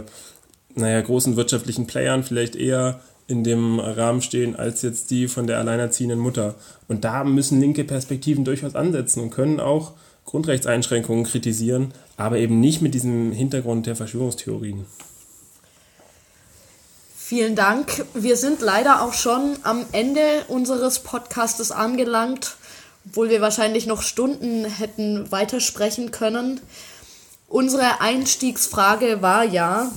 naja, 0.74 1.00
großen 1.00 1.36
wirtschaftlichen 1.36 1.86
Playern 1.86 2.22
vielleicht 2.22 2.56
eher 2.56 3.00
in 3.28 3.44
dem 3.44 3.78
Rahmen 3.78 4.22
stehen 4.22 4.56
als 4.56 4.82
jetzt 4.82 5.10
die 5.10 5.28
von 5.28 5.46
der 5.46 5.58
alleinerziehenden 5.58 6.18
Mutter. 6.18 6.56
Und 6.88 7.04
da 7.04 7.22
müssen 7.24 7.60
linke 7.60 7.84
Perspektiven 7.84 8.44
durchaus 8.44 8.74
ansetzen 8.74 9.22
und 9.22 9.30
können 9.30 9.60
auch 9.60 9.92
Grundrechtseinschränkungen 10.24 11.24
kritisieren, 11.24 11.92
aber 12.16 12.38
eben 12.38 12.58
nicht 12.60 12.82
mit 12.82 12.94
diesem 12.94 13.32
Hintergrund 13.32 13.86
der 13.86 13.96
Verschwörungstheorien. 13.96 14.86
Vielen 17.16 17.54
Dank. 17.54 18.06
Wir 18.14 18.36
sind 18.36 18.62
leider 18.62 19.02
auch 19.02 19.12
schon 19.12 19.56
am 19.62 19.84
Ende 19.92 20.20
unseres 20.48 21.00
Podcastes 21.00 21.70
angelangt, 21.70 22.56
obwohl 23.06 23.28
wir 23.28 23.42
wahrscheinlich 23.42 23.86
noch 23.86 24.00
Stunden 24.00 24.64
hätten 24.64 25.30
weitersprechen 25.30 26.10
können. 26.10 26.60
Unsere 27.48 28.00
Einstiegsfrage 28.00 29.20
war 29.20 29.44
ja, 29.44 29.90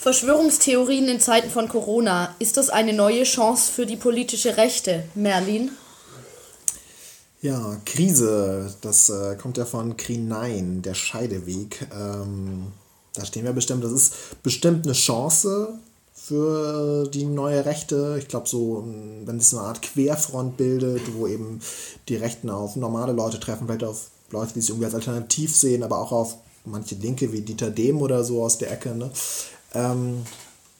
Verschwörungstheorien 0.00 1.08
in 1.08 1.20
Zeiten 1.20 1.50
von 1.50 1.68
Corona. 1.68 2.34
Ist 2.38 2.56
das 2.56 2.70
eine 2.70 2.92
neue 2.92 3.24
Chance 3.24 3.72
für 3.72 3.86
die 3.86 3.96
politische 3.96 4.56
Rechte, 4.56 5.04
Merlin? 5.14 5.70
Ja, 7.42 7.76
Krise, 7.84 8.74
das 8.80 9.10
äh, 9.10 9.36
kommt 9.36 9.56
ja 9.58 9.64
von 9.64 9.96
Krinein, 9.96 10.82
der 10.82 10.94
Scheideweg. 10.94 11.86
Ähm, 11.92 12.72
da 13.14 13.24
stehen 13.24 13.44
wir 13.44 13.52
bestimmt. 13.52 13.84
Das 13.84 13.92
ist 13.92 14.42
bestimmt 14.42 14.86
eine 14.86 14.94
Chance 14.94 15.78
für 16.14 17.08
die 17.08 17.24
neue 17.24 17.64
Rechte. 17.64 18.16
Ich 18.18 18.28
glaube, 18.28 18.48
so, 18.48 18.84
wenn 19.24 19.38
sich 19.38 19.50
so 19.50 19.58
eine 19.58 19.68
Art 19.68 19.82
Querfront 19.82 20.56
bildet, 20.56 21.02
wo 21.14 21.26
eben 21.26 21.60
die 22.08 22.16
Rechten 22.16 22.50
auf 22.50 22.76
normale 22.76 23.12
Leute 23.12 23.38
treffen, 23.38 23.66
vielleicht 23.66 23.84
auf 23.84 24.08
Leute, 24.30 24.54
die 24.54 24.60
sich 24.60 24.70
irgendwie 24.70 24.86
als 24.86 24.94
alternativ 24.94 25.54
sehen, 25.54 25.82
aber 25.82 25.98
auch 25.98 26.12
auf 26.12 26.36
manche 26.64 26.96
Linke 26.96 27.32
wie 27.32 27.42
Dieter 27.42 27.70
Dehm 27.70 28.02
oder 28.02 28.24
so 28.24 28.42
aus 28.42 28.58
der 28.58 28.72
Ecke. 28.72 28.94
Ne? 28.94 29.10
Ähm, 29.74 30.22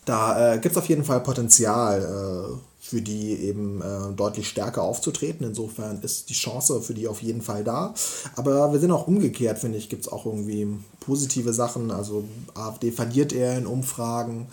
da 0.05 0.55
äh, 0.55 0.59
gibt 0.59 0.73
es 0.73 0.79
auf 0.79 0.89
jeden 0.89 1.05
Fall 1.05 1.21
Potenzial 1.21 2.01
äh, 2.01 2.57
für 2.81 3.03
die 3.03 3.35
eben 3.35 3.83
äh, 3.83 4.13
deutlich 4.15 4.49
stärker 4.49 4.83
aufzutreten. 4.83 5.45
Insofern 5.45 6.01
ist 6.03 6.31
die 6.31 6.35
Chance 6.35 6.81
für 6.81 6.95
die 6.95 7.09
auf 7.09 7.21
jeden 7.21 7.43
Fall 7.43 7.65
da. 7.65 7.93
Aber 8.37 8.73
wir 8.73 8.79
sind 8.79 8.93
auch 8.93 9.09
umgekehrt, 9.09 9.59
finde 9.59 9.79
ich, 9.79 9.89
gibt 9.89 10.07
es 10.07 10.13
auch 10.13 10.25
irgendwie 10.25 10.69
positive 11.01 11.53
Sachen. 11.53 11.91
Also 11.91 12.25
AfD 12.55 12.93
verliert 12.93 13.33
eher 13.33 13.59
in 13.59 13.67
Umfragen. 13.67 14.47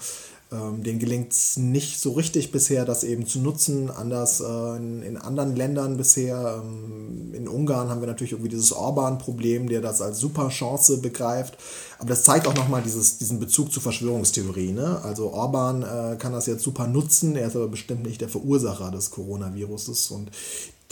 Ähm, 0.54 0.84
denen 0.84 1.00
gelingt 1.00 1.32
es 1.32 1.58
nicht 1.58 2.00
so 2.00 2.12
richtig 2.12 2.52
bisher, 2.52 2.86
das 2.86 3.04
eben 3.04 3.26
zu 3.26 3.40
nutzen, 3.40 3.90
anders 3.90 4.40
äh, 4.40 4.78
in, 4.78 5.02
in, 5.02 5.18
anderen 5.18 5.56
Ländern 5.56 5.98
bisher. 5.98 6.62
Ähm, 6.64 7.34
in 7.34 7.48
Ungarn 7.48 7.90
haben 7.90 8.02
wir 8.02 8.08
natürlich 8.08 8.34
irgendwie 8.34 8.52
dieses 8.52 8.72
Orban-Problem, 8.72 9.68
der 9.68 9.82
das 9.82 10.02
als 10.02 10.20
super 10.20 10.50
Chance 10.50 10.98
begreift. 10.98 11.58
Aber 11.98 12.10
das 12.10 12.24
zeigt 12.24 12.48
auch 12.48 12.54
nochmal 12.54 12.84
diesen 12.84 13.40
Bezug 13.40 13.72
zur 13.72 13.82
Verschwörungstheorie. 13.82 14.74
Ne? 14.74 15.02
Also 15.04 15.32
Orban 15.32 15.82
äh, 15.82 16.18
kann 16.18 16.34
das 16.34 16.46
jetzt 16.46 16.64
super 16.64 16.86
nutzen, 16.86 17.36
er 17.36 17.48
ist 17.48 17.56
aber 17.56 17.70
bestimmt 17.70 18.06
nicht 18.06 18.22
der 18.22 18.30
Verursacher 18.30 18.92
des 18.92 19.10
Coronaviruses 19.10 20.12
und 20.12 20.30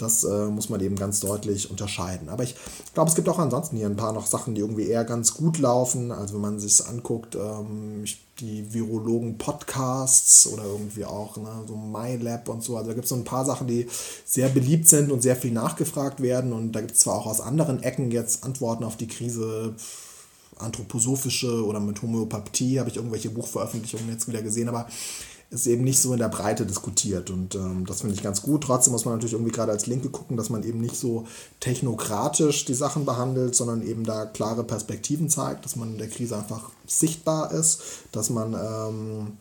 das 0.02 0.24
äh, 0.24 0.46
muss 0.46 0.68
man 0.68 0.80
eben 0.80 0.96
ganz 0.96 1.20
deutlich 1.20 1.70
unterscheiden. 1.70 2.28
Aber 2.28 2.42
ich 2.42 2.54
glaube, 2.94 3.08
es 3.08 3.14
gibt 3.14 3.28
auch 3.28 3.38
ansonsten 3.38 3.76
hier 3.76 3.86
ein 3.86 3.96
paar 3.96 4.12
noch 4.12 4.26
Sachen, 4.26 4.54
die 4.54 4.60
irgendwie 4.60 4.88
eher 4.88 5.04
ganz 5.04 5.34
gut 5.34 5.58
laufen. 5.58 6.10
Also 6.10 6.34
wenn 6.34 6.40
man 6.40 6.58
sich 6.60 6.84
anguckt, 6.86 7.36
ähm, 7.36 8.04
die 8.40 8.72
Virologen-Podcasts 8.72 10.48
oder 10.48 10.64
irgendwie 10.64 11.04
auch 11.04 11.36
ne, 11.36 11.64
so 11.66 11.76
MyLab 11.76 12.48
und 12.48 12.62
so. 12.62 12.76
Also 12.76 12.88
da 12.88 12.94
gibt 12.94 13.04
es 13.04 13.10
so 13.10 13.16
ein 13.16 13.24
paar 13.24 13.44
Sachen, 13.44 13.66
die 13.66 13.88
sehr 14.24 14.48
beliebt 14.48 14.88
sind 14.88 15.12
und 15.12 15.22
sehr 15.22 15.36
viel 15.36 15.52
nachgefragt 15.52 16.20
werden. 16.20 16.52
Und 16.52 16.72
da 16.72 16.80
gibt 16.80 16.94
es 16.94 17.00
zwar 17.00 17.14
auch 17.14 17.26
aus 17.26 17.40
anderen 17.40 17.82
Ecken 17.82 18.10
jetzt 18.10 18.44
Antworten 18.44 18.84
auf 18.84 18.96
die 18.96 19.08
Krise 19.08 19.74
anthroposophische 20.58 21.64
oder 21.64 21.80
mit 21.80 22.02
Homöopathie 22.02 22.78
habe 22.78 22.90
ich 22.90 22.96
irgendwelche 22.96 23.30
Buchveröffentlichungen 23.30 24.10
jetzt 24.10 24.28
wieder 24.28 24.42
gesehen, 24.42 24.68
aber 24.68 24.86
ist 25.52 25.66
eben 25.66 25.84
nicht 25.84 25.98
so 25.98 26.12
in 26.14 26.18
der 26.18 26.28
Breite 26.28 26.64
diskutiert 26.64 27.28
und 27.28 27.54
ähm, 27.54 27.84
das 27.86 28.00
finde 28.00 28.14
ich 28.14 28.22
ganz 28.22 28.40
gut. 28.40 28.64
Trotzdem 28.64 28.92
muss 28.92 29.04
man 29.04 29.14
natürlich 29.14 29.34
irgendwie 29.34 29.52
gerade 29.52 29.70
als 29.70 29.86
Linke 29.86 30.08
gucken, 30.08 30.38
dass 30.38 30.48
man 30.48 30.62
eben 30.62 30.80
nicht 30.80 30.96
so 30.96 31.26
technokratisch 31.60 32.64
die 32.64 32.74
Sachen 32.74 33.04
behandelt, 33.04 33.54
sondern 33.54 33.86
eben 33.86 34.04
da 34.04 34.24
klare 34.24 34.64
Perspektiven 34.64 35.28
zeigt, 35.28 35.64
dass 35.66 35.76
man 35.76 35.92
in 35.92 35.98
der 35.98 36.08
Krise 36.08 36.38
einfach 36.38 36.70
sichtbar 36.86 37.52
ist, 37.52 37.82
dass 38.12 38.30
man 38.30 38.54
ähm, 38.54 39.36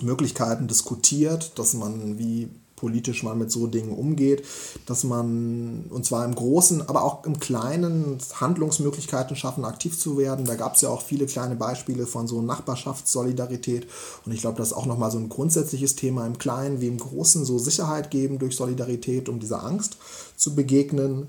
Möglichkeiten 0.00 0.68
diskutiert, 0.68 1.58
dass 1.58 1.74
man 1.74 2.16
wie 2.16 2.48
politisch 2.80 3.22
man 3.22 3.38
mit 3.38 3.52
so 3.52 3.66
Dingen 3.66 3.92
umgeht, 3.92 4.42
dass 4.86 5.04
man, 5.04 5.84
und 5.90 6.06
zwar 6.06 6.24
im 6.24 6.34
Großen, 6.34 6.88
aber 6.88 7.04
auch 7.04 7.24
im 7.26 7.38
Kleinen, 7.38 8.18
Handlungsmöglichkeiten 8.40 9.36
schaffen, 9.36 9.66
aktiv 9.66 9.98
zu 9.98 10.16
werden. 10.16 10.46
Da 10.46 10.54
gab 10.54 10.74
es 10.74 10.80
ja 10.80 10.88
auch 10.88 11.02
viele 11.02 11.26
kleine 11.26 11.56
Beispiele 11.56 12.06
von 12.06 12.26
so 12.26 12.40
Nachbarschaftssolidarität. 12.40 13.86
Und 14.24 14.32
ich 14.32 14.40
glaube, 14.40 14.56
das 14.56 14.68
ist 14.68 14.74
auch 14.74 14.86
nochmal 14.86 15.10
so 15.10 15.18
ein 15.18 15.28
grundsätzliches 15.28 15.94
Thema 15.94 16.26
im 16.26 16.38
Kleinen 16.38 16.80
wie 16.80 16.88
im 16.88 16.98
Großen, 16.98 17.44
so 17.44 17.58
Sicherheit 17.58 18.10
geben 18.10 18.38
durch 18.38 18.56
Solidarität, 18.56 19.28
um 19.28 19.40
dieser 19.40 19.62
Angst 19.62 19.98
zu 20.36 20.54
begegnen. 20.54 21.28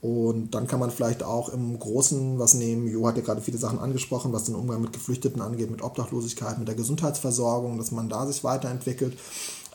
Und 0.00 0.54
dann 0.54 0.68
kann 0.68 0.78
man 0.78 0.92
vielleicht 0.92 1.24
auch 1.24 1.48
im 1.48 1.76
Großen 1.76 2.38
was 2.38 2.54
nehmen. 2.54 2.86
Jo 2.86 3.06
hat 3.06 3.16
ja 3.16 3.22
gerade 3.22 3.40
viele 3.40 3.58
Sachen 3.58 3.80
angesprochen, 3.80 4.32
was 4.32 4.44
den 4.44 4.54
Umgang 4.54 4.80
mit 4.80 4.92
Geflüchteten 4.92 5.42
angeht, 5.42 5.72
mit 5.72 5.82
Obdachlosigkeit, 5.82 6.58
mit 6.58 6.68
der 6.68 6.76
Gesundheitsversorgung, 6.76 7.78
dass 7.78 7.90
man 7.90 8.08
da 8.08 8.24
sich 8.26 8.44
weiterentwickelt. 8.44 9.18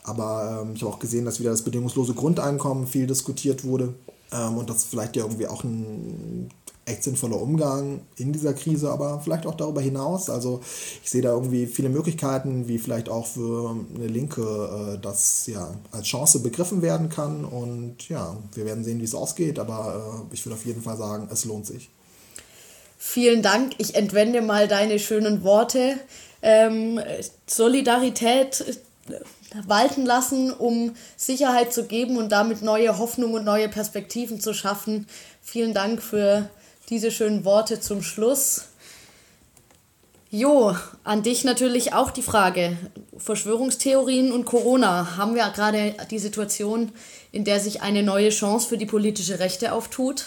Aber 0.04 0.62
ähm, 0.62 0.74
ich 0.76 0.82
habe 0.82 0.93
auch 0.93 0.99
gesehen, 0.99 1.26
dass 1.26 1.39
wieder 1.39 1.51
das 1.51 1.62
bedingungslose 1.62 2.14
Grundeinkommen 2.14 2.88
viel 2.88 3.08
diskutiert 3.08 3.64
wurde 3.64 3.93
ähm, 4.32 4.58
und 4.58 4.70
das 4.70 4.84
vielleicht 4.84 5.16
ja 5.16 5.24
irgendwie 5.24 5.47
auch 5.47 5.64
ein 5.64 6.49
echt 6.86 7.04
sinnvoller 7.04 7.41
Umgang 7.41 8.01
in 8.18 8.34
dieser 8.34 8.54
Krise, 8.54 8.91
aber 8.91 9.22
vielleicht 9.24 9.45
auch 9.45 9.56
darüber 9.56 9.82
hinaus. 9.82 10.30
Also 10.30 10.62
ich 11.04 11.10
sehe 11.10 11.22
da 11.22 11.32
irgendwie 11.32 11.66
viele 11.66 11.89
Möglichkeiten, 11.89 12.68
wie 12.68 12.78
vielleicht 12.78 13.10
auch 13.10 13.26
für 13.26 13.76
eine 13.95 14.08
Linke 14.08 14.41
äh, 14.41 14.99
das 14.99 15.47
ja 15.47 15.74
als 15.91 16.08
Chance 16.08 16.39
begriffen 16.39 16.82
werden 16.82 17.10
kann. 17.10 17.45
Und 17.45 18.10
ja, 18.10 18.36
wir 18.54 18.66
werden 18.66 18.84
sehen, 18.84 18.99
wie 18.99 19.06
es 19.06 19.16
ausgeht, 19.16 19.60
aber 19.60 20.26
äh, 20.30 20.34
ich 20.34 20.45
würde 20.45 20.56
auf 20.56 20.66
jeden 20.66 20.82
Fall 20.82 20.97
sagen, 20.97 21.30
es 21.32 21.45
lohnt 21.45 21.66
sich. 21.66 21.89
Vielen 22.97 23.41
Dank. 23.41 23.74
Ich 23.78 23.95
entwende 23.95 24.41
mal 24.41 24.68
deine 24.68 24.99
schönen 24.99 25.43
Worte. 25.43 25.97
Ähm, 26.41 26.99
Solidarität 27.47 28.80
walten 29.66 30.06
lassen, 30.06 30.51
um 30.51 30.95
Sicherheit 31.16 31.74
zu 31.74 31.86
geben 31.86 32.18
und 32.18 32.32
damit 32.32 32.62
neue 32.62 32.97
Hoffnung 32.97 33.34
und 33.34 33.45
neue 33.45 33.70
Perspektiven 33.70 34.39
zu 34.39 34.54
schaffen. 34.54 35.08
Vielen 35.41 35.74
Dank 35.74 36.01
für 36.01 36.49
diese 36.89 37.12
schönen 37.12 37.45
Worte 37.45 37.80
zum 37.80 38.01
Schluss. 38.01 38.66
Jo, 40.30 40.76
an 41.04 41.22
dich 41.22 41.43
natürlich 41.43 41.93
auch 41.93 42.10
die 42.10 42.24
Frage. 42.24 42.76
Verschwörungstheorien 43.18 44.32
und 44.32 44.45
Corona. 44.45 45.16
Haben 45.16 45.36
wir 45.36 45.47
gerade 45.51 45.93
die 46.10 46.18
Situation, 46.18 46.91
in 47.32 47.43
der 47.43 47.60
sich 47.60 47.84
eine 47.84 48.01
neue 48.01 48.30
Chance 48.30 48.68
für 48.68 48.80
die 48.80 48.88
politische 48.88 49.38
Rechte 49.38 49.74
auftut? 49.74 50.26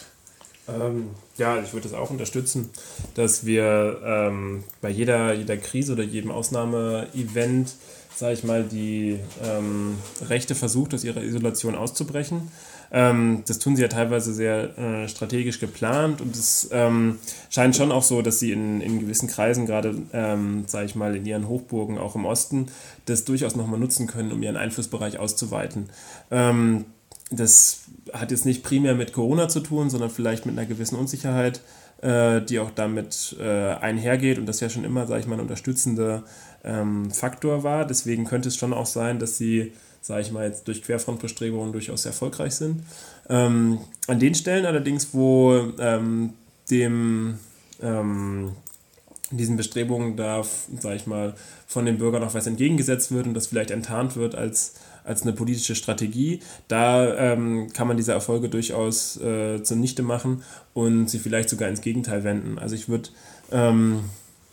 Ähm, 0.68 1.10
ja, 1.38 1.60
ich 1.60 1.72
würde 1.72 1.88
das 1.88 1.98
auch 1.98 2.10
unterstützen, 2.10 2.70
dass 3.14 3.46
wir 3.46 4.00
ähm, 4.04 4.64
bei 4.80 4.90
jeder, 4.90 5.32
jeder 5.34 5.56
Krise 5.56 5.92
oder 5.92 6.02
jedem 6.02 6.30
Ausnahmeevent 6.30 7.74
sage 8.16 8.32
ich 8.32 8.44
mal, 8.44 8.64
die 8.64 9.20
ähm, 9.44 9.98
Rechte 10.28 10.54
versucht, 10.54 10.94
aus 10.94 11.04
ihrer 11.04 11.22
Isolation 11.22 11.74
auszubrechen. 11.74 12.50
Ähm, 12.90 13.42
das 13.46 13.58
tun 13.58 13.76
sie 13.76 13.82
ja 13.82 13.88
teilweise 13.88 14.32
sehr 14.32 14.78
äh, 14.78 15.08
strategisch 15.08 15.60
geplant 15.60 16.20
und 16.20 16.34
es 16.34 16.68
ähm, 16.72 17.18
scheint 17.50 17.76
schon 17.76 17.92
auch 17.92 18.02
so, 18.02 18.22
dass 18.22 18.38
sie 18.38 18.52
in, 18.52 18.80
in 18.80 19.00
gewissen 19.00 19.28
Kreisen, 19.28 19.66
gerade, 19.66 19.94
ähm, 20.12 20.64
sage 20.66 20.86
ich 20.86 20.94
mal, 20.94 21.14
in 21.14 21.26
ihren 21.26 21.48
Hochburgen, 21.48 21.98
auch 21.98 22.14
im 22.14 22.24
Osten, 22.24 22.66
das 23.04 23.24
durchaus 23.24 23.54
nochmal 23.54 23.80
nutzen 23.80 24.06
können, 24.06 24.32
um 24.32 24.42
ihren 24.42 24.56
Einflussbereich 24.56 25.18
auszuweiten. 25.18 25.90
Ähm, 26.30 26.86
das 27.30 27.80
hat 28.12 28.30
jetzt 28.30 28.46
nicht 28.46 28.62
primär 28.62 28.94
mit 28.94 29.12
Corona 29.12 29.48
zu 29.48 29.60
tun, 29.60 29.90
sondern 29.90 30.10
vielleicht 30.10 30.46
mit 30.46 30.56
einer 30.56 30.66
gewissen 30.66 30.96
Unsicherheit, 30.96 31.60
äh, 32.00 32.40
die 32.40 32.60
auch 32.60 32.70
damit 32.70 33.36
äh, 33.40 33.74
einhergeht 33.74 34.38
und 34.38 34.46
das 34.46 34.60
ja 34.60 34.68
schon 34.68 34.84
immer, 34.84 35.06
sage 35.06 35.20
ich 35.20 35.26
mal, 35.26 35.34
ein 35.34 35.40
unterstützender 35.40 36.22
ähm, 36.66 37.10
Faktor 37.10 37.62
war. 37.62 37.86
Deswegen 37.86 38.24
könnte 38.24 38.48
es 38.48 38.56
schon 38.56 38.74
auch 38.74 38.86
sein, 38.86 39.18
dass 39.18 39.38
sie, 39.38 39.72
sage 40.02 40.22
ich 40.22 40.32
mal, 40.32 40.46
jetzt 40.46 40.68
durch 40.68 40.82
Querfrontbestrebungen 40.82 41.72
durchaus 41.72 42.04
erfolgreich 42.04 42.54
sind. 42.54 42.82
Ähm, 43.28 43.78
an 44.06 44.18
den 44.18 44.34
Stellen 44.34 44.66
allerdings, 44.66 45.14
wo 45.14 45.72
ähm, 45.78 46.34
dem 46.70 47.38
ähm, 47.80 48.52
diesen 49.30 49.56
Bestrebungen 49.56 50.16
darf, 50.16 50.66
sage 50.80 50.96
ich 50.96 51.06
mal, 51.06 51.34
von 51.66 51.84
den 51.84 51.98
Bürgern 51.98 52.22
auch 52.22 52.34
was 52.34 52.46
entgegengesetzt 52.46 53.10
wird 53.10 53.26
und 53.26 53.34
das 53.34 53.48
vielleicht 53.48 53.72
enttarnt 53.72 54.16
wird 54.16 54.36
als, 54.36 54.74
als 55.04 55.22
eine 55.22 55.32
politische 55.32 55.74
Strategie, 55.74 56.40
da 56.68 57.32
ähm, 57.32 57.72
kann 57.72 57.88
man 57.88 57.96
diese 57.96 58.12
Erfolge 58.12 58.48
durchaus 58.48 59.20
äh, 59.20 59.62
zunichte 59.62 60.02
machen 60.02 60.42
und 60.74 61.10
sie 61.10 61.18
vielleicht 61.18 61.48
sogar 61.48 61.68
ins 61.68 61.80
Gegenteil 61.80 62.22
wenden. 62.22 62.58
Also 62.58 62.76
ich 62.76 62.88
würde 62.88 63.08
ähm, 63.50 64.04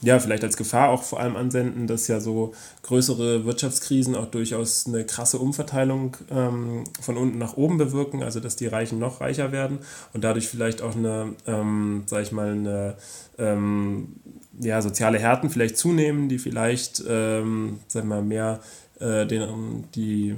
ja, 0.03 0.19
vielleicht 0.19 0.43
als 0.43 0.57
Gefahr 0.57 0.89
auch 0.89 1.03
vor 1.03 1.21
allem 1.21 1.37
ansenden, 1.37 1.87
dass 1.87 2.09
ja 2.09 2.19
so 2.19 2.53
größere 2.81 3.45
Wirtschaftskrisen 3.45 4.15
auch 4.15 4.25
durchaus 4.25 4.85
eine 4.85 5.05
krasse 5.05 5.39
Umverteilung 5.39 6.17
ähm, 6.29 6.83
von 6.99 7.15
unten 7.15 7.37
nach 7.37 7.55
oben 7.55 7.77
bewirken, 7.77 8.21
also 8.21 8.41
dass 8.41 8.57
die 8.57 8.67
Reichen 8.67 8.99
noch 8.99 9.21
reicher 9.21 9.53
werden 9.53 9.79
und 10.13 10.23
dadurch 10.25 10.49
vielleicht 10.49 10.81
auch 10.81 10.95
eine, 10.95 11.33
ähm, 11.47 12.03
sag 12.05 12.23
ich 12.23 12.33
mal, 12.33 12.51
eine 12.51 12.95
ähm, 13.37 14.15
ja, 14.59 14.81
soziale 14.81 15.19
Härten 15.19 15.49
vielleicht 15.49 15.77
zunehmen, 15.77 16.27
die 16.27 16.37
vielleicht, 16.37 17.01
ähm, 17.07 17.79
sag 17.87 18.03
mal, 18.03 18.21
mehr 18.21 18.59
äh, 18.99 19.25
den, 19.25 19.85
die 19.95 20.35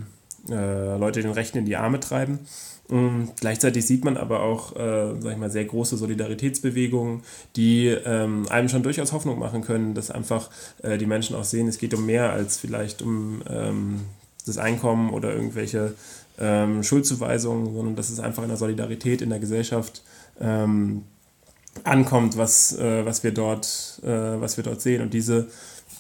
äh, 0.50 0.98
Leute 0.98 1.22
den 1.22 1.32
Rechten 1.32 1.58
in 1.58 1.66
die 1.66 1.76
Arme 1.76 2.00
treiben. 2.00 2.40
Und 2.88 3.32
gleichzeitig 3.40 3.88
sieht 3.88 4.06
man 4.06 4.16
aber 4.16 4.42
auch, 4.42 4.76
äh, 4.76 5.20
sag 5.20 5.32
ich 5.32 5.38
mal, 5.40 5.50
sehr 5.50 5.66
große 5.66 5.98
Solidaritätsbewegungen, 5.98 7.24
die 7.56 7.88
ähm, 7.88 8.46
einem 8.50 8.70
schon 8.70 8.84
durchaus 8.84 9.12
Hoffnung 9.12 9.40
machen 9.40 9.62
können, 9.62 9.96
dass 9.96 10.12
einfach 10.12 10.52
äh, 10.84 11.00
die 11.00 11.08
Menschen 11.08 11.36
auch 11.36 11.46
sehen, 11.46 11.68
es 11.68 11.80
geht 11.80 11.96
um 11.96 12.06
mehr 12.06 12.32
als 12.32 12.58
vielleicht 12.58 13.02
um 13.02 13.42
ähm, 13.50 14.02
das 14.46 14.60
Einkommen 14.60 15.10
oder 15.10 15.34
irgendwelche 15.34 15.96
ähm, 16.38 16.84
Schuldzuweisungen, 16.84 17.74
sondern 17.74 17.96
dass 17.96 18.12
es 18.12 18.20
einfach 18.20 18.44
in 18.44 18.50
der 18.50 18.58
Solidarität 18.58 19.24
in 19.24 19.32
der 19.32 19.40
Gesellschaft 19.40 20.04
ähm, 20.40 21.04
ankommt, 21.84 22.38
was, 22.38 22.78
äh, 22.78 23.06
was, 23.06 23.24
wir 23.24 23.32
dort, 23.32 24.00
äh, 24.04 24.10
was 24.10 24.58
wir 24.58 24.64
dort 24.64 24.82
sehen. 24.82 25.02
Und 25.02 25.14
diese 25.14 25.48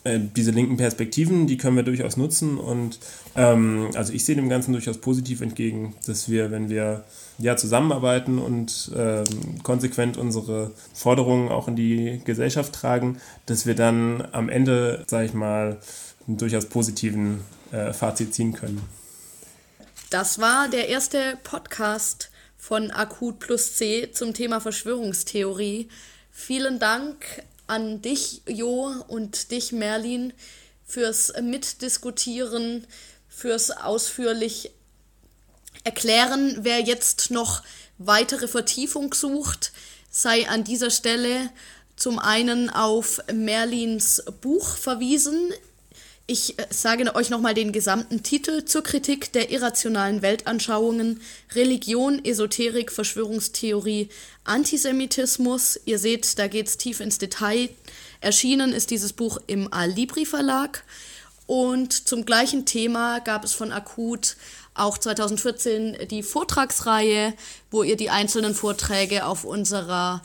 äh, 0.05 0.19
diese 0.19 0.51
linken 0.51 0.77
Perspektiven, 0.77 1.47
die 1.47 1.57
können 1.57 1.75
wir 1.75 1.83
durchaus 1.83 2.15
nutzen 2.15 2.57
und 2.59 2.99
ähm, 3.35 3.89
also 3.95 4.13
ich 4.13 4.23
sehe 4.23 4.35
dem 4.35 4.49
Ganzen 4.49 4.71
durchaus 4.71 4.99
positiv 4.99 5.41
entgegen, 5.41 5.95
dass 6.05 6.29
wir, 6.29 6.51
wenn 6.51 6.69
wir 6.69 7.03
ja 7.39 7.57
zusammenarbeiten 7.57 8.37
und 8.37 8.91
ähm, 8.95 9.25
konsequent 9.63 10.17
unsere 10.17 10.71
Forderungen 10.93 11.49
auch 11.49 11.67
in 11.67 11.75
die 11.75 12.21
Gesellschaft 12.23 12.73
tragen, 12.73 13.19
dass 13.47 13.65
wir 13.65 13.73
dann 13.73 14.27
am 14.31 14.47
Ende, 14.47 15.03
sage 15.07 15.25
ich 15.25 15.33
mal, 15.33 15.79
einen 16.27 16.37
durchaus 16.37 16.67
positiven 16.67 17.41
äh, 17.71 17.91
Fazit 17.91 18.33
ziehen 18.33 18.53
können. 18.53 18.81
Das 20.11 20.39
war 20.39 20.69
der 20.69 20.87
erste 20.87 21.39
Podcast 21.43 22.29
von 22.59 22.91
Akut 22.91 23.39
plus 23.39 23.73
C 23.73 24.11
zum 24.11 24.35
Thema 24.35 24.61
Verschwörungstheorie. 24.61 25.89
Vielen 26.31 26.77
Dank 26.77 27.43
an 27.67 28.01
dich, 28.01 28.41
Jo, 28.47 28.93
und 29.07 29.51
dich, 29.51 29.71
Merlin, 29.71 30.33
fürs 30.85 31.33
Mitdiskutieren, 31.41 32.85
fürs 33.27 33.71
ausführlich 33.71 34.71
erklären. 35.83 36.57
Wer 36.61 36.81
jetzt 36.81 37.31
noch 37.31 37.63
weitere 37.97 38.47
Vertiefung 38.47 39.13
sucht, 39.13 39.71
sei 40.09 40.47
an 40.47 40.63
dieser 40.63 40.89
Stelle 40.89 41.49
zum 41.95 42.19
einen 42.19 42.69
auf 42.69 43.21
Merlins 43.33 44.23
Buch 44.41 44.75
verwiesen. 44.75 45.53
Ich 46.27 46.57
äh, 46.57 46.65
sage 46.71 47.13
euch 47.15 47.29
nochmal 47.29 47.53
den 47.53 47.71
gesamten 47.71 48.23
Titel 48.23 48.65
zur 48.65 48.81
Kritik 48.81 49.31
der 49.33 49.51
irrationalen 49.51 50.23
Weltanschauungen, 50.23 51.21
Religion, 51.53 52.23
Esoterik, 52.23 52.91
Verschwörungstheorie, 52.91 54.09
Antisemitismus. 54.43 55.79
Ihr 55.85 55.99
seht, 55.99 56.39
da 56.39 56.47
geht 56.47 56.67
es 56.67 56.77
tief 56.77 56.99
ins 56.99 57.19
Detail. 57.19 57.69
Erschienen 58.21 58.73
ist 58.73 58.89
dieses 58.89 59.13
Buch 59.13 59.37
im 59.45 59.71
Alibri 59.71 60.25
Verlag. 60.25 60.83
Und 61.45 62.07
zum 62.07 62.25
gleichen 62.25 62.65
Thema 62.65 63.19
gab 63.19 63.43
es 63.43 63.53
von 63.53 63.71
Akut 63.71 64.35
auch 64.73 64.97
2014 64.97 66.07
die 66.09 66.23
Vortragsreihe, 66.23 67.35
wo 67.69 67.83
ihr 67.83 67.97
die 67.97 68.09
einzelnen 68.09 68.55
Vorträge 68.55 69.27
auf 69.27 69.43
unserer 69.43 70.23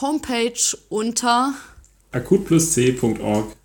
Homepage 0.00 0.76
unter 0.88 1.54
akutplusc.org 2.10 3.56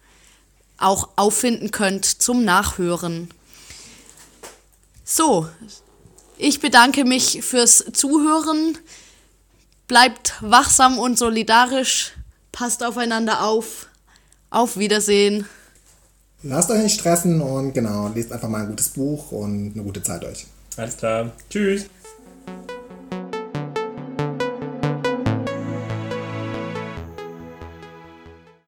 auch 0.81 1.09
auffinden 1.15 1.71
könnt 1.71 2.05
zum 2.05 2.43
Nachhören. 2.43 3.29
So, 5.03 5.47
ich 6.37 6.59
bedanke 6.59 7.05
mich 7.05 7.43
fürs 7.43 7.85
Zuhören. 7.93 8.77
Bleibt 9.87 10.35
wachsam 10.41 10.99
und 10.99 11.17
solidarisch. 11.17 12.13
Passt 12.51 12.83
aufeinander 12.83 13.43
auf. 13.43 13.87
Auf 14.49 14.77
Wiedersehen. 14.77 15.45
Lasst 16.43 16.71
euch 16.71 16.81
nicht 16.81 16.99
stressen 16.99 17.41
und 17.41 17.73
genau, 17.73 18.09
lest 18.15 18.31
einfach 18.31 18.49
mal 18.49 18.61
ein 18.61 18.69
gutes 18.69 18.89
Buch 18.89 19.31
und 19.31 19.73
eine 19.73 19.83
gute 19.83 20.01
Zeit 20.01 20.23
euch. 20.23 20.47
Alles 20.77 20.97
klar. 20.97 21.31
Tschüss. 21.49 21.85